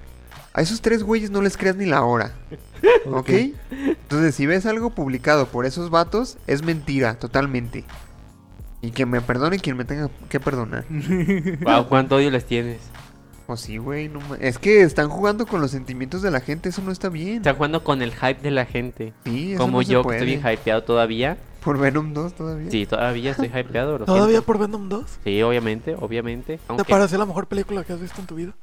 A 0.57 0.61
esos 0.61 0.79
tres 0.81 1.03
güeyes 1.03 1.31
no 1.31 1.41
les 1.41 1.57
creas 1.57 1.75
ni 1.75 1.85
la 1.85 2.03
hora, 2.03 2.31
¿ok? 3.11 3.29
Entonces, 3.71 4.33
si 4.35 4.45
ves 4.45 4.65
algo 4.65 4.89
publicado 4.91 5.47
por 5.47 5.65
esos 5.65 5.89
vatos, 5.89 6.37
es 6.47 6.63
mentira, 6.63 7.15
totalmente. 7.19 7.83
Y 8.81 8.91
que 8.91 9.05
me 9.05 9.19
perdone 9.19 9.59
quien 9.59 9.75
me 9.75 9.83
tenga 9.83 10.09
que 10.29 10.39
perdonar. 10.39 10.85
Wow, 11.61 11.87
cuánto 11.89 12.15
odio 12.15 12.31
les 12.31 12.45
tienes. 12.45 12.79
Pues 13.47 13.59
sí, 13.61 13.77
güey. 13.77 14.07
no 14.09 14.21
ma- 14.21 14.37
es 14.39 14.57
que 14.57 14.81
están 14.81 15.09
jugando 15.09 15.45
con 15.45 15.59
los 15.61 15.71
sentimientos 15.71 16.21
de 16.21 16.31
la 16.31 16.39
gente. 16.39 16.69
Eso 16.69 16.81
no 16.81 16.91
está 16.91 17.09
bien. 17.09 17.37
Está 17.37 17.53
jugando 17.53 17.83
con 17.83 18.01
el 18.01 18.13
hype 18.13 18.41
de 18.41 18.51
la 18.51 18.65
gente. 18.65 19.13
Sí, 19.25 19.53
eso 19.53 19.61
Como 19.61 19.79
no 19.79 19.83
se 19.85 19.91
yo, 19.91 19.99
que 19.99 20.03
puede. 20.05 20.17
estoy 20.19 20.37
bien 20.37 20.53
hypeado 20.53 20.83
todavía. 20.83 21.37
Por 21.63 21.77
Venom 21.79 22.13
2 22.13 22.33
todavía. 22.33 22.71
Sí, 22.71 22.85
todavía 22.85 23.31
estoy 23.31 23.47
hypeado. 23.53 23.97
lo 23.99 24.05
¿Todavía 24.05 24.27
siento. 24.27 24.45
por 24.45 24.57
Venom 24.59 24.87
2? 24.89 25.19
Sí, 25.23 25.41
obviamente, 25.43 25.95
obviamente. 25.99 26.57
¿Te 26.57 26.63
Aunque... 26.69 26.85
parece 26.85 27.17
la 27.17 27.25
mejor 27.25 27.47
película 27.47 27.83
que 27.83 27.93
has 27.93 27.99
visto 28.01 28.21
en 28.21 28.27
tu 28.27 28.35
vida? 28.35 28.53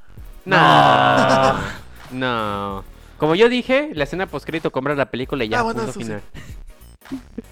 No. 0.44 1.54
no. 2.12 2.84
Como 3.18 3.34
yo 3.34 3.48
dije, 3.48 3.90
la 3.94 4.04
escena 4.04 4.26
postcrédito 4.26 4.70
compra 4.72 4.94
la 4.94 5.10
película 5.10 5.44
y 5.44 5.48
ya, 5.48 5.60
Ah, 5.60 5.62
bueno, 5.62 5.80
punto 5.82 5.90
eso 5.90 6.00
sí. 6.00 6.06
final. 6.06 6.22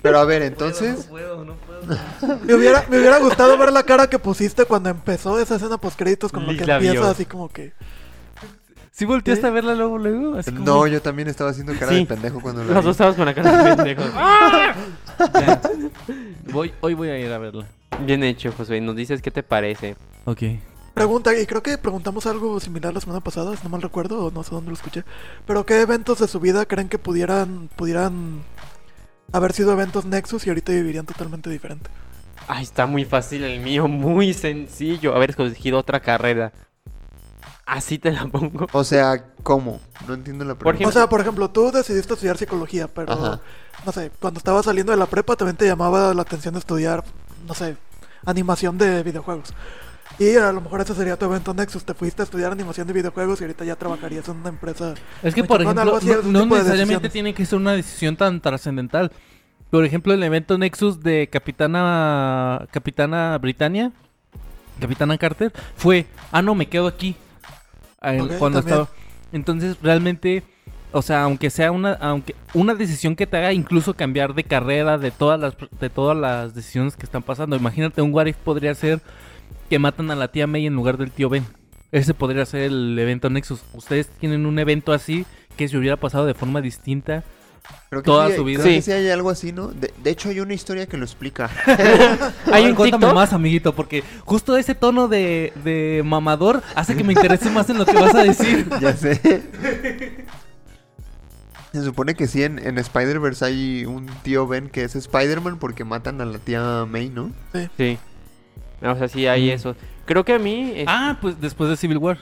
Pero 0.02 0.18
a 0.18 0.24
ver, 0.24 0.42
entonces. 0.42 1.06
puedo, 1.06 1.44
no 1.44 1.54
puedo. 1.54 1.80
Me 2.44 2.54
hubiera, 2.54 2.84
me 2.88 2.98
hubiera 2.98 3.18
gustado 3.18 3.56
ver 3.58 3.72
la 3.72 3.82
cara 3.82 4.08
que 4.08 4.18
pusiste 4.18 4.64
cuando 4.64 4.88
empezó 4.88 5.38
esa 5.38 5.56
escena 5.56 5.76
post 5.78 5.98
créditos 5.98 6.32
con 6.32 6.44
lo 6.46 6.52
Liz 6.52 6.60
que 6.60 6.66
la 6.66 6.76
empieza 6.76 7.10
así 7.10 7.24
como 7.26 7.48
que... 7.48 7.72
¿Sí 8.92 9.04
volteaste 9.06 9.42
¿Sí? 9.42 9.46
a 9.48 9.50
verla 9.50 9.74
luego, 9.74 9.96
luego? 9.98 10.36
Así 10.38 10.50
como- 10.52 10.64
No, 10.64 10.86
yo 10.86 11.00
también 11.00 11.28
estaba 11.28 11.50
haciendo 11.50 11.72
cara 11.74 11.88
Sí. 11.92 11.98
de 12.00 12.06
pendejo 12.06 12.40
cuando 12.40 12.64
la 12.64 12.72
Los 12.74 12.78
vi. 12.82 12.86
dos 12.86 12.94
estábamos 12.94 13.16
con 13.16 13.26
la 13.26 13.34
cara 13.34 13.62
de 13.62 13.76
pendejo. 13.76 14.02
Ya. 15.34 15.60
Voy, 16.52 16.72
hoy 16.80 16.94
voy 16.94 17.08
a 17.08 17.18
ir 17.18 17.32
a 17.32 17.38
verla. 17.38 17.66
Bien 18.00 18.22
hecho, 18.24 18.52
Josué. 18.56 18.80
Nos 18.80 18.96
dices 18.96 19.22
qué 19.22 19.30
te 19.30 19.42
parece. 19.42 19.96
Ok. 20.24 20.42
Pregunta, 20.94 21.38
y 21.38 21.46
creo 21.46 21.62
que 21.62 21.78
preguntamos 21.78 22.26
algo 22.26 22.58
similar 22.60 22.92
la 22.92 23.00
semana 23.00 23.20
pasada, 23.20 23.56
si 23.56 23.62
no 23.62 23.70
mal 23.70 23.82
recuerdo, 23.82 24.24
o 24.24 24.30
no 24.30 24.42
sé 24.42 24.50
dónde 24.50 24.70
lo 24.70 24.74
escuché. 24.74 25.04
Pero 25.46 25.64
¿qué 25.64 25.80
eventos 25.80 26.18
de 26.18 26.28
su 26.28 26.40
vida 26.40 26.66
creen 26.66 26.88
que 26.88 26.98
pudieran, 26.98 27.68
pudieran 27.76 28.42
haber 29.32 29.52
sido 29.52 29.72
eventos 29.72 30.04
Nexus 30.04 30.46
y 30.46 30.50
ahorita 30.50 30.72
vivirían 30.72 31.06
totalmente 31.06 31.48
diferente? 31.48 31.90
Ay, 32.48 32.64
está 32.64 32.86
muy 32.86 33.04
fácil 33.04 33.44
el 33.44 33.60
mío, 33.60 33.86
muy 33.86 34.34
sencillo. 34.34 35.14
Haber 35.14 35.30
escogido 35.30 35.78
otra 35.78 36.00
carrera. 36.00 36.52
Así 37.64 37.98
te 38.00 38.10
la 38.10 38.26
pongo. 38.26 38.66
O 38.72 38.82
sea, 38.82 39.26
¿cómo? 39.44 39.80
No 40.08 40.14
entiendo 40.14 40.44
la 40.44 40.54
Por 40.56 40.74
pregunta. 40.74 40.88
O 40.88 40.92
sea, 40.92 41.08
por 41.08 41.20
ejemplo, 41.20 41.50
tú 41.50 41.70
decidiste 41.70 42.14
estudiar 42.14 42.36
psicología, 42.36 42.88
pero 42.88 43.12
Ajá. 43.12 43.40
no 43.86 43.92
sé, 43.92 44.10
cuando 44.18 44.38
estabas 44.38 44.64
saliendo 44.64 44.90
de 44.90 44.98
la 44.98 45.06
prepa 45.06 45.36
también 45.36 45.56
te 45.56 45.66
llamaba 45.66 46.12
la 46.12 46.22
atención 46.22 46.56
estudiar, 46.56 47.04
no 47.46 47.54
sé, 47.54 47.76
animación 48.26 48.76
de 48.76 49.04
videojuegos. 49.04 49.54
Y 50.20 50.36
a 50.36 50.52
lo 50.52 50.60
mejor 50.60 50.82
ese 50.82 50.94
sería 50.94 51.16
tu 51.16 51.24
evento 51.24 51.54
Nexus, 51.54 51.82
te 51.82 51.94
fuiste 51.94 52.20
a 52.20 52.24
estudiar 52.24 52.52
animación 52.52 52.86
de 52.86 52.92
videojuegos 52.92 53.40
y 53.40 53.44
ahorita 53.44 53.64
ya 53.64 53.74
trabajarías 53.74 54.28
en 54.28 54.36
una 54.36 54.50
empresa. 54.50 54.94
Es 55.22 55.34
que, 55.34 55.42
por 55.42 55.62
ejemplo, 55.62 55.96
así, 55.96 56.08
no, 56.08 56.40
de 56.40 56.46
necesariamente 56.46 56.74
decisiones. 56.76 57.12
tiene 57.12 57.34
que 57.34 57.46
ser 57.46 57.58
una 57.58 57.72
decisión 57.72 58.16
tan 58.16 58.38
trascendental. 58.42 59.10
Por 59.70 59.82
ejemplo, 59.82 60.12
el 60.12 60.22
evento 60.22 60.58
Nexus 60.58 61.00
de 61.00 61.30
Capitana 61.32 62.66
Capitana 62.70 63.38
Britannia, 63.38 63.92
Capitana 64.78 65.16
Carter, 65.16 65.54
fue, 65.76 66.04
ah, 66.32 66.42
no, 66.42 66.54
me 66.54 66.68
quedo 66.68 66.86
aquí. 66.86 67.16
Ok, 68.02 68.36
cuando 68.38 68.58
también. 68.58 68.58
estaba. 68.58 68.88
Entonces, 69.32 69.78
realmente, 69.80 70.42
o 70.92 71.00
sea, 71.00 71.22
aunque 71.22 71.48
sea 71.48 71.72
una, 71.72 71.94
aunque 71.94 72.34
una 72.52 72.74
decisión 72.74 73.16
que 73.16 73.26
te 73.26 73.38
haga 73.38 73.54
incluso 73.54 73.94
cambiar 73.94 74.34
de 74.34 74.44
carrera, 74.44 74.98
de 74.98 75.12
todas 75.12 75.40
las, 75.40 75.54
de 75.80 75.88
todas 75.88 76.14
las 76.14 76.54
decisiones 76.54 76.94
que 76.94 77.06
están 77.06 77.22
pasando. 77.22 77.56
Imagínate, 77.56 78.02
un 78.02 78.12
What 78.12 78.26
If 78.26 78.36
podría 78.36 78.74
ser 78.74 79.00
que 79.68 79.78
matan 79.78 80.10
a 80.10 80.14
la 80.16 80.28
tía 80.28 80.46
May 80.46 80.66
en 80.66 80.74
lugar 80.74 80.96
del 80.98 81.10
tío 81.10 81.28
Ben. 81.28 81.44
Ese 81.92 82.14
podría 82.14 82.46
ser 82.46 82.60
el 82.62 82.98
evento 82.98 83.30
Nexus. 83.30 83.60
Ustedes 83.74 84.08
tienen 84.20 84.46
un 84.46 84.58
evento 84.58 84.92
así 84.92 85.26
que 85.56 85.68
si 85.68 85.76
hubiera 85.76 85.96
pasado 85.96 86.26
de 86.26 86.34
forma 86.34 86.60
distinta. 86.60 87.24
Creo 87.88 88.02
que 88.02 88.06
toda 88.06 88.28
sí, 88.30 88.36
su 88.36 88.44
vida. 88.44 88.62
creo 88.62 88.74
que 88.74 88.82
Sí. 88.82 88.90
sí 88.90 88.92
hay 88.92 89.08
algo 89.10 89.30
así, 89.30 89.52
¿no? 89.52 89.68
De, 89.68 89.92
de 90.02 90.10
hecho, 90.10 90.28
hay 90.28 90.40
una 90.40 90.54
historia 90.54 90.86
que 90.86 90.96
lo 90.96 91.04
explica. 91.04 91.50
Hay 92.52 92.64
un 92.66 92.74
Cuéntame 92.74 93.00
TikTok. 93.02 93.14
más, 93.14 93.32
amiguito, 93.32 93.74
porque 93.76 94.02
justo 94.24 94.56
ese 94.56 94.74
tono 94.74 95.06
de, 95.08 95.52
de 95.62 96.02
mamador 96.04 96.62
hace 96.74 96.96
que 96.96 97.04
me 97.04 97.12
interese 97.12 97.48
más 97.50 97.68
en 97.70 97.78
lo 97.78 97.86
que 97.86 97.92
vas 97.92 98.14
a 98.14 98.24
decir. 98.24 98.68
ya 98.80 98.96
sé. 98.96 99.20
Se 101.72 101.84
supone 101.84 102.14
que 102.14 102.26
sí, 102.26 102.42
en, 102.42 102.58
en 102.58 102.78
Spider-Verse 102.78 103.44
hay 103.44 103.84
un 103.84 104.06
tío 104.24 104.46
Ben 104.48 104.68
que 104.68 104.82
es 104.82 104.96
Spider-Man 104.96 105.58
porque 105.58 105.84
matan 105.84 106.20
a 106.20 106.24
la 106.24 106.38
tía 106.38 106.84
May, 106.88 107.08
¿no? 107.10 107.30
Sí. 107.76 107.98
O 108.82 108.96
sea, 108.96 109.08
sí 109.08 109.26
hay 109.26 109.48
Mm. 109.48 109.54
eso. 109.54 109.76
Creo 110.06 110.24
que 110.24 110.32
a 110.34 110.38
mí. 110.38 110.72
es- 110.74 110.86
Ah, 110.88 111.18
pues 111.20 111.40
después 111.40 111.68
de 111.70 111.76
Civil 111.76 111.98
War. 111.98 112.18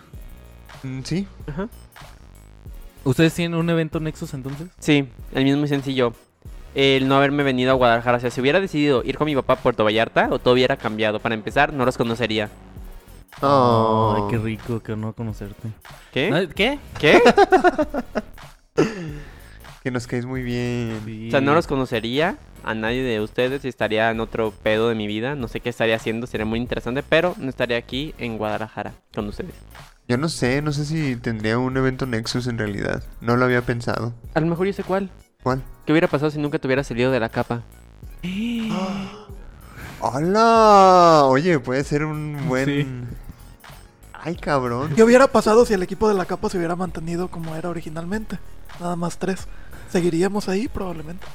Mm, 0.83 1.01
sí. 1.05 1.27
Ajá. 1.49 1.69
¿Ustedes 3.05 3.33
tienen 3.35 3.59
un 3.59 3.71
evento 3.71 4.01
Nexus 4.01 4.35
entonces? 4.35 4.69
Sí, 4.79 5.09
el 5.35 5.45
mismo 5.45 5.61
muy 5.61 5.69
sencillo. 5.69 6.13
El 6.75 7.09
no 7.09 7.17
haberme 7.17 7.43
venido 7.43 7.71
a 7.71 7.75
Guadalajara. 7.75 8.19
O 8.19 8.21
sea, 8.21 8.31
si 8.31 8.41
hubiera 8.41 8.61
decidido 8.61 9.03
ir 9.05 9.17
con 9.17 9.25
mi 9.27 9.35
papá 9.35 9.55
a 9.55 9.57
Puerto 9.57 9.85
Vallarta, 9.85 10.29
o 10.31 10.39
todo 10.39 10.55
hubiera 10.55 10.77
cambiado. 10.77 11.19
Para 11.21 11.35
empezar, 11.35 11.73
no 11.73 11.85
los 11.85 11.97
conocería. 11.97 12.51
Oh. 13.41 14.15
Ay, 14.17 14.23
qué 14.31 14.39
rico 14.39 14.81
que 14.81 14.95
no 14.97 15.13
conocerte. 15.13 15.69
¿Qué? 16.13 16.49
¿Qué? 16.55 16.79
¿Qué? 16.99 17.21
Que 19.89 19.93
nos 19.93 20.07
caes 20.07 20.27
muy 20.27 20.43
bien. 20.43 21.29
O 21.29 21.31
sea, 21.31 21.41
no 21.41 21.55
los 21.55 21.67
conocería 21.67 22.37
a 22.63 22.75
nadie 22.75 23.03
de 23.03 23.23
ustedes 23.23 23.65
y 23.65 23.69
estaría 23.69 24.11
en 24.11 24.21
otro 24.21 24.51
pedo 24.51 24.91
de 24.91 24.95
mi 24.95 25.07
vida. 25.07 25.35
No 25.35 25.49
sé 25.49 25.61
qué 25.61 25.71
estaría 25.71 25.97
haciendo, 25.97 26.27
sería 26.27 26.45
muy 26.45 26.59
interesante, 26.59 27.03
pero 27.03 27.35
no 27.39 27.49
estaría 27.49 27.79
aquí 27.79 28.15
en 28.19 28.37
Guadalajara 28.37 28.93
con 29.15 29.27
ustedes. 29.29 29.55
Yo 30.07 30.19
no 30.19 30.29
sé, 30.29 30.61
no 30.61 30.73
sé 30.73 30.85
si 30.85 31.17
tendría 31.17 31.57
un 31.57 31.75
evento 31.75 32.05
Nexus 32.05 32.49
en 32.49 32.59
realidad. 32.59 33.03
No 33.23 33.39
lo 33.39 33.47
había 33.47 33.63
pensado. 33.63 34.13
A 34.35 34.41
lo 34.41 34.47
mejor 34.47 34.67
yo 34.67 34.75
sé 34.75 34.85
cuál. 34.85 35.09
¿Cuál? 35.43 35.63
¿Qué 35.87 35.93
hubiera 35.93 36.07
pasado 36.07 36.31
si 36.31 36.39
nunca 36.39 36.59
te 36.59 36.69
hubiera 36.69 36.85
salido 36.85 37.11
de 37.11 37.21
la 37.21 37.31
capa? 37.31 37.63
¡Hola! 40.03 41.23
Oye, 41.25 41.61
puede 41.61 41.83
ser 41.83 42.05
un 42.05 42.47
buen... 42.47 42.67
Sí. 42.67 42.87
Ay, 44.13 44.37
cabrón. 44.37 44.93
¿Qué 44.95 45.03
hubiera 45.03 45.29
pasado 45.29 45.65
si 45.65 45.73
el 45.73 45.83
equipo 45.83 46.11
de 46.11 46.15
la 46.15 46.27
capa 46.27 46.51
se 46.51 46.59
hubiera 46.59 46.77
mantenido 46.77 47.29
como 47.29 47.57
era 47.57 47.71
originalmente? 47.71 48.39
Nada 48.81 48.95
más 48.95 49.17
tres. 49.17 49.49
¿Seguiríamos 49.91 50.49
ahí? 50.49 50.69
Probablemente. 50.69 51.27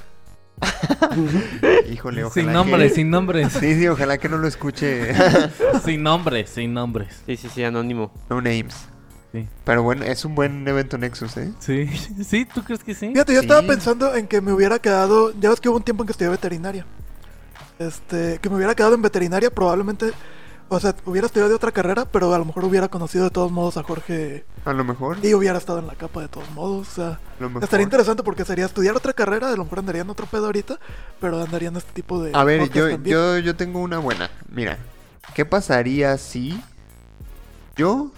Híjole, 1.91 2.23
ojalá 2.23 2.33
Sin 2.33 2.45
que- 2.47 2.51
nombres, 2.53 2.93
sin 2.93 3.09
nombres. 3.09 3.53
Sí, 3.53 3.75
sí, 3.75 3.87
ojalá 3.87 4.17
que 4.17 4.29
no 4.29 4.37
lo 4.37 4.47
escuche 4.47 5.13
sin 5.85 6.03
nombres, 6.03 6.49
sin 6.49 6.73
nombres. 6.73 7.21
Sí, 7.25 7.37
sí, 7.37 7.49
sí, 7.53 7.63
anónimo. 7.63 8.11
No 8.29 8.41
Names. 8.41 8.75
Sí. 9.31 9.47
Pero 9.63 9.81
bueno, 9.83 10.03
es 10.05 10.25
un 10.25 10.35
buen 10.35 10.67
evento 10.67 10.97
Nexus, 10.97 11.37
¿eh? 11.37 11.51
Sí. 11.59 11.87
¿Sí? 12.23 12.45
¿Tú 12.45 12.63
crees 12.63 12.83
que 12.83 12.93
sí? 12.93 13.07
Fíjate, 13.09 13.33
yo 13.33 13.39
estaba 13.41 13.61
pensando 13.63 14.15
en 14.15 14.27
que 14.27 14.41
me 14.41 14.53
hubiera 14.53 14.79
quedado. 14.79 15.33
Ya 15.39 15.49
ves 15.49 15.59
que 15.59 15.69
hubo 15.69 15.77
un 15.77 15.83
tiempo 15.83 16.03
en 16.03 16.07
que 16.07 16.11
estudié 16.11 16.29
veterinaria. 16.29 16.85
Este, 17.79 18.37
que 18.39 18.49
me 18.49 18.55
hubiera 18.57 18.75
quedado 18.75 18.93
en 18.95 19.01
veterinaria, 19.01 19.49
probablemente. 19.49 20.11
O 20.69 20.79
sea, 20.79 20.95
hubiera 21.05 21.27
estudiado 21.27 21.49
de 21.49 21.55
otra 21.55 21.71
carrera, 21.71 22.05
pero 22.05 22.33
a 22.33 22.39
lo 22.39 22.45
mejor 22.45 22.65
hubiera 22.65 22.87
conocido 22.87 23.25
de 23.25 23.29
todos 23.29 23.51
modos 23.51 23.77
a 23.77 23.83
Jorge 23.83 24.45
A 24.65 24.73
lo 24.73 24.83
mejor. 24.83 25.17
y 25.21 25.33
hubiera 25.33 25.57
estado 25.57 25.79
en 25.79 25.87
la 25.87 25.95
capa 25.95 26.21
de 26.21 26.27
todos 26.27 26.49
modos. 26.51 26.87
O 26.89 26.91
sea, 26.91 27.07
a 27.09 27.19
lo 27.39 27.49
mejor. 27.49 27.63
estaría 27.63 27.83
interesante 27.83 28.23
porque 28.23 28.45
sería 28.45 28.65
estudiar 28.65 28.95
otra 28.95 29.13
carrera, 29.13 29.51
a 29.51 29.55
lo 29.55 29.63
mejor 29.65 29.79
andaría 29.79 30.01
en 30.01 30.09
otro 30.09 30.25
pedo 30.25 30.45
ahorita, 30.47 30.79
pero 31.21 31.41
andaría 31.41 31.69
en 31.69 31.75
este 31.77 31.91
tipo 31.93 32.23
de. 32.23 32.31
A 32.33 32.43
ver, 32.43 32.69
yo, 32.71 32.89
también. 32.89 33.13
yo, 33.15 33.37
yo 33.39 33.55
tengo 33.55 33.79
una 33.79 33.99
buena. 33.99 34.29
Mira, 34.49 34.77
¿qué 35.35 35.45
pasaría 35.45 36.17
si 36.17 36.59
yo 37.75 38.11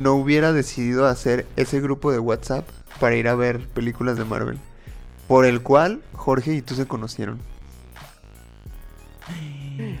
no 0.00 0.14
hubiera 0.14 0.52
decidido 0.52 1.06
hacer 1.06 1.46
ese 1.56 1.80
grupo 1.80 2.12
de 2.12 2.18
WhatsApp 2.18 2.66
para 3.00 3.16
ir 3.16 3.28
a 3.28 3.34
ver 3.34 3.66
películas 3.68 4.16
de 4.16 4.24
Marvel? 4.24 4.58
Por 5.26 5.44
el 5.44 5.60
cual 5.62 6.00
Jorge 6.14 6.54
y 6.54 6.62
tú 6.62 6.74
se 6.74 6.86
conocieron. 6.86 7.38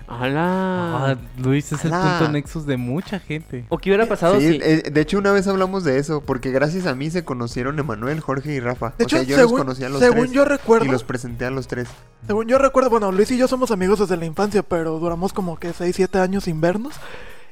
¡Hala! 0.06 1.10
Ah, 1.10 1.16
Luis 1.38 1.72
es 1.72 1.84
el 1.84 1.90
punto 1.90 2.28
Nexus 2.30 2.66
de 2.66 2.76
mucha 2.76 3.18
gente. 3.20 3.64
¿O 3.68 3.78
qué 3.78 3.90
hubiera 3.90 4.06
pasado 4.06 4.38
Sí, 4.40 4.52
si.? 4.52 4.60
eh, 4.62 4.90
de 4.90 5.00
hecho 5.00 5.18
una 5.18 5.32
vez 5.32 5.46
hablamos 5.46 5.84
de 5.84 5.98
eso, 5.98 6.20
porque 6.22 6.50
gracias 6.50 6.86
a 6.86 6.94
mí 6.94 7.10
se 7.10 7.24
conocieron 7.24 7.78
Emanuel, 7.78 8.20
Jorge 8.20 8.52
y 8.52 8.60
Rafa. 8.60 8.94
De 8.98 9.04
o 9.04 9.06
hecho, 9.06 9.16
sea, 9.16 9.24
yo 9.24 9.36
según, 9.36 9.52
los 9.58 9.60
conocí 9.60 9.84
a 9.84 9.88
los 9.88 10.00
según 10.00 10.18
tres 10.20 10.32
yo 10.32 10.44
recuerdo, 10.44 10.86
y 10.86 10.88
los 10.88 11.04
presenté 11.04 11.44
a 11.44 11.50
los 11.50 11.68
tres. 11.68 11.88
según 12.26 12.46
yo 12.46 12.58
recuerdo, 12.58 12.90
bueno, 12.90 13.12
Luis 13.12 13.30
y 13.30 13.38
yo 13.38 13.48
somos 13.48 13.70
amigos 13.70 13.98
desde 14.00 14.16
la 14.16 14.26
infancia, 14.26 14.62
pero 14.62 14.98
duramos 14.98 15.32
como 15.32 15.58
que 15.58 15.72
6, 15.72 15.94
7 15.94 16.18
años 16.18 16.44
sin 16.44 16.60
vernos. 16.60 16.94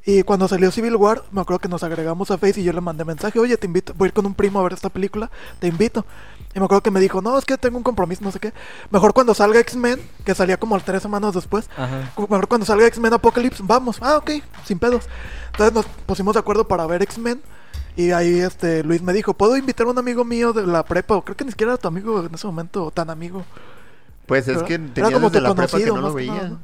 Y 0.09 0.23
cuando 0.23 0.47
salió 0.47 0.71
Civil 0.71 0.95
War, 0.95 1.25
me 1.33 1.41
acuerdo 1.41 1.59
que 1.59 1.69
nos 1.69 1.83
agregamos 1.83 2.31
a 2.31 2.39
Face 2.39 2.61
y 2.61 2.65
yo 2.65 2.73
le 2.73 2.81
mandé 2.81 3.05
mensaje, 3.05 3.41
oye, 3.41 3.57
te 3.57 3.67
invito, 3.67 3.93
voy 3.97 4.07
a 4.07 4.09
ir 4.11 4.13
con 4.13 4.25
un 4.25 4.35
primo 4.35 4.61
a 4.61 4.63
ver 4.63 4.73
esta 4.73 4.89
película, 4.89 5.33
te 5.59 5.67
invito. 5.67 6.07
Y 6.57 6.59
me 6.59 6.65
acuerdo 6.65 6.83
que 6.83 6.91
me 6.91 7.01
dijo, 7.01 7.21
no, 7.21 7.37
es 7.37 7.45
que 7.45 7.59
tengo 7.59 7.77
un 7.77 7.83
compromiso, 7.85 8.25
no 8.25 8.33
sé 8.33 8.41
qué. 8.41 8.55
Mejor 8.91 9.13
cuando 9.13 9.35
salga 9.35 9.61
X-Men, 9.61 10.01
que 10.25 10.35
salía 10.35 10.57
como 10.57 10.81
tres 10.81 11.03
semanas 11.03 11.35
después, 11.35 11.69
Ajá. 11.77 12.11
mejor 12.17 12.49
cuando 12.49 12.65
salga 12.65 12.87
X-Men 12.87 13.13
Apocalypse, 13.13 13.63
vamos. 13.63 13.99
Ah, 14.01 14.17
ok, 14.17 14.31
sin 14.65 14.79
pedos. 14.79 15.05
Entonces 15.53 15.75
nos 15.75 15.85
pusimos 16.07 16.33
de 16.33 16.41
acuerdo 16.41 16.67
para 16.67 16.87
ver 16.87 17.03
X-Men. 17.03 17.43
Y 17.95 18.11
ahí 18.13 18.41
este 18.41 18.83
Luis 18.85 19.03
me 19.03 19.13
dijo, 19.13 19.35
¿puedo 19.35 19.55
invitar 19.59 19.87
a 19.87 19.91
un 19.91 19.99
amigo 19.99 20.25
mío 20.25 20.55
de 20.55 20.67
la 20.67 20.83
prepa? 20.83 21.17
O 21.17 21.23
creo 21.23 21.37
que 21.37 21.45
ni 21.45 21.51
siquiera 21.51 21.73
era 21.73 21.79
tu 21.79 21.89
amigo 21.89 22.25
en 22.25 22.35
ese 22.35 22.47
momento, 22.47 22.87
o 22.87 22.91
tan 22.91 23.11
amigo. 23.11 23.45
Pues 24.25 24.49
es 24.49 24.55
Pero 24.55 24.67
que 24.67 24.75
era 24.77 24.93
tenía 24.95 25.13
como 25.13 25.29
desde 25.29 25.43
la 25.43 25.55
prepa 25.55 25.77
que 25.77 25.87
no 25.87 25.99
lo 25.99 26.15
veía. 26.15 26.33
nada, 26.35 26.49
¿no? 26.49 26.61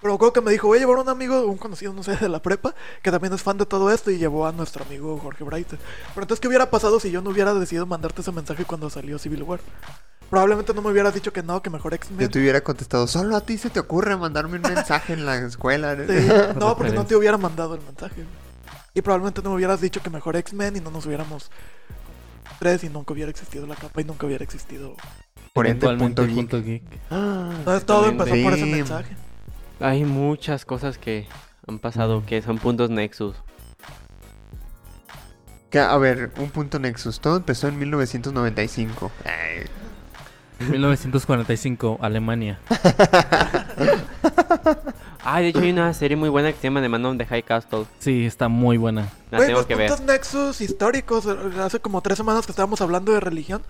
Pero 0.00 0.18
creo 0.18 0.32
que 0.32 0.40
me 0.40 0.50
dijo, 0.52 0.66
voy 0.66 0.78
a 0.78 0.80
llevar 0.80 0.98
a 0.98 1.02
un 1.02 1.08
amigo, 1.08 1.46
un 1.46 1.56
conocido, 1.56 1.92
no 1.92 2.02
sé, 2.02 2.16
de 2.16 2.28
la 2.28 2.40
prepa, 2.42 2.74
que 3.02 3.10
también 3.10 3.32
es 3.32 3.42
fan 3.42 3.56
de 3.56 3.66
todo 3.66 3.90
esto, 3.90 4.10
y 4.10 4.18
llevó 4.18 4.46
a 4.46 4.52
nuestro 4.52 4.84
amigo 4.84 5.18
Jorge 5.18 5.42
Bright. 5.42 5.68
Pero 5.68 6.22
entonces, 6.22 6.40
¿qué 6.40 6.48
hubiera 6.48 6.70
pasado 6.70 7.00
si 7.00 7.10
yo 7.10 7.22
no 7.22 7.30
hubiera 7.30 7.54
decidido 7.54 7.86
mandarte 7.86 8.20
ese 8.20 8.30
mensaje 8.32 8.64
cuando 8.64 8.90
salió 8.90 9.18
Civil 9.18 9.42
War? 9.42 9.60
Probablemente 10.28 10.74
no 10.74 10.82
me 10.82 10.90
hubieras 10.90 11.14
dicho 11.14 11.32
que 11.32 11.42
no, 11.42 11.62
que 11.62 11.70
mejor 11.70 11.94
X-Men. 11.94 12.20
Yo 12.20 12.30
te 12.30 12.40
hubiera 12.40 12.60
contestado, 12.60 13.06
solo 13.06 13.36
a 13.36 13.40
ti 13.40 13.58
se 13.58 13.70
te 13.70 13.80
ocurre 13.80 14.16
mandarme 14.16 14.56
un 14.56 14.62
mensaje 14.62 15.12
en 15.12 15.24
la 15.24 15.36
escuela. 15.36 15.94
¿no?" 15.94 16.06
Sí, 16.06 16.28
no, 16.58 16.76
porque 16.76 16.92
no 16.92 17.06
te 17.06 17.14
hubiera 17.16 17.38
mandado 17.38 17.74
el 17.74 17.80
mensaje. 17.82 18.24
Y 18.92 19.02
probablemente 19.02 19.42
no 19.42 19.50
me 19.50 19.56
hubieras 19.56 19.80
dicho 19.80 20.02
que 20.02 20.10
mejor 20.10 20.36
X-Men 20.36 20.76
y 20.76 20.80
no 20.80 20.90
nos 20.90 21.06
hubiéramos 21.06 21.50
tres 22.58 22.82
y 22.84 22.88
nunca 22.88 23.12
hubiera 23.12 23.30
existido 23.30 23.66
la 23.66 23.76
capa 23.76 24.00
y 24.00 24.04
nunca 24.04 24.26
hubiera 24.26 24.42
existido. 24.42 24.96
Por 25.52 25.66
ende, 25.66 25.86
punto 25.96 26.24
geek. 26.24 26.34
punto 26.34 26.62
geek. 26.62 26.82
Entonces 27.10 27.86
todo 27.86 28.06
empezó 28.06 28.34
por 28.42 28.52
ese 28.52 28.66
mensaje. 28.66 29.16
Hay 29.80 30.04
muchas 30.04 30.64
cosas 30.64 30.98
que 30.98 31.26
han 31.66 31.78
pasado 31.78 32.24
que 32.26 32.40
son 32.42 32.58
puntos 32.58 32.90
nexus. 32.90 33.36
Que, 35.70 35.80
a 35.80 35.96
ver, 35.98 36.30
un 36.38 36.50
punto 36.50 36.78
Nexus. 36.78 37.18
Todo 37.20 37.36
empezó 37.36 37.66
en 37.66 37.78
1995. 37.78 39.10
Ay, 39.24 39.64
1945, 40.70 41.98
Alemania. 42.00 42.58
Ah, 45.28 45.40
de 45.40 45.48
hecho 45.48 45.58
hay 45.58 45.72
una 45.72 45.92
serie 45.92 46.16
muy 46.16 46.28
buena 46.28 46.52
que 46.52 46.58
se 46.58 46.68
llama 46.68 46.80
The 46.80 46.88
Man 46.88 47.04
on 47.04 47.18
the 47.18 47.26
High 47.26 47.42
Castle. 47.42 47.86
Sí, 47.98 48.26
está 48.26 48.46
muy 48.46 48.76
buena. 48.76 49.08
La 49.32 49.38
Güey, 49.38 49.48
tengo 49.48 49.58
los 49.58 49.66
que 49.66 49.74
ver. 49.74 49.88
puntos 49.88 50.06
nexus 50.06 50.60
históricos, 50.60 51.26
eh, 51.26 51.36
hace 51.60 51.80
como 51.80 52.00
tres 52.00 52.16
semanas 52.16 52.46
que 52.46 52.52
estábamos 52.52 52.80
hablando 52.80 53.10
de 53.10 53.18
religión. 53.18 53.60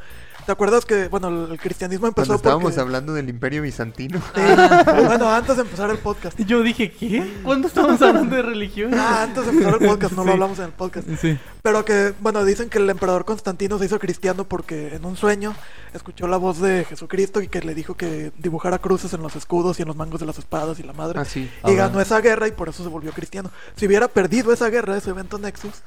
¿Te 0.46 0.52
acuerdas 0.52 0.84
que, 0.86 1.08
bueno, 1.08 1.46
el 1.46 1.58
cristianismo 1.58 2.06
empezó 2.06 2.26
Cuando 2.28 2.36
estábamos 2.36 2.62
porque... 2.70 2.80
hablando 2.80 3.12
del 3.14 3.28
Imperio 3.28 3.62
Bizantino. 3.62 4.20
Sí, 4.32 4.40
bueno, 5.04 5.28
antes 5.28 5.56
de 5.56 5.62
empezar 5.62 5.90
el 5.90 5.98
podcast. 5.98 6.38
Yo 6.40 6.62
dije, 6.62 6.92
¿qué? 6.92 7.40
¿Cuándo 7.42 7.66
estamos 7.66 8.00
hablando 8.00 8.36
de 8.36 8.42
religión? 8.42 8.94
Ah, 8.94 9.24
antes 9.24 9.44
de 9.44 9.50
empezar 9.50 9.74
el 9.82 9.88
podcast, 9.88 10.12
no 10.14 10.22
Sí. 10.22 10.26
lo 10.28 10.32
hablamos 10.34 10.58
en 10.60 10.66
el 10.66 10.70
podcast. 10.70 11.08
Sí. 11.20 11.36
Pero 11.62 11.84
que, 11.84 12.14
bueno, 12.20 12.44
dicen 12.44 12.68
que 12.68 12.78
el 12.78 12.88
emperador 12.88 13.24
Constantino 13.24 13.76
se 13.80 13.86
hizo 13.86 13.98
cristiano 13.98 14.44
porque 14.44 14.94
en 14.94 15.04
un 15.04 15.16
sueño 15.16 15.52
escuchó 15.92 16.28
la 16.28 16.36
voz 16.36 16.60
de 16.60 16.84
Jesucristo 16.84 17.40
y 17.40 17.48
que 17.48 17.60
le 17.62 17.74
dijo 17.74 17.94
que 17.96 18.30
dibujara 18.38 18.78
cruces 18.78 19.12
en 19.14 19.22
los 19.22 19.34
escudos 19.34 19.80
y 19.80 19.82
en 19.82 19.88
los 19.88 19.96
mangos 19.96 20.20
de 20.20 20.26
las 20.26 20.38
espadas 20.38 20.78
y 20.78 20.84
la 20.84 20.92
madre. 20.92 21.18
Ah, 21.18 21.24
sí. 21.24 21.50
Y 21.64 21.70
Ah, 21.72 21.74
ganó 21.74 22.00
esa 22.00 22.20
guerra 22.20 22.46
y 22.46 22.52
por 22.52 22.68
eso 22.68 22.84
se 22.84 22.88
volvió 22.88 23.10
cristiano. 23.10 23.50
Si 23.74 23.86
hubiera 23.88 24.06
perdido 24.06 24.52
esa 24.52 24.70
guerra, 24.70 24.96
ese 24.96 25.10
evento 25.10 25.38
Nexus, 25.38 25.82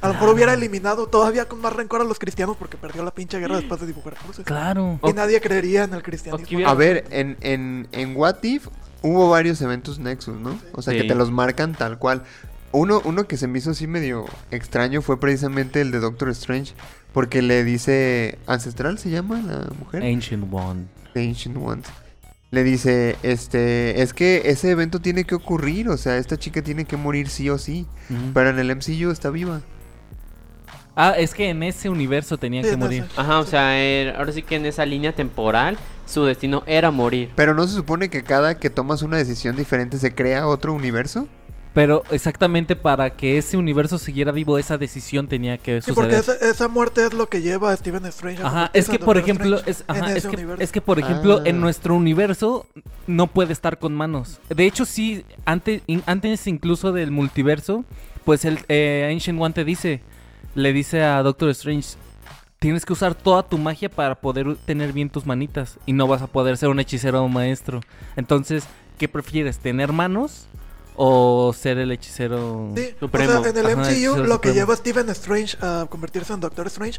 a 0.00 0.08
lo 0.08 0.14
mejor 0.14 0.28
hubiera 0.30 0.54
eliminado 0.54 1.06
todavía 1.06 1.46
con 1.46 1.60
más 1.60 1.72
rencor 1.72 2.00
a 2.00 2.04
los 2.04 2.18
cristianos 2.18 2.56
porque 2.56 2.76
perdió 2.76 3.02
la 3.04 3.12
pinche 3.12 3.38
guerra 3.38 3.56
después 3.56 3.80
de 3.80 3.86
dibujar 3.86 4.14
cruces. 4.14 4.44
Claro. 4.44 5.00
Y 5.02 5.12
nadie 5.12 5.40
creería 5.40 5.84
en 5.84 5.94
el 5.94 6.02
cristianismo. 6.02 6.68
A 6.68 6.74
ver, 6.74 7.04
en, 7.10 7.36
en, 7.40 7.88
en 7.92 8.16
What 8.16 8.42
If 8.42 8.68
hubo 9.02 9.30
varios 9.30 9.60
eventos 9.62 9.98
Nexus, 9.98 10.38
¿no? 10.38 10.58
O 10.72 10.82
sea, 10.82 10.94
que 10.94 11.04
te 11.04 11.14
los 11.14 11.30
marcan 11.30 11.74
tal 11.74 11.98
cual. 11.98 12.24
Uno, 12.72 13.00
uno 13.04 13.26
que 13.26 13.36
se 13.36 13.46
me 13.46 13.58
hizo 13.58 13.70
así 13.70 13.86
medio 13.86 14.26
extraño 14.50 15.00
fue 15.00 15.18
precisamente 15.18 15.80
el 15.80 15.90
de 15.90 16.00
Doctor 16.00 16.28
Strange. 16.30 16.74
Porque 17.12 17.40
le 17.40 17.64
dice... 17.64 18.38
¿Ancestral 18.46 18.98
se 18.98 19.08
llama 19.08 19.40
la 19.40 19.70
mujer? 19.78 20.02
Ancient 20.02 20.52
One. 20.52 20.84
The 21.14 21.26
Ancient 21.26 21.56
Ones. 21.56 21.86
Le 22.50 22.62
dice, 22.62 23.16
este, 23.22 24.02
es 24.02 24.12
que 24.12 24.42
ese 24.44 24.70
evento 24.70 25.00
tiene 25.00 25.24
que 25.24 25.34
ocurrir, 25.34 25.88
o 25.88 25.96
sea, 25.96 26.18
esta 26.18 26.36
chica 26.36 26.62
tiene 26.62 26.84
que 26.84 26.96
morir 26.96 27.28
sí 27.28 27.48
o 27.48 27.56
sí. 27.58 27.86
Pero 28.34 28.50
en 28.50 28.58
el 28.58 28.74
MCU 28.76 29.10
está 29.10 29.30
viva. 29.30 29.62
Ah, 30.96 31.14
es 31.18 31.34
que 31.34 31.50
en 31.50 31.62
ese 31.62 31.90
universo 31.90 32.38
tenía 32.38 32.62
Sí, 32.64 32.70
que 32.70 32.76
no 32.76 32.86
morir. 32.86 33.04
sé. 33.04 33.20
Ajá, 33.20 33.38
o 33.40 33.44
sea, 33.44 33.76
er- 33.78 34.16
ahora 34.16 34.32
sí 34.32 34.42
que 34.42 34.56
en 34.56 34.64
esa 34.66 34.86
línea 34.86 35.12
temporal 35.14 35.76
su 36.06 36.24
destino 36.24 36.62
era 36.66 36.90
morir. 36.90 37.30
Pero 37.36 37.52
no 37.54 37.66
se 37.68 37.74
supone 37.76 38.08
que 38.08 38.22
cada 38.22 38.58
que 38.58 38.70
tomas 38.70 39.02
una 39.02 39.18
decisión 39.18 39.56
diferente 39.56 39.98
se 39.98 40.14
crea 40.14 40.46
otro 40.48 40.72
universo. 40.72 41.28
Pero 41.74 42.02
exactamente 42.10 42.74
para 42.74 43.10
que 43.10 43.36
ese 43.36 43.58
universo 43.58 43.98
siguiera 43.98 44.32
vivo, 44.32 44.56
esa 44.56 44.78
decisión 44.78 45.28
tenía 45.28 45.58
que 45.58 45.82
Sí, 45.82 45.92
porque 45.92 46.16
esa, 46.16 46.32
esa 46.36 46.68
muerte 46.68 47.04
es 47.04 47.12
lo 47.12 47.28
que 47.28 47.42
lleva 47.42 47.70
a 47.70 47.76
Stephen 47.76 48.06
Strange 48.06 48.42
a 48.42 48.46
Ajá, 48.46 48.70
es 48.72 48.88
que 48.88 48.98
por 48.98 49.18
ejemplo, 49.18 49.60
es, 49.66 49.84
ajá, 49.86 50.14
es, 50.16 50.26
que, 50.26 50.46
es 50.58 50.72
que 50.72 50.80
por 50.80 50.98
ejemplo 50.98 51.44
en 51.44 51.60
nuestro 51.60 51.94
universo 51.94 52.66
no 53.06 53.26
puede 53.26 53.52
estar 53.52 53.78
con 53.78 53.94
manos. 53.94 54.40
De 54.48 54.64
hecho 54.64 54.86
sí, 54.86 55.26
antes, 55.44 55.82
in- 55.86 56.02
antes 56.06 56.46
incluso 56.46 56.92
del 56.92 57.10
multiverso, 57.10 57.84
pues 58.24 58.46
el 58.46 58.60
eh, 58.70 59.10
Ancient 59.12 59.38
One 59.38 59.52
te 59.52 59.64
dice, 59.64 60.00
le 60.56 60.72
dice 60.72 61.04
a 61.04 61.22
Doctor 61.22 61.50
Strange, 61.50 61.90
tienes 62.58 62.84
que 62.84 62.92
usar 62.92 63.14
toda 63.14 63.42
tu 63.44 63.58
magia 63.58 63.88
para 63.88 64.16
poder 64.16 64.56
tener 64.64 64.92
bien 64.92 65.10
tus 65.10 65.26
manitas 65.26 65.78
y 65.86 65.92
no 65.92 66.08
vas 66.08 66.22
a 66.22 66.26
poder 66.26 66.56
ser 66.56 66.70
un 66.70 66.80
hechicero 66.80 67.22
o 67.22 67.28
maestro. 67.28 67.80
Entonces, 68.16 68.64
¿qué 68.98 69.06
prefieres? 69.06 69.58
¿Tener 69.58 69.92
manos 69.92 70.46
o 70.96 71.52
ser 71.52 71.78
el 71.78 71.92
hechicero? 71.92 72.72
Sí, 72.74 72.88
Supremo. 72.98 73.38
o 73.38 73.42
sea, 73.42 73.50
en 73.50 73.56
el 73.58 73.66
Ajá, 73.66 73.76
MCU 73.76 74.16
lo 74.16 74.40
que 74.40 74.48
supremo. 74.48 74.54
lleva 74.54 74.74
a 74.74 74.76
Stephen 74.76 75.08
Strange 75.10 75.56
a 75.60 75.86
convertirse 75.88 76.32
en 76.32 76.40
Doctor 76.40 76.66
Strange 76.68 76.98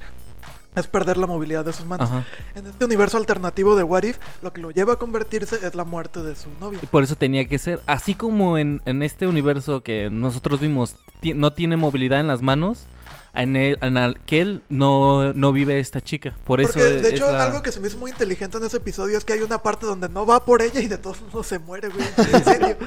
es 0.76 0.86
perder 0.86 1.18
la 1.18 1.26
movilidad 1.26 1.66
de 1.66 1.74
sus 1.74 1.88
manos. 1.88 2.08
Ajá. 2.08 2.24
En 2.53 2.68
este 2.68 2.86
universo 2.86 3.18
alternativo 3.18 3.76
de 3.76 3.82
What 3.82 4.03
If, 4.03 4.20
lo 4.43 4.53
que 4.53 4.62
lo 4.62 4.70
lleva 4.70 4.93
a 4.93 4.95
convertirse 4.97 5.58
es 5.66 5.74
la 5.74 5.84
muerte 5.84 6.22
de 6.22 6.36
su 6.36 6.49
novia. 6.62 6.80
Y 6.84 6.86
por 6.86 7.01
eso 7.01 7.16
tenía 7.16 7.47
que 7.47 7.58
ser. 7.58 7.82
Así 7.88 8.14
como 8.14 8.60
en, 8.60 8.84
en 8.86 9.01
este 9.01 9.26
universo 9.26 9.82
que 9.82 10.10
nosotros 10.12 10.60
vimos, 10.60 10.95
no 11.36 11.51
tiene 11.53 11.78
movilidad 11.78 12.20
en 12.20 12.28
las 12.28 12.43
manos. 12.43 12.86
En, 13.38 13.56
el, 13.56 13.78
en 13.82 13.98
aquel 13.98 14.64
no, 14.68 15.32
no 15.34 15.52
vive 15.54 15.80
esta 15.80 16.02
chica. 16.02 16.34
Por 16.44 16.60
eso 16.60 16.80
es, 16.84 17.02
de 17.04 17.10
hecho 17.10 17.28
es 17.28 17.34
la- 17.34 17.46
algo 17.46 17.62
que 17.62 17.72
se 17.72 17.80
me 17.80 17.88
hizo 17.88 17.98
muy 17.98 18.12
inteligente 18.12 18.58
en 18.58 18.64
ese 18.66 18.78
episodio 18.78 19.18
es 19.18 19.24
que 19.24 19.34
hay 19.34 19.42
una 19.42 19.62
parte 19.62 19.86
donde 19.86 20.10
no 20.10 20.26
va 20.26 20.44
por 20.44 20.62
ella 20.62 20.80
y 20.82 20.88
de 20.88 20.98
todos 20.98 21.22
modos 21.22 21.46
se 21.48 21.60
muere, 21.60 21.90
güey. 21.90 22.06
En 22.34 22.44
serio. 22.44 22.78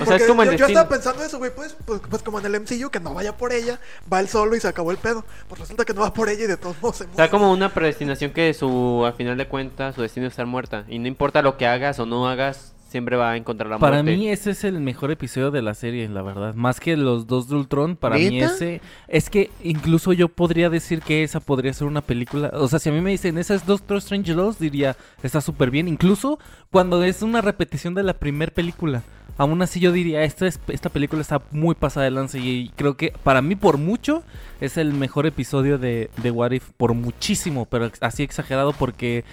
O 0.00 0.04
sea, 0.04 0.16
es 0.16 0.24
como 0.24 0.42
el 0.42 0.50
yo, 0.50 0.56
yo 0.56 0.66
estaba 0.66 0.88
pensando 0.88 1.22
eso, 1.24 1.38
güey, 1.38 1.54
pues, 1.54 1.76
pues, 1.86 2.00
pues 2.10 2.22
como 2.22 2.38
en 2.40 2.46
el 2.46 2.60
MCU, 2.60 2.90
que 2.90 2.98
no 3.00 3.14
vaya 3.14 3.36
por 3.36 3.52
ella, 3.52 3.80
va 4.12 4.18
él 4.20 4.28
solo 4.28 4.56
y 4.56 4.60
se 4.60 4.66
acabó 4.68 4.90
el 4.90 4.98
pedo. 4.98 5.24
Pues 5.48 5.60
resulta 5.60 5.84
que 5.84 5.94
no 5.94 6.00
va 6.02 6.12
por 6.12 6.28
ella 6.28 6.44
y 6.44 6.48
de 6.48 6.56
todos 6.56 6.76
modos 6.82 6.96
se 6.96 7.04
O 7.04 7.06
muere. 7.06 7.16
sea, 7.22 7.30
como 7.30 7.50
una 7.52 7.72
predestinación 7.72 8.32
que 8.32 8.52
su, 8.54 9.04
al 9.06 9.14
final 9.14 9.38
de 9.38 9.46
cuentas, 9.48 9.94
su 9.94 10.02
destino 10.02 10.26
es 10.26 10.32
estar 10.32 10.46
muerta. 10.46 10.84
Y 10.88 10.98
no 10.98 11.06
importa 11.08 11.40
lo 11.42 11.56
que 11.56 11.66
hagas 11.66 11.98
o 12.00 12.06
no 12.06 12.28
hagas, 12.28 12.73
siempre 12.94 13.16
va 13.16 13.32
a 13.32 13.36
encontrar 13.36 13.68
la 13.68 13.78
Para 13.80 14.04
muerte. 14.04 14.16
mí 14.16 14.28
ese 14.28 14.52
es 14.52 14.62
el 14.62 14.78
mejor 14.80 15.10
episodio 15.10 15.50
de 15.50 15.62
la 15.62 15.74
serie, 15.74 16.08
la 16.08 16.22
verdad. 16.22 16.54
Más 16.54 16.78
que 16.78 16.96
los 16.96 17.26
dos 17.26 17.48
de 17.48 17.56
Ultron, 17.56 17.96
para 17.96 18.14
mí 18.16 18.30
¿Neta? 18.30 18.46
ese... 18.54 18.80
Es 19.08 19.30
que 19.30 19.50
incluso 19.64 20.12
yo 20.12 20.28
podría 20.28 20.70
decir 20.70 21.00
que 21.02 21.24
esa 21.24 21.40
podría 21.40 21.72
ser 21.72 21.88
una 21.88 22.02
película... 22.02 22.52
O 22.54 22.68
sea, 22.68 22.78
si 22.78 22.90
a 22.90 22.92
mí 22.92 23.00
me 23.00 23.10
dicen, 23.10 23.36
esas 23.36 23.66
Doctor 23.66 23.96
Strange 23.96 24.32
2, 24.34 24.60
diría, 24.60 24.96
está 25.24 25.40
súper 25.40 25.72
bien. 25.72 25.88
Incluso 25.88 26.38
cuando 26.70 27.02
es 27.02 27.22
una 27.22 27.40
repetición 27.40 27.94
de 27.94 28.04
la 28.04 28.14
primer 28.14 28.52
película. 28.54 29.02
Aún 29.36 29.60
así 29.62 29.80
yo 29.80 29.90
diría, 29.90 30.22
esta, 30.22 30.46
es- 30.46 30.60
esta 30.68 30.90
película 30.90 31.20
está 31.20 31.42
muy 31.50 31.74
pasada 31.74 32.04
de 32.04 32.12
lanza 32.12 32.38
y 32.38 32.70
creo 32.76 32.96
que 32.96 33.12
para 33.24 33.42
mí 33.42 33.56
por 33.56 33.78
mucho 33.78 34.22
es 34.60 34.76
el 34.76 34.92
mejor 34.94 35.26
episodio 35.26 35.76
de, 35.76 36.08
de 36.22 36.30
What 36.30 36.52
If. 36.52 36.70
Por 36.76 36.94
muchísimo, 36.94 37.64
pero 37.66 37.90
así 38.00 38.22
exagerado 38.22 38.72
porque 38.72 39.24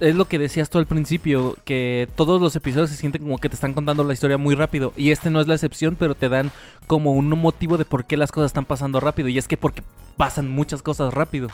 es 0.00 0.14
lo 0.16 0.24
que 0.26 0.38
decías 0.38 0.70
tú 0.70 0.78
al 0.78 0.86
principio, 0.86 1.56
que 1.64 2.08
todos 2.16 2.40
los 2.40 2.56
episodios 2.56 2.90
se 2.90 2.96
sienten 2.96 3.22
como 3.22 3.38
que 3.38 3.48
te 3.48 3.54
están 3.54 3.74
contando 3.74 4.02
la 4.04 4.12
historia 4.14 4.38
muy 4.38 4.54
rápido. 4.54 4.92
Y 4.96 5.10
este 5.10 5.30
no 5.30 5.40
es 5.40 5.46
la 5.46 5.54
excepción, 5.54 5.96
pero 5.98 6.14
te 6.14 6.28
dan 6.28 6.50
como 6.86 7.12
un 7.12 7.28
motivo 7.28 7.76
de 7.78 7.84
por 7.84 8.04
qué 8.06 8.16
las 8.16 8.32
cosas 8.32 8.48
están 8.50 8.64
pasando 8.64 8.98
rápido. 9.00 9.28
Y 9.28 9.38
es 9.38 9.46
que 9.46 9.56
porque 9.56 9.82
pasan 10.16 10.50
muchas 10.50 10.82
cosas 10.82 11.12
rápido. 11.14 11.48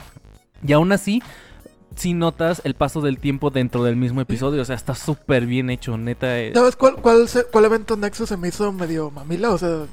Y 0.67 0.73
aún 0.73 0.93
así, 0.93 1.23
si 1.95 2.15
notas 2.15 2.61
el 2.65 2.75
paso 2.75 3.01
del 3.01 3.19
tiempo 3.19 3.51
dentro 3.51 3.83
del 3.85 3.97
mismo 3.97 4.21
episodio. 4.21 4.63
O 4.63 4.65
sea, 4.65 4.77
está 4.77 4.95
súper 4.95 5.47
bien 5.47 5.71
hecho, 5.71 5.97
neta. 5.99 6.39
eh. 6.39 6.53
¿Sabes 6.55 6.77
cuál, 6.77 6.97
cuál, 6.97 7.29
se- 7.29 7.45
cuál 7.45 7.65
evento 7.67 7.97
Nexus 7.97 8.29
se 8.29 8.37
me 8.37 8.49
hizo 8.49 8.71
medio 8.73 9.11
mamila? 9.11 9.51
O 9.51 9.59
sea, 9.59 9.87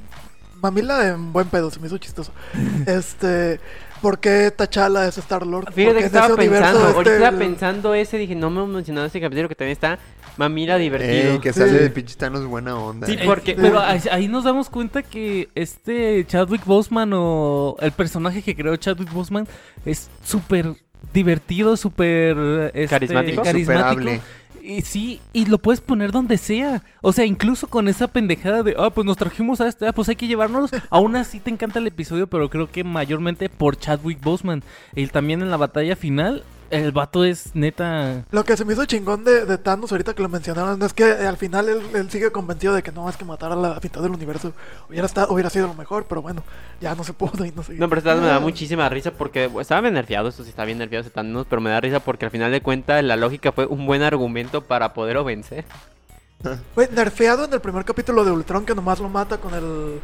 mamila 0.62 1.08
en 1.10 1.34
buen 1.34 1.48
pedo, 1.48 1.70
se 1.72 1.80
me 1.80 1.88
hizo 1.88 1.98
chistoso. 1.98 2.32
este, 2.88 3.60
¿por 4.04 4.20
qué 4.20 4.52
T'Challa 4.56 5.08
es 5.08 5.18
Star 5.18 5.48
Lord? 5.48 5.74
Fíjate 5.74 5.98
que 6.00 6.06
estaba 6.06 6.36
pensando, 6.36 6.80
ahorita 6.86 7.16
estaba 7.16 7.38
pensando 7.40 7.94
ese, 7.96 8.18
dije, 8.20 8.36
no 8.36 8.52
me 8.52 8.62
he 8.62 8.68
mencionado 8.68 9.08
ese 9.08 9.20
capítulo 9.20 9.50
que 9.50 9.56
también 9.56 9.72
está 9.72 9.98
mamila 10.38 10.78
divertido. 10.78 11.34
Ey, 11.34 11.40
que 11.40 11.54
Sí. 11.54 11.60
sale 11.60 11.72
de 11.74 11.90
pinche 11.90 12.16
Thanos 12.16 12.46
buena 12.46 12.76
onda. 12.76 13.08
Sí, 13.08 13.18
porque- 13.26 13.56
Pero 13.56 13.80
ahí, 13.80 14.02
ahí 14.12 14.28
nos 14.28 14.44
damos 14.44 14.70
cuenta 14.70 15.02
que 15.02 15.50
este 15.56 16.26
Chadwick 16.28 16.66
Boseman 16.66 17.12
o 17.16 17.78
el 17.80 17.92
personaje 17.94 18.42
que 18.42 18.56
creó 18.56 18.76
Chadwick 18.76 19.12
Boseman 19.12 19.48
es 19.86 20.10
súper 20.24 20.74
divertido, 21.14 21.78
súper 21.78 22.72
este, 22.74 22.88
Carismático. 22.88 23.46
Superable. 23.46 24.22
Y 24.66 24.82
sí, 24.82 25.20
y 25.34 25.46
lo 25.46 25.58
puedes 25.58 25.82
poner 25.82 26.14
donde 26.14 26.38
sea. 26.38 26.84
O 27.02 27.12
sea, 27.12 27.26
incluso 27.26 27.68
con 27.68 27.90
esa 27.90 28.08
pendejada 28.08 28.64
de, 28.64 28.74
ah, 28.80 28.92
pues 28.92 29.06
nos 29.06 29.18
trajimos 29.18 29.60
a 29.60 29.68
este, 29.68 29.86
ah, 29.86 29.92
pues 29.92 30.08
hay 30.08 30.16
que 30.16 30.26
llevárnoslos. 30.26 30.82
Aún 30.90 31.18
así 31.18 31.42
te 31.42 31.50
encanta 31.50 31.80
el 31.80 31.88
episodio, 31.88 32.28
pero 32.28 32.50
creo 32.50 32.72
que 32.72 32.86
mayormente 32.86 33.50
por 33.50 33.76
Chadwick 33.76 34.22
Boseman. 34.24 34.64
Y 34.96 35.06
también 35.08 35.42
en 35.42 35.52
la 35.52 35.58
batalla 35.58 35.98
final, 35.98 36.44
el 36.74 36.92
vato 36.92 37.24
es 37.24 37.52
neta... 37.56 38.26
Lo 38.32 38.44
que 38.44 38.58
se 38.58 38.66
me 38.66 38.74
hizo 38.74 38.86
chingón 38.86 39.24
de, 39.24 39.46
de 39.46 39.58
Thanos 39.58 39.92
ahorita 39.92 40.14
que 40.14 40.22
lo 40.24 40.30
mencionaron 40.30 40.82
es 40.84 40.94
que 40.94 41.04
eh, 41.10 41.28
al 41.28 41.38
final 41.38 41.70
él, 41.70 41.82
él 41.94 42.10
sigue 42.12 42.32
convencido 42.32 42.74
de 42.74 42.84
que 42.84 42.92
no, 42.92 43.08
es 43.10 43.16
que 43.18 43.26
matar 43.26 43.52
a 43.52 43.56
la 43.56 43.80
mitad 43.82 44.02
del 44.02 44.12
universo 44.12 44.54
hubiera, 44.90 45.06
estado, 45.06 45.34
hubiera 45.34 45.50
sido 45.50 45.68
lo 45.68 45.74
mejor, 45.74 46.06
pero 46.08 46.22
bueno, 46.22 46.44
ya 46.82 46.96
no 46.96 47.04
se 47.04 47.14
pudo 47.14 47.46
y 47.46 47.52
no 47.52 47.64
sé. 47.64 47.74
No, 47.74 47.88
pero 47.90 48.00
esta 48.00 48.16
me 48.16 48.28
da 48.28 48.40
muchísima 48.40 48.88
risa 48.90 49.12
porque 49.12 49.50
estaba 49.60 49.82
bien 49.82 49.94
nerfeado, 49.94 50.30
esto 50.30 50.44
sí 50.44 50.50
está 50.50 50.66
bien 50.66 50.78
nerfeado 50.78 51.02
ese 51.02 51.10
Thanos, 51.12 51.46
pero 51.50 51.62
me 51.62 51.70
da 51.70 51.80
risa 51.82 52.00
porque 52.00 52.26
al 52.26 52.32
final 52.32 52.52
de 52.52 52.62
cuentas 52.62 53.04
la 53.04 53.16
lógica 53.16 53.52
fue 53.52 53.66
un 53.66 53.86
buen 53.86 54.02
argumento 54.04 54.62
para 54.64 54.94
poderlo 54.94 55.24
vencer. 55.24 55.66
Güey, 56.76 56.90
nerfeado 56.92 57.46
en 57.46 57.54
el 57.54 57.62
primer 57.62 57.86
capítulo 57.86 58.26
de 58.26 58.32
Ultron 58.32 58.66
que 58.66 58.76
nomás 58.76 59.00
lo 59.00 59.08
mata 59.08 59.38
con 59.38 59.54
el 59.54 60.00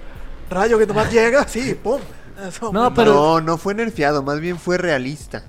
rayo 0.49 0.79
que 0.79 0.87
nomás 0.87 1.11
llega, 1.11 1.45
sí, 1.47 1.73
pum. 1.75 1.99
Eso, 2.47 2.71
No, 2.71 2.93
pero- 2.93 3.13
No, 3.13 3.41
no 3.41 3.57
fue 3.57 3.73
nerfeado, 3.75 4.23
más 4.23 4.39
bien 4.39 4.57
fue 4.57 4.77
realista. 4.77 5.43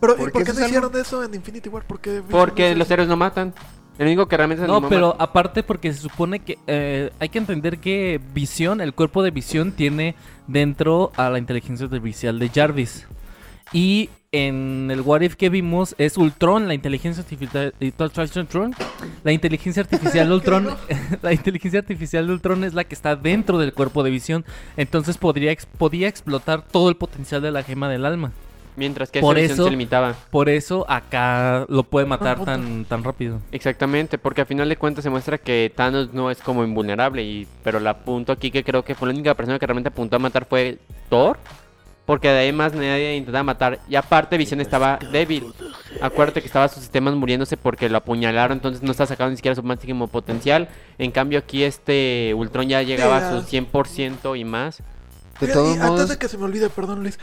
Pero 0.00 0.14
¿y 0.14 0.16
porque 0.16 0.32
por 0.32 0.44
qué 0.44 0.52
no 0.52 0.66
hicieron 0.66 0.96
eso 0.96 1.24
en 1.24 1.34
Infinity 1.34 1.68
War? 1.68 1.84
¿Por 1.84 2.00
qué? 2.00 2.22
Porque 2.28 2.74
los 2.74 2.90
héroes 2.90 3.08
no 3.08 3.16
matan. 3.16 3.54
El 3.98 4.06
único 4.06 4.26
que 4.26 4.36
realmente 4.36 4.62
se 4.62 4.66
No, 4.66 4.88
pero 4.88 5.14
aparte 5.18 5.62
porque 5.62 5.92
se 5.92 6.00
supone 6.00 6.40
que 6.40 6.58
eh, 6.66 7.10
hay 7.18 7.28
que 7.28 7.36
entender 7.38 7.78
que 7.80 8.18
Visión, 8.32 8.80
el 8.80 8.94
cuerpo 8.94 9.22
de 9.22 9.30
Visión 9.30 9.72
tiene 9.72 10.14
dentro 10.46 11.12
a 11.16 11.28
la 11.28 11.38
inteligencia 11.38 11.84
artificial 11.84 12.38
de 12.38 12.48
Jarvis. 12.48 13.06
Y 13.74 14.08
en 14.32 14.90
el 14.90 15.02
What 15.02 15.20
If 15.20 15.34
que 15.36 15.48
vimos 15.48 15.94
es 15.98 16.16
Ultron, 16.16 16.66
la 16.66 16.74
inteligencia 16.74 17.22
artificial 17.22 17.74
Ultron. 17.78 18.74
La 19.22 19.32
inteligencia 19.32 19.82
artificial 19.82 20.28
de 20.30 20.34
Ultron, 20.34 20.76
la 21.22 21.32
inteligencia 21.32 21.80
artificial 21.80 22.26
de 22.26 22.32
Ultron 22.32 22.64
es 22.64 22.72
la 22.72 22.84
que 22.84 22.94
está 22.94 23.16
dentro 23.16 23.58
del 23.58 23.74
cuerpo 23.74 24.02
de 24.02 24.10
Visión. 24.10 24.44
Entonces 24.76 25.18
podría 25.18 25.54
podía 25.76 26.08
explotar 26.08 26.62
todo 26.62 26.88
el 26.88 26.96
potencial 26.96 27.42
de 27.42 27.50
la 27.50 27.62
gema 27.62 27.88
del 27.88 28.06
alma. 28.06 28.32
Mientras 28.80 29.10
que 29.10 29.20
por 29.20 29.36
esa 29.36 29.42
visión 29.42 29.56
eso- 29.56 29.64
se 29.64 29.70
limitaba. 29.70 30.14
Por 30.30 30.48
eso 30.48 30.86
acá 30.88 31.66
lo 31.68 31.82
puede 31.82 32.06
matar 32.06 32.42
tan 32.46 32.86
tan 32.86 33.04
rápido. 33.04 33.38
Exactamente, 33.52 34.16
porque 34.16 34.40
a 34.40 34.46
final 34.46 34.70
de 34.70 34.76
cuentas 34.76 35.04
se 35.04 35.10
muestra 35.10 35.36
que 35.36 35.70
Thanos 35.76 36.14
no 36.14 36.30
es 36.30 36.38
como 36.40 36.64
invulnerable. 36.64 37.22
Y, 37.22 37.46
pero 37.62 37.76
el 37.76 37.94
punto 37.96 38.32
aquí 38.32 38.50
que 38.50 38.64
creo 38.64 38.82
que 38.82 38.94
fue 38.94 39.08
la 39.08 39.12
única 39.14 39.34
persona 39.34 39.58
que 39.58 39.66
realmente 39.66 39.90
apuntó 39.90 40.16
a 40.16 40.18
matar 40.18 40.46
fue 40.46 40.78
Thor. 41.10 41.36
Porque 42.06 42.28
de 42.28 42.38
ahí 42.38 42.52
más 42.52 42.72
nadie 42.72 43.16
intentaba 43.16 43.44
matar. 43.44 43.80
Y 43.86 43.94
aparte 43.96 44.38
Visión 44.38 44.62
estaba 44.62 44.98
débil. 45.12 45.52
Acuérdate 46.00 46.40
que 46.40 46.46
estaba 46.46 46.66
sus 46.68 46.82
sistemas 46.82 47.14
muriéndose 47.14 47.58
porque 47.58 47.90
lo 47.90 47.98
apuñalaron. 47.98 48.56
Entonces 48.56 48.82
no 48.82 48.90
está 48.92 49.04
sacando 49.04 49.30
ni 49.30 49.36
siquiera 49.36 49.54
su 49.54 49.62
máximo 49.62 50.08
potencial. 50.08 50.68
En 50.98 51.10
cambio 51.10 51.38
aquí 51.38 51.62
este 51.62 52.32
Ultron 52.34 52.66
ya 52.66 52.82
llegaba 52.82 53.18
a 53.18 53.30
su 53.42 53.46
100% 53.46 54.34
y 54.40 54.44
más. 54.44 54.82
De 55.38 55.48
todos 55.48 55.76
y 55.76 55.78
modos, 55.78 55.90
antes 55.92 56.08
de 56.08 56.18
que 56.18 56.28
se 56.28 56.36
me 56.36 56.44
olvide, 56.44 56.68
perdón 56.68 57.02
Luis, 57.02 57.18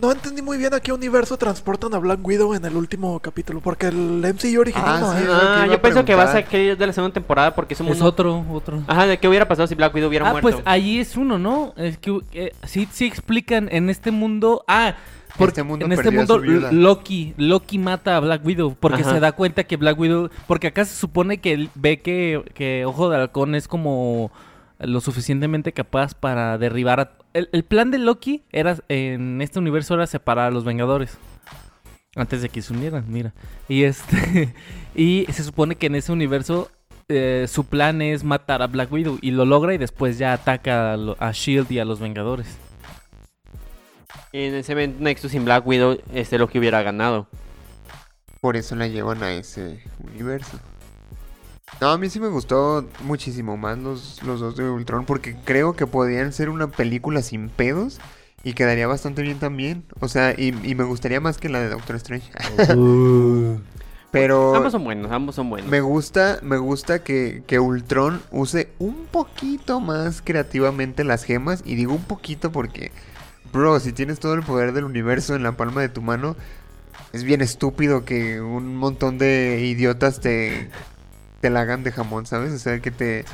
no 0.00 0.12
entendí 0.12 0.42
muy 0.42 0.58
bien 0.58 0.72
a 0.74 0.80
qué 0.80 0.92
universo 0.92 1.36
transportan 1.36 1.94
a 1.94 1.98
Black 1.98 2.20
Widow 2.24 2.54
en 2.54 2.64
el 2.64 2.76
último 2.76 3.18
capítulo, 3.20 3.60
porque 3.60 3.86
el 3.88 3.96
MCU 4.22 4.60
original 4.60 4.84
Ah, 4.86 5.00
no 5.00 5.12
sí, 5.12 5.18
es. 5.18 5.24
que 5.24 5.32
Ah, 5.32 5.66
yo 5.70 5.82
pienso 5.82 6.04
que 6.04 6.14
va 6.14 6.22
a 6.24 6.32
ser 6.32 6.76
de 6.76 6.86
la 6.86 6.92
segunda 6.92 7.14
temporada 7.14 7.54
porque 7.54 7.74
es 7.74 7.80
un 7.80 7.88
Es 7.88 8.02
otro, 8.02 8.44
otro. 8.52 8.82
Ajá, 8.86 9.06
¿de 9.06 9.18
qué 9.18 9.28
hubiera 9.28 9.46
pasado 9.48 9.66
si 9.68 9.74
Black 9.74 9.94
Widow 9.94 10.08
hubiera 10.08 10.28
Ah, 10.28 10.32
muerto? 10.32 10.48
pues 10.50 10.62
ahí 10.66 10.98
es 10.98 11.16
uno, 11.16 11.38
¿no? 11.38 11.72
Es 11.76 11.98
que 11.98 12.20
eh, 12.32 12.52
sí, 12.64 12.88
sí 12.90 13.06
explican 13.06 13.68
en 13.70 13.90
este 13.90 14.10
mundo. 14.10 14.64
Ah, 14.68 14.94
porque 15.38 15.60
Este 15.60 15.62
mundo 15.64 15.84
en 15.84 15.92
este 15.92 16.10
mundo. 16.10 16.38
Loki, 16.38 17.34
Loki 17.36 17.78
mata 17.78 18.16
a 18.16 18.20
Black 18.20 18.44
Widow 18.44 18.74
porque 18.78 19.02
Ajá. 19.02 19.12
se 19.14 19.20
da 19.20 19.32
cuenta 19.32 19.64
que 19.64 19.76
Black 19.76 19.98
Widow, 19.98 20.30
porque 20.46 20.68
acá 20.68 20.84
se 20.84 20.94
supone 20.96 21.38
que 21.38 21.52
él 21.52 21.68
ve 21.74 22.00
que, 22.00 22.42
que 22.54 22.84
Ojo 22.86 23.10
de 23.10 23.16
Halcón 23.16 23.54
es 23.54 23.68
como 23.68 24.30
lo 24.78 25.00
suficientemente 25.00 25.72
capaz 25.72 26.14
para 26.14 26.58
derribar 26.58 27.00
a... 27.00 27.10
El, 27.36 27.48
el 27.52 27.64
plan 27.64 27.90
de 27.90 27.98
Loki 27.98 28.44
era 28.50 28.76
en 28.88 29.42
este 29.42 29.58
universo 29.58 29.94
era 29.94 30.06
separar 30.06 30.46
a 30.46 30.50
los 30.50 30.64
Vengadores. 30.64 31.18
Antes 32.14 32.40
de 32.40 32.48
que 32.48 32.62
se 32.62 32.72
unieran, 32.72 33.04
mira. 33.08 33.34
Y 33.68 33.82
este 33.84 34.54
y 34.94 35.26
se 35.30 35.44
supone 35.44 35.74
que 35.76 35.86
en 35.86 35.96
ese 35.96 36.12
universo 36.12 36.70
eh, 37.08 37.44
su 37.48 37.64
plan 37.66 38.00
es 38.00 38.24
matar 38.24 38.62
a 38.62 38.66
Black 38.68 38.90
Widow 38.90 39.18
y 39.20 39.32
lo 39.32 39.44
logra 39.44 39.74
y 39.74 39.78
después 39.78 40.16
ya 40.18 40.32
ataca 40.32 40.94
a, 40.94 40.96
lo- 40.96 41.16
a 41.20 41.30
Shield 41.32 41.70
y 41.70 41.78
a 41.78 41.84
los 41.84 42.00
Vengadores. 42.00 42.56
En 44.32 44.54
ese 44.54 44.72
evento 44.72 45.02
Nexus 45.02 45.32
sin 45.32 45.44
Black 45.44 45.66
Widow, 45.66 45.98
este 46.14 46.38
lo 46.38 46.48
que 46.48 46.58
hubiera 46.58 46.82
ganado. 46.82 47.28
por 48.40 48.56
eso 48.56 48.76
la 48.76 48.86
llevan 48.88 49.22
a 49.22 49.32
ese 49.32 49.82
universo. 50.12 50.58
No, 51.80 51.90
a 51.90 51.98
mí 51.98 52.08
sí 52.08 52.20
me 52.20 52.28
gustó 52.28 52.88
muchísimo 53.00 53.56
más 53.56 53.78
los, 53.78 54.22
los 54.22 54.40
dos 54.40 54.56
de 54.56 54.68
Ultron 54.68 55.04
porque 55.04 55.36
creo 55.44 55.74
que 55.76 55.86
podían 55.86 56.32
ser 56.32 56.48
una 56.48 56.68
película 56.68 57.22
sin 57.22 57.50
pedos 57.50 58.00
y 58.42 58.54
quedaría 58.54 58.86
bastante 58.86 59.22
bien 59.22 59.38
también. 59.38 59.84
O 60.00 60.08
sea, 60.08 60.32
y, 60.32 60.54
y 60.62 60.74
me 60.74 60.84
gustaría 60.84 61.20
más 61.20 61.38
que 61.38 61.48
la 61.48 61.60
de 61.60 61.68
Doctor 61.68 61.96
Strange. 61.96 62.30
Pero 64.10 64.54
Ambos 64.54 64.72
son 64.72 64.84
buenos, 64.84 65.10
ambos 65.12 65.34
son 65.34 65.50
buenos. 65.50 65.70
me 65.70 65.80
gusta, 65.80 66.38
me 66.42 66.56
gusta 66.56 67.02
que, 67.02 67.42
que 67.46 67.58
Ultron 67.58 68.22
use 68.30 68.72
un 68.78 69.04
poquito 69.06 69.80
más 69.80 70.22
creativamente 70.22 71.04
las 71.04 71.24
gemas. 71.24 71.62
Y 71.66 71.74
digo 71.74 71.92
un 71.92 72.04
poquito 72.04 72.52
porque, 72.52 72.92
bro, 73.52 73.78
si 73.80 73.92
tienes 73.92 74.18
todo 74.20 74.34
el 74.34 74.42
poder 74.42 74.72
del 74.72 74.84
universo 74.84 75.34
en 75.34 75.42
la 75.42 75.52
palma 75.52 75.82
de 75.82 75.88
tu 75.90 76.00
mano, 76.02 76.36
es 77.12 77.24
bien 77.24 77.42
estúpido 77.42 78.04
que 78.04 78.40
un 78.40 78.76
montón 78.76 79.18
de 79.18 79.60
idiotas 79.66 80.20
te, 80.20 80.70
te 81.46 81.50
la 81.50 81.60
hagan 81.60 81.84
de 81.84 81.92
jamón, 81.92 82.26
¿sabes? 82.26 82.52
O 82.52 82.58
sea, 82.58 82.80
que 82.80 82.90
te. 82.90 83.24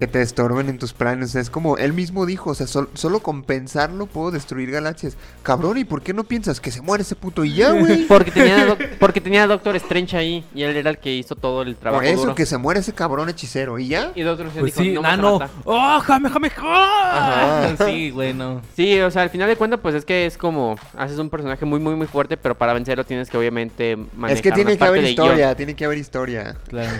Que 0.00 0.06
te 0.08 0.22
estorben 0.22 0.68
en 0.70 0.78
tus 0.78 0.92
planes. 0.94 1.28
O 1.28 1.32
sea, 1.32 1.40
es 1.42 1.50
como 1.50 1.76
él 1.76 1.92
mismo 1.92 2.24
dijo, 2.26 2.50
o 2.50 2.54
sea, 2.54 2.66
sol- 2.66 2.88
solo 2.94 3.20
con 3.20 3.42
pensarlo 3.42 4.06
puedo 4.06 4.30
destruir 4.30 4.70
galaxias. 4.70 5.16
Cabrón, 5.42 5.76
¿y 5.78 5.84
por 5.84 6.00
qué 6.02 6.14
no 6.14 6.24
piensas 6.24 6.58
que 6.58 6.70
se 6.70 6.80
muere 6.80 7.02
ese 7.02 7.14
puto 7.16 7.44
y 7.44 7.52
ya, 7.54 7.70
güey? 7.78 8.06
Porque 8.06 8.30
tenía, 8.30 8.76
porque 8.98 9.20
tenía 9.20 9.44
a 9.44 9.46
Doctor 9.46 9.76
Strange 9.76 10.16
ahí 10.16 10.44
y 10.54 10.62
él 10.62 10.74
era 10.76 10.88
el 10.90 10.98
que 10.98 11.14
hizo 11.14 11.36
todo 11.36 11.60
el 11.62 11.76
trabajo 11.76 12.02
Por 12.02 12.10
eso, 12.10 12.22
duro. 12.22 12.34
que 12.34 12.46
se 12.46 12.56
muere 12.56 12.80
ese 12.80 12.94
cabrón 12.94 13.28
hechicero 13.28 13.78
y 13.78 13.88
ya. 13.88 14.10
Y 14.14 14.22
Doctor 14.22 14.46
Strange 14.46 14.60
Pues 14.72 14.74
dijo, 14.74 14.82
sí, 14.84 14.92
no, 14.94 15.02
ah, 15.08 15.16
no. 15.18 15.32
matar". 15.38 15.50
¡Oh, 15.64 16.00
jame, 16.00 16.30
jame. 16.30 16.50
Sí, 17.86 18.10
güey, 18.10 18.32
no. 18.34 18.62
Sí, 18.74 18.98
o 19.00 19.10
sea, 19.10 19.22
al 19.22 19.30
final 19.30 19.48
de 19.48 19.56
cuentas, 19.56 19.80
pues 19.82 19.94
es 19.94 20.04
que 20.04 20.24
es 20.26 20.36
como 20.38 20.76
haces 20.96 21.18
un 21.18 21.28
personaje 21.30 21.64
muy, 21.64 21.78
muy, 21.80 21.94
muy 21.94 22.06
fuerte, 22.06 22.36
pero 22.36 22.54
para 22.54 22.72
vencerlo 22.72 23.04
tienes 23.04 23.28
que 23.30 23.36
obviamente 23.36 23.96
manejar 24.16 24.36
Es 24.36 24.42
que 24.42 24.52
tiene 24.52 24.76
que 24.78 24.84
haber 24.84 25.04
historia, 25.04 25.54
tiene 25.54 25.74
que 25.74 25.84
haber 25.84 25.98
historia. 25.98 26.56
Claro. 26.68 26.90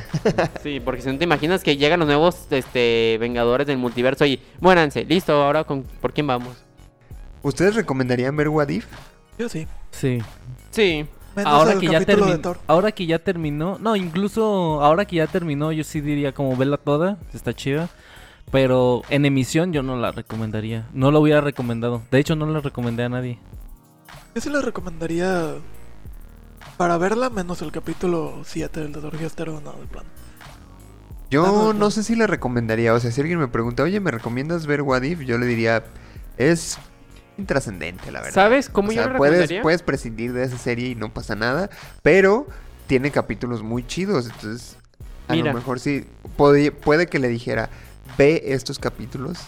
Sí, 0.62 0.80
porque 0.84 1.02
si 1.02 1.08
no 1.10 1.18
te 1.18 1.24
imaginas 1.24 1.62
que 1.62 1.76
llegan 1.76 2.00
los 2.00 2.06
nuevos 2.06 2.36
este, 2.50 2.89
Vengadores 3.20 3.66
del 3.66 3.78
multiverso 3.78 4.24
y 4.26 4.40
muéranse, 4.60 5.04
listo, 5.04 5.32
ahora 5.32 5.64
con 5.64 5.82
por 5.82 6.12
quién 6.12 6.26
vamos. 6.26 6.56
¿Ustedes 7.42 7.74
recomendarían 7.74 8.36
ver 8.36 8.48
What 8.48 8.68
If? 8.68 8.86
Yo 9.38 9.48
sí. 9.48 9.66
Sí. 9.90 10.18
Sí, 10.70 11.06
Menos 11.36 11.52
Ahora 11.52 11.78
que 11.78 11.86
ya 11.86 12.04
terminó. 12.04 12.56
Ahora 12.66 12.92
que 12.92 13.06
ya 13.06 13.18
terminó. 13.18 13.78
No, 13.80 13.94
incluso 13.94 14.82
ahora 14.82 15.04
que 15.04 15.16
ya 15.16 15.26
terminó, 15.26 15.70
yo 15.72 15.84
sí 15.84 16.00
diría 16.00 16.32
como 16.32 16.56
verla 16.56 16.76
toda. 16.76 17.18
Está 17.32 17.54
chida. 17.54 17.88
Pero 18.50 19.02
en 19.10 19.24
emisión 19.24 19.72
yo 19.72 19.82
no 19.82 19.96
la 19.96 20.10
recomendaría. 20.10 20.88
No 20.92 21.12
lo 21.12 21.20
hubiera 21.20 21.40
recomendado. 21.40 22.02
De 22.10 22.18
hecho, 22.18 22.34
no 22.34 22.46
la 22.46 22.60
recomendé 22.60 23.04
a 23.04 23.08
nadie. 23.08 23.38
Yo 24.34 24.40
sí 24.40 24.50
le 24.50 24.60
recomendaría 24.60 25.54
para 26.76 26.98
verla 26.98 27.30
menos 27.30 27.62
el 27.62 27.70
capítulo 27.70 28.40
7 28.44 28.80
del 28.80 28.92
de 28.92 29.00
Thor 29.00 29.16
Gestero, 29.16 29.60
no, 29.60 29.72
de 29.72 29.86
plan. 29.86 30.04
Yo 31.30 31.46
no, 31.46 31.52
no, 31.52 31.72
no. 31.72 31.90
sé 31.90 32.02
si 32.02 32.16
le 32.16 32.26
recomendaría. 32.26 32.92
O 32.92 33.00
sea, 33.00 33.10
si 33.12 33.20
alguien 33.20 33.38
me 33.38 33.48
pregunta, 33.48 33.82
oye, 33.82 34.00
¿me 34.00 34.10
recomiendas 34.10 34.66
ver 34.66 34.82
What 34.82 35.02
If? 35.02 35.20
Yo 35.20 35.38
le 35.38 35.46
diría, 35.46 35.84
es 36.36 36.78
intrascendente, 37.38 38.10
la 38.12 38.20
verdad. 38.20 38.34
¿sabes 38.34 38.68
cómo 38.68 38.88
o 38.88 38.92
yo 38.92 39.02
sea, 39.02 39.12
lo 39.12 39.16
puedes, 39.18 39.32
recomendaría? 39.34 39.62
puedes 39.62 39.82
prescindir 39.82 40.32
de 40.32 40.44
esa 40.44 40.58
serie 40.58 40.88
y 40.88 40.94
no 40.94 41.12
pasa 41.14 41.34
nada. 41.36 41.70
Pero 42.02 42.46
tiene 42.86 43.10
capítulos 43.10 43.62
muy 43.62 43.86
chidos. 43.86 44.26
Entonces, 44.26 44.76
a 45.28 45.34
Mira. 45.34 45.52
lo 45.52 45.58
mejor 45.58 45.78
sí. 45.80 46.04
Puede, 46.36 46.72
puede 46.72 47.06
que 47.06 47.18
le 47.18 47.28
dijera, 47.28 47.70
ve 48.18 48.42
estos 48.46 48.78
capítulos. 48.78 49.38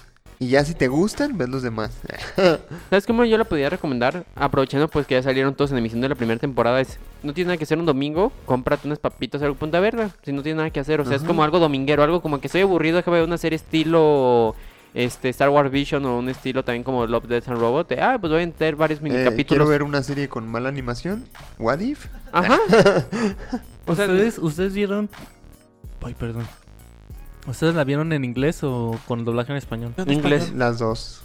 Y 0.42 0.48
ya 0.48 0.64
si 0.64 0.74
te 0.74 0.88
gustan, 0.88 1.38
ves 1.38 1.48
los 1.48 1.62
demás. 1.62 1.92
¿Sabes 2.90 3.06
cómo 3.06 3.24
yo 3.24 3.38
la 3.38 3.44
podría 3.44 3.70
recomendar? 3.70 4.24
Aprovechando 4.34 4.88
pues 4.88 5.06
que 5.06 5.14
ya 5.14 5.22
salieron 5.22 5.54
todos 5.54 5.70
en 5.70 5.78
emisión 5.78 6.00
de 6.00 6.08
la 6.08 6.16
primera 6.16 6.40
temporada. 6.40 6.80
Es, 6.80 6.98
no 7.22 7.32
tienes 7.32 7.46
nada 7.46 7.58
que 7.58 7.62
hacer 7.62 7.78
un 7.78 7.86
domingo, 7.86 8.32
cómprate 8.44 8.88
unas 8.88 8.98
papitas, 8.98 9.40
algo, 9.40 9.54
ponte 9.54 9.76
a 9.76 9.80
verla. 9.80 10.10
Si 10.24 10.32
no 10.32 10.42
tienes 10.42 10.56
nada 10.56 10.70
que 10.70 10.80
hacer. 10.80 11.00
O 11.00 11.04
sea, 11.04 11.14
es 11.14 11.22
como 11.22 11.44
algo 11.44 11.60
dominguero, 11.60 12.02
algo 12.02 12.20
como 12.22 12.40
que 12.40 12.48
estoy 12.48 12.62
aburrido, 12.62 12.96
déjame 12.96 13.18
ver 13.18 13.26
una 13.28 13.38
serie 13.38 13.54
estilo 13.54 14.56
este 14.94 15.28
Star 15.28 15.48
Wars 15.48 15.70
Vision 15.70 16.04
o 16.06 16.18
un 16.18 16.28
estilo 16.28 16.64
también 16.64 16.82
como 16.82 17.06
Love, 17.06 17.28
Death 17.28 17.48
and 17.48 17.60
Robot. 17.60 17.88
de, 17.90 18.00
ah, 18.02 18.18
pues 18.20 18.32
voy 18.32 18.42
a 18.42 18.46
meter 18.46 18.74
varios 18.74 19.00
mini 19.00 19.14
Eh, 19.14 19.18
quiero 19.18 19.30
capítulos. 19.30 19.68
ver 19.68 19.84
una 19.84 20.02
serie 20.02 20.28
con 20.28 20.48
mala 20.48 20.68
animación. 20.70 21.24
What 21.60 21.78
If? 21.78 22.06
Ajá. 22.32 22.58
o 23.86 23.94
sea, 23.94 24.06
¿Ustedes, 24.06 24.38
¿Ustedes 24.38 24.74
vieron? 24.74 25.08
Ay, 26.02 26.14
perdón. 26.14 26.48
¿Ustedes 27.46 27.74
la 27.74 27.84
vieron 27.84 28.12
en 28.12 28.24
inglés 28.24 28.62
o 28.62 28.98
con 29.06 29.24
doblaje 29.24 29.52
en 29.52 29.58
español? 29.58 29.94
En 29.96 30.12
Inglés. 30.12 30.52
Las 30.52 30.78
dos. 30.78 31.22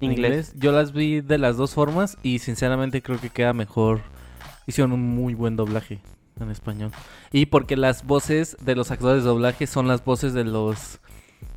Inglés. 0.00 0.52
Yo 0.56 0.72
las 0.72 0.92
vi 0.92 1.20
de 1.20 1.38
las 1.38 1.56
dos 1.56 1.72
formas 1.72 2.18
y 2.22 2.40
sinceramente 2.40 3.02
creo 3.02 3.20
que 3.20 3.30
queda 3.30 3.52
mejor. 3.52 4.00
Hicieron 4.66 4.92
un 4.92 5.00
muy 5.00 5.34
buen 5.34 5.56
doblaje 5.56 6.00
en 6.40 6.50
español. 6.50 6.90
Y 7.32 7.46
porque 7.46 7.76
las 7.76 8.04
voces 8.04 8.56
de 8.60 8.74
los 8.74 8.90
actores 8.90 9.22
de 9.22 9.28
doblaje 9.28 9.66
son 9.66 9.88
las 9.88 10.04
voces 10.04 10.34
de 10.34 10.44
los 10.44 10.98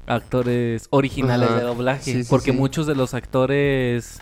actores 0.08 0.88
originales 0.92 1.50
Ajá. 1.50 1.58
de 1.60 1.64
doblaje. 1.64 2.04
Sí, 2.04 2.24
sí, 2.24 2.30
porque 2.30 2.52
sí. 2.52 2.58
muchos 2.58 2.88
de 2.88 2.96
los 2.96 3.14
actores 3.14 4.20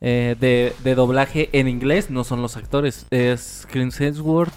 eh, 0.00 0.36
de, 0.38 0.74
de 0.84 0.94
doblaje 0.94 1.48
en 1.52 1.66
inglés 1.66 2.10
no 2.10 2.22
son 2.22 2.42
los 2.42 2.56
actores. 2.56 3.06
Es 3.10 3.66
Chris 3.70 4.00
Hemsworth, 4.00 4.52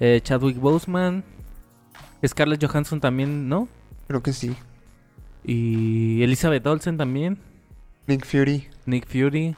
eh, 0.00 0.20
Chadwick 0.22 0.58
Boseman, 0.58 1.24
Scarlett 2.26 2.64
Johansson 2.64 3.00
también, 3.00 3.48
¿no? 3.48 3.68
Creo 4.12 4.22
que 4.22 4.34
sí. 4.34 4.54
Y 5.42 6.22
Elizabeth 6.22 6.66
Olsen 6.66 6.98
también. 6.98 7.38
Nick 8.06 8.26
Fury. 8.26 8.68
Nick 8.84 9.06
Fury. 9.06 9.56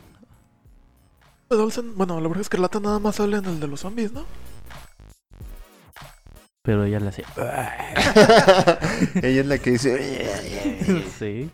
Olsen- 1.48 1.94
bueno, 1.96 2.20
la 2.20 2.28
bruja 2.28 2.42
escarlata 2.42 2.78
nada 2.78 3.00
más 3.00 3.16
sale 3.16 3.38
en 3.38 3.46
el 3.46 3.58
de 3.58 3.66
los 3.66 3.80
zombies, 3.80 4.12
¿no? 4.12 4.24
Pero 6.62 6.84
ella 6.84 7.00
la 7.00 7.10
sé. 7.10 7.24
Ella 9.26 9.40
es 9.40 9.46
la 9.46 9.58
que 9.58 9.72
dice. 9.72 10.30
sí. 11.18 11.50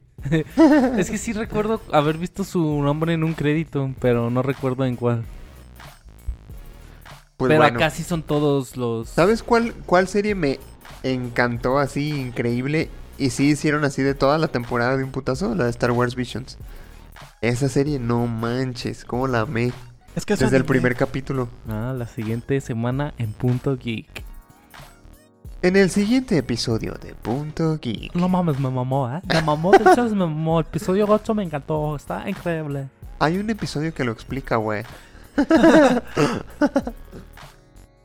es 0.98 1.11
que 1.11 1.16
sí 1.16 1.32
recuerdo 1.32 1.80
haber 1.92 2.18
visto 2.18 2.44
su 2.44 2.82
nombre 2.82 3.14
en 3.14 3.24
un 3.24 3.32
crédito, 3.32 3.94
pero 3.98 4.28
no 4.28 4.42
recuerdo 4.42 4.84
en 4.84 4.96
cuál. 4.96 5.24
Pues 7.38 7.48
pero 7.48 7.62
bueno. 7.62 7.78
acá 7.78 7.88
sí 7.88 8.03
son 8.03 8.22
todos 8.22 8.76
los. 8.76 9.09
¿Sabes 9.09 9.42
cuál, 9.42 9.72
cuál 9.86 10.07
serie 10.07 10.34
me 10.34 10.61
encantó 11.03 11.78
así, 11.78 12.11
increíble. 12.11 12.90
Y 13.18 13.30
sí 13.30 13.51
hicieron 13.51 13.84
así 13.84 14.03
de 14.03 14.14
toda 14.14 14.38
la 14.38 14.48
temporada 14.48 14.96
de 14.96 15.05
un 15.05 15.11
putazo, 15.11 15.55
la 15.55 15.64
de 15.64 15.70
Star 15.70 15.90
Wars 15.92 16.14
Visions. 16.14 16.57
Esa 17.42 17.68
serie, 17.68 17.98
no 17.98 18.26
manches, 18.26 19.05
cómo 19.05 19.26
la 19.26 19.40
amé. 19.40 19.72
Es 20.16 20.24
que 20.26 20.32
es 20.34 20.40
Desde 20.40 20.57
el 20.57 20.62
anime. 20.62 20.68
primer 20.68 20.96
capítulo. 20.96 21.48
Ah, 21.68 21.94
la 21.96 22.07
siguiente 22.07 22.61
semana 22.61 23.14
en 23.18 23.32
Punto 23.32 23.76
Geek. 23.76 24.24
En 25.62 25.76
el 25.76 25.90
siguiente 25.90 26.38
episodio 26.38 26.94
de 26.94 27.14
Punto 27.14 27.78
Geek. 27.78 28.14
No 28.14 28.28
mames, 28.28 28.59
me 28.59 28.70
mamó, 28.70 29.11
¿eh? 29.14 29.20
Me 29.28 29.42
mamó, 29.42 29.72
de 29.72 29.90
hecho, 29.90 30.05
me 30.05 30.14
mamó. 30.16 30.61
El 30.61 30.66
episodio 30.66 31.07
8 31.09 31.34
me 31.34 31.42
encantó, 31.44 31.96
está 31.96 32.28
increíble. 32.28 32.88
Hay 33.18 33.36
un 33.38 33.51
episodio 33.51 33.92
que 33.92 34.03
lo 34.05 34.12
explica, 34.12 34.57
güey. 34.57 34.82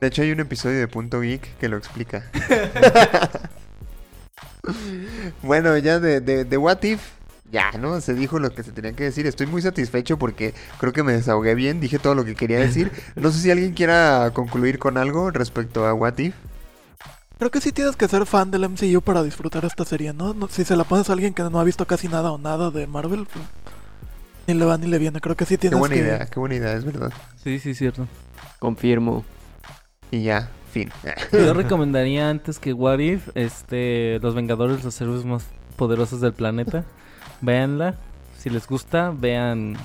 De 0.02 0.08
hecho, 0.08 0.22
hay 0.22 0.32
un 0.32 0.40
episodio 0.40 0.80
de 0.80 0.88
Punto 0.88 1.22
Geek 1.22 1.58
que 1.58 1.70
lo 1.70 1.78
explica. 1.78 2.24
bueno, 5.44 5.78
ya 5.78 6.00
de, 6.00 6.22
de, 6.22 6.44
de 6.46 6.58
What 6.58 6.84
If, 6.84 7.02
ya, 7.52 7.72
¿no? 7.80 8.02
Se 8.02 8.14
dijo 8.14 8.40
lo 8.40 8.54
que 8.54 8.64
se 8.64 8.72
tenía 8.72 8.94
que 8.94 9.04
decir. 9.06 9.28
Estoy 9.28 9.48
muy 9.48 9.62
satisfecho 9.62 10.18
porque 10.18 10.54
creo 10.80 10.94
que 10.94 11.04
me 11.04 11.14
desahogué 11.14 11.56
bien, 11.56 11.80
dije 11.80 12.00
todo 12.00 12.16
lo 12.16 12.26
que 12.26 12.36
quería 12.36 12.60
decir. 12.60 12.92
No 13.16 13.32
sé 13.32 13.40
si 13.40 13.52
alguien 13.52 13.74
quiera 13.74 14.32
concluir 14.34 14.80
con 14.80 14.98
algo 14.98 15.32
respecto 15.32 15.86
a 15.86 15.94
What 15.94 16.18
If. 16.18 16.34
Creo 17.38 17.52
que 17.52 17.62
sí 17.62 17.72
tienes 17.72 17.96
que 17.98 18.08
ser 18.08 18.26
fan 18.26 18.50
del 18.50 18.68
MCU 18.70 19.02
para 19.02 19.22
disfrutar 19.22 19.66
esta 19.66 19.84
serie, 19.86 20.14
¿no? 20.14 20.34
No- 20.34 20.48
si 20.48 20.64
se 20.64 20.76
la 20.76 20.86
pones 20.86 21.10
a 21.10 21.14
alguien 21.14 21.34
que 21.34 21.44
no 21.44 21.60
ha 21.60 21.64
visto 21.66 21.86
casi 21.86 22.08
nada 22.08 22.32
o 22.32 22.38
nada 22.38 22.72
de 22.72 22.88
Marvel, 22.88 23.28
pues, 23.32 23.46
ni 24.48 24.54
le 24.54 24.64
va 24.66 24.78
ni 24.78 24.88
le 24.88 24.98
viene. 25.00 25.20
Creo 25.20 25.36
que 25.36 25.46
sí 25.46 25.56
Qué 25.56 25.58
tienes 25.58 25.80
buena 25.80 25.96
que... 25.96 26.02
idea, 26.02 26.26
qué 26.28 26.40
buena 26.40 26.56
idea, 26.56 26.74
es 26.74 26.86
verdad. 26.86 27.12
Sí, 27.44 27.60
sí, 27.60 27.76
cierto. 27.76 28.08
Confirmo. 28.60 29.26
Y 30.16 30.24
ya, 30.24 30.50
fin. 30.72 30.90
Yo 31.34 31.54
recomendaría 31.54 32.30
antes 32.30 32.58
que 32.58 32.72
What 32.72 33.00
If, 33.00 33.28
este, 33.36 34.18
Los 34.22 34.34
Vengadores, 34.34 34.82
los 34.82 35.02
héroes 35.02 35.26
más 35.26 35.46
poderosos 35.76 36.22
del 36.22 36.32
planeta. 36.32 36.86
Véanla. 37.42 37.96
Si 38.38 38.50
les 38.50 38.66
gusta, 38.66 39.12
vean 39.14 39.76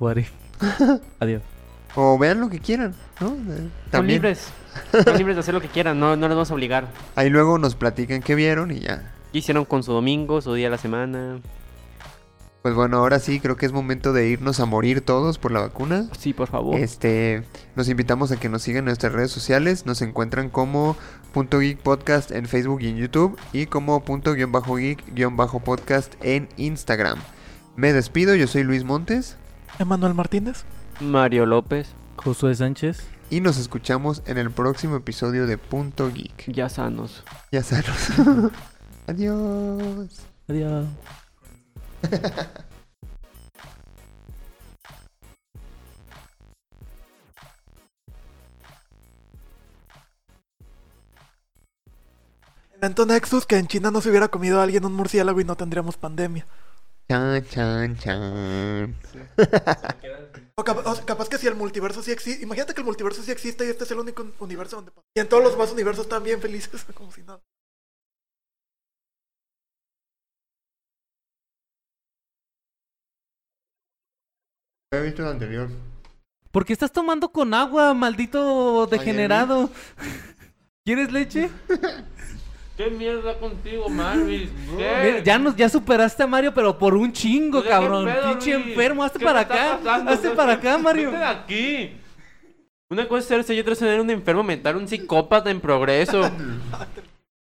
What 0.00 0.16
If. 0.16 0.32
Adiós. 1.20 1.42
O 1.94 2.18
vean 2.18 2.40
lo 2.40 2.50
que 2.50 2.58
quieran, 2.58 2.92
¿no? 3.20 3.28
Eh, 3.28 3.36
Son 3.36 3.70
También. 3.92 4.16
libres. 4.20 4.48
Son 5.04 5.16
libres 5.16 5.36
de 5.36 5.40
hacer 5.40 5.54
lo 5.54 5.60
que 5.60 5.68
quieran, 5.68 6.00
no, 6.00 6.16
no 6.16 6.26
les 6.26 6.36
vamos 6.36 6.50
a 6.50 6.54
obligar. 6.54 6.88
Ahí 7.14 7.30
luego 7.30 7.56
nos 7.58 7.76
platican 7.76 8.20
qué 8.20 8.34
vieron 8.34 8.72
y 8.72 8.80
ya. 8.80 9.12
¿Qué 9.32 9.38
hicieron 9.38 9.64
con 9.64 9.84
su 9.84 9.92
domingo, 9.92 10.40
su 10.40 10.54
día 10.54 10.66
a 10.66 10.70
la 10.70 10.78
semana? 10.78 11.38
Pues 12.68 12.76
bueno, 12.76 12.98
ahora 12.98 13.18
sí 13.18 13.40
creo 13.40 13.56
que 13.56 13.64
es 13.64 13.72
momento 13.72 14.12
de 14.12 14.28
irnos 14.28 14.60
a 14.60 14.66
morir 14.66 15.00
todos 15.00 15.38
por 15.38 15.52
la 15.52 15.60
vacuna. 15.60 16.06
Sí, 16.18 16.34
por 16.34 16.48
favor. 16.48 16.78
Este, 16.78 17.42
los 17.76 17.88
invitamos 17.88 18.30
a 18.30 18.38
que 18.38 18.50
nos 18.50 18.60
sigan 18.60 18.80
en 18.80 18.84
nuestras 18.84 19.14
redes 19.14 19.30
sociales. 19.30 19.86
Nos 19.86 20.02
encuentran 20.02 20.50
como 20.50 20.94
punto 21.32 21.60
geek 21.60 21.78
podcast 21.78 22.30
en 22.30 22.44
Facebook 22.44 22.82
y 22.82 22.88
en 22.88 22.98
YouTube 22.98 23.38
y 23.54 23.64
como 23.64 24.04
punto 24.04 24.34
guion 24.34 24.52
bajo 24.52 24.76
geek 24.76 25.02
guion 25.14 25.34
bajo 25.38 25.60
podcast 25.60 26.12
en 26.20 26.50
Instagram. 26.58 27.18
Me 27.74 27.94
despido, 27.94 28.34
yo 28.34 28.46
soy 28.46 28.64
Luis 28.64 28.84
Montes 28.84 29.38
Emanuel 29.78 30.12
Martínez. 30.12 30.64
Mario 31.00 31.46
López, 31.46 31.88
Josué 32.16 32.54
Sánchez. 32.54 33.02
y 33.30 33.40
nos 33.40 33.56
escuchamos 33.56 34.22
en 34.26 34.36
el 34.36 34.50
próximo 34.50 34.96
episodio 34.96 35.46
de 35.46 35.56
Punto 35.56 36.12
Geek. 36.12 36.52
ya 36.52 36.68
sanos. 36.68 37.24
Ya 37.50 37.62
sanos. 37.62 38.10
Adiós. 39.06 40.20
Adiós. 40.46 40.84
Inventó 52.74 53.06
Nexus 53.06 53.46
que 53.46 53.56
en 53.56 53.66
China 53.66 53.90
no 53.90 54.00
se 54.00 54.08
hubiera 54.10 54.28
comido 54.28 54.60
a 54.60 54.62
alguien 54.62 54.84
un 54.84 54.92
murciélago 54.94 55.40
y 55.40 55.44
no 55.44 55.56
tendríamos 55.56 55.96
pandemia. 55.96 56.46
Chan, 57.08 57.44
chan, 57.48 57.96
chan. 57.98 58.96
O, 60.60 60.64
cap- 60.64 60.84
o 60.84 61.06
capaz 61.06 61.28
que 61.28 61.38
si 61.38 61.46
el 61.46 61.54
multiverso 61.54 62.02
sí 62.02 62.10
existe. 62.10 62.42
Imagínate 62.42 62.74
que 62.74 62.80
el 62.80 62.84
multiverso 62.84 63.22
sí 63.22 63.30
existe 63.30 63.64
y 63.64 63.70
este 63.70 63.84
es 63.84 63.90
el 63.92 64.00
único 64.00 64.26
universo 64.40 64.74
donde 64.74 64.90
pasa. 64.90 65.06
Y 65.14 65.20
en 65.20 65.28
todos 65.28 65.40
los 65.40 65.52
demás 65.52 65.70
universos 65.70 66.06
están 66.06 66.24
bien 66.24 66.40
felices, 66.40 66.84
como 66.94 67.12
si 67.12 67.22
nada. 67.22 67.40
He 74.90 75.00
visto 75.02 75.22
el 75.22 75.28
anterior. 75.28 75.68
¿Por 76.50 76.64
qué 76.64 76.72
estás 76.72 76.90
tomando 76.90 77.30
con 77.30 77.52
agua, 77.52 77.92
maldito 77.92 78.86
degenerado? 78.86 79.68
¿Quieres 80.84 81.12
leche? 81.12 81.50
¿Qué 82.74 82.88
mierda 82.88 83.38
contigo, 83.38 83.90
Marvis? 83.90 84.48
Mira, 84.76 85.18
ya 85.22 85.38
nos, 85.38 85.54
ya 85.56 85.68
superaste 85.68 86.22
a 86.22 86.26
Mario, 86.26 86.54
pero 86.54 86.78
por 86.78 86.94
un 86.94 87.12
chingo, 87.12 87.58
Oye, 87.58 87.66
¿qué 87.66 87.70
cabrón. 87.70 88.06
pedo, 88.06 88.30
Pinche 88.30 88.54
Luis? 88.54 88.66
enfermo, 88.68 89.04
hazte 89.04 89.18
¿Qué 89.18 89.24
para 89.26 89.40
acá. 89.40 89.78
pasando? 89.82 90.10
Hazte 90.10 90.30
para 90.30 90.52
acá, 90.54 90.78
Mario. 90.78 91.10
Vete 91.10 91.18
de 91.18 91.24
aquí. 91.28 91.96
Una 92.88 93.06
cosa 93.06 93.36
es 93.36 93.44
ser 93.46 93.56
y 93.56 93.60
otra 93.60 93.74
es 93.74 93.78
tener 93.78 94.00
un 94.00 94.08
enfermo 94.08 94.42
mental, 94.42 94.76
un 94.76 94.88
psicópata 94.88 95.50
en 95.50 95.60
progreso. 95.60 96.22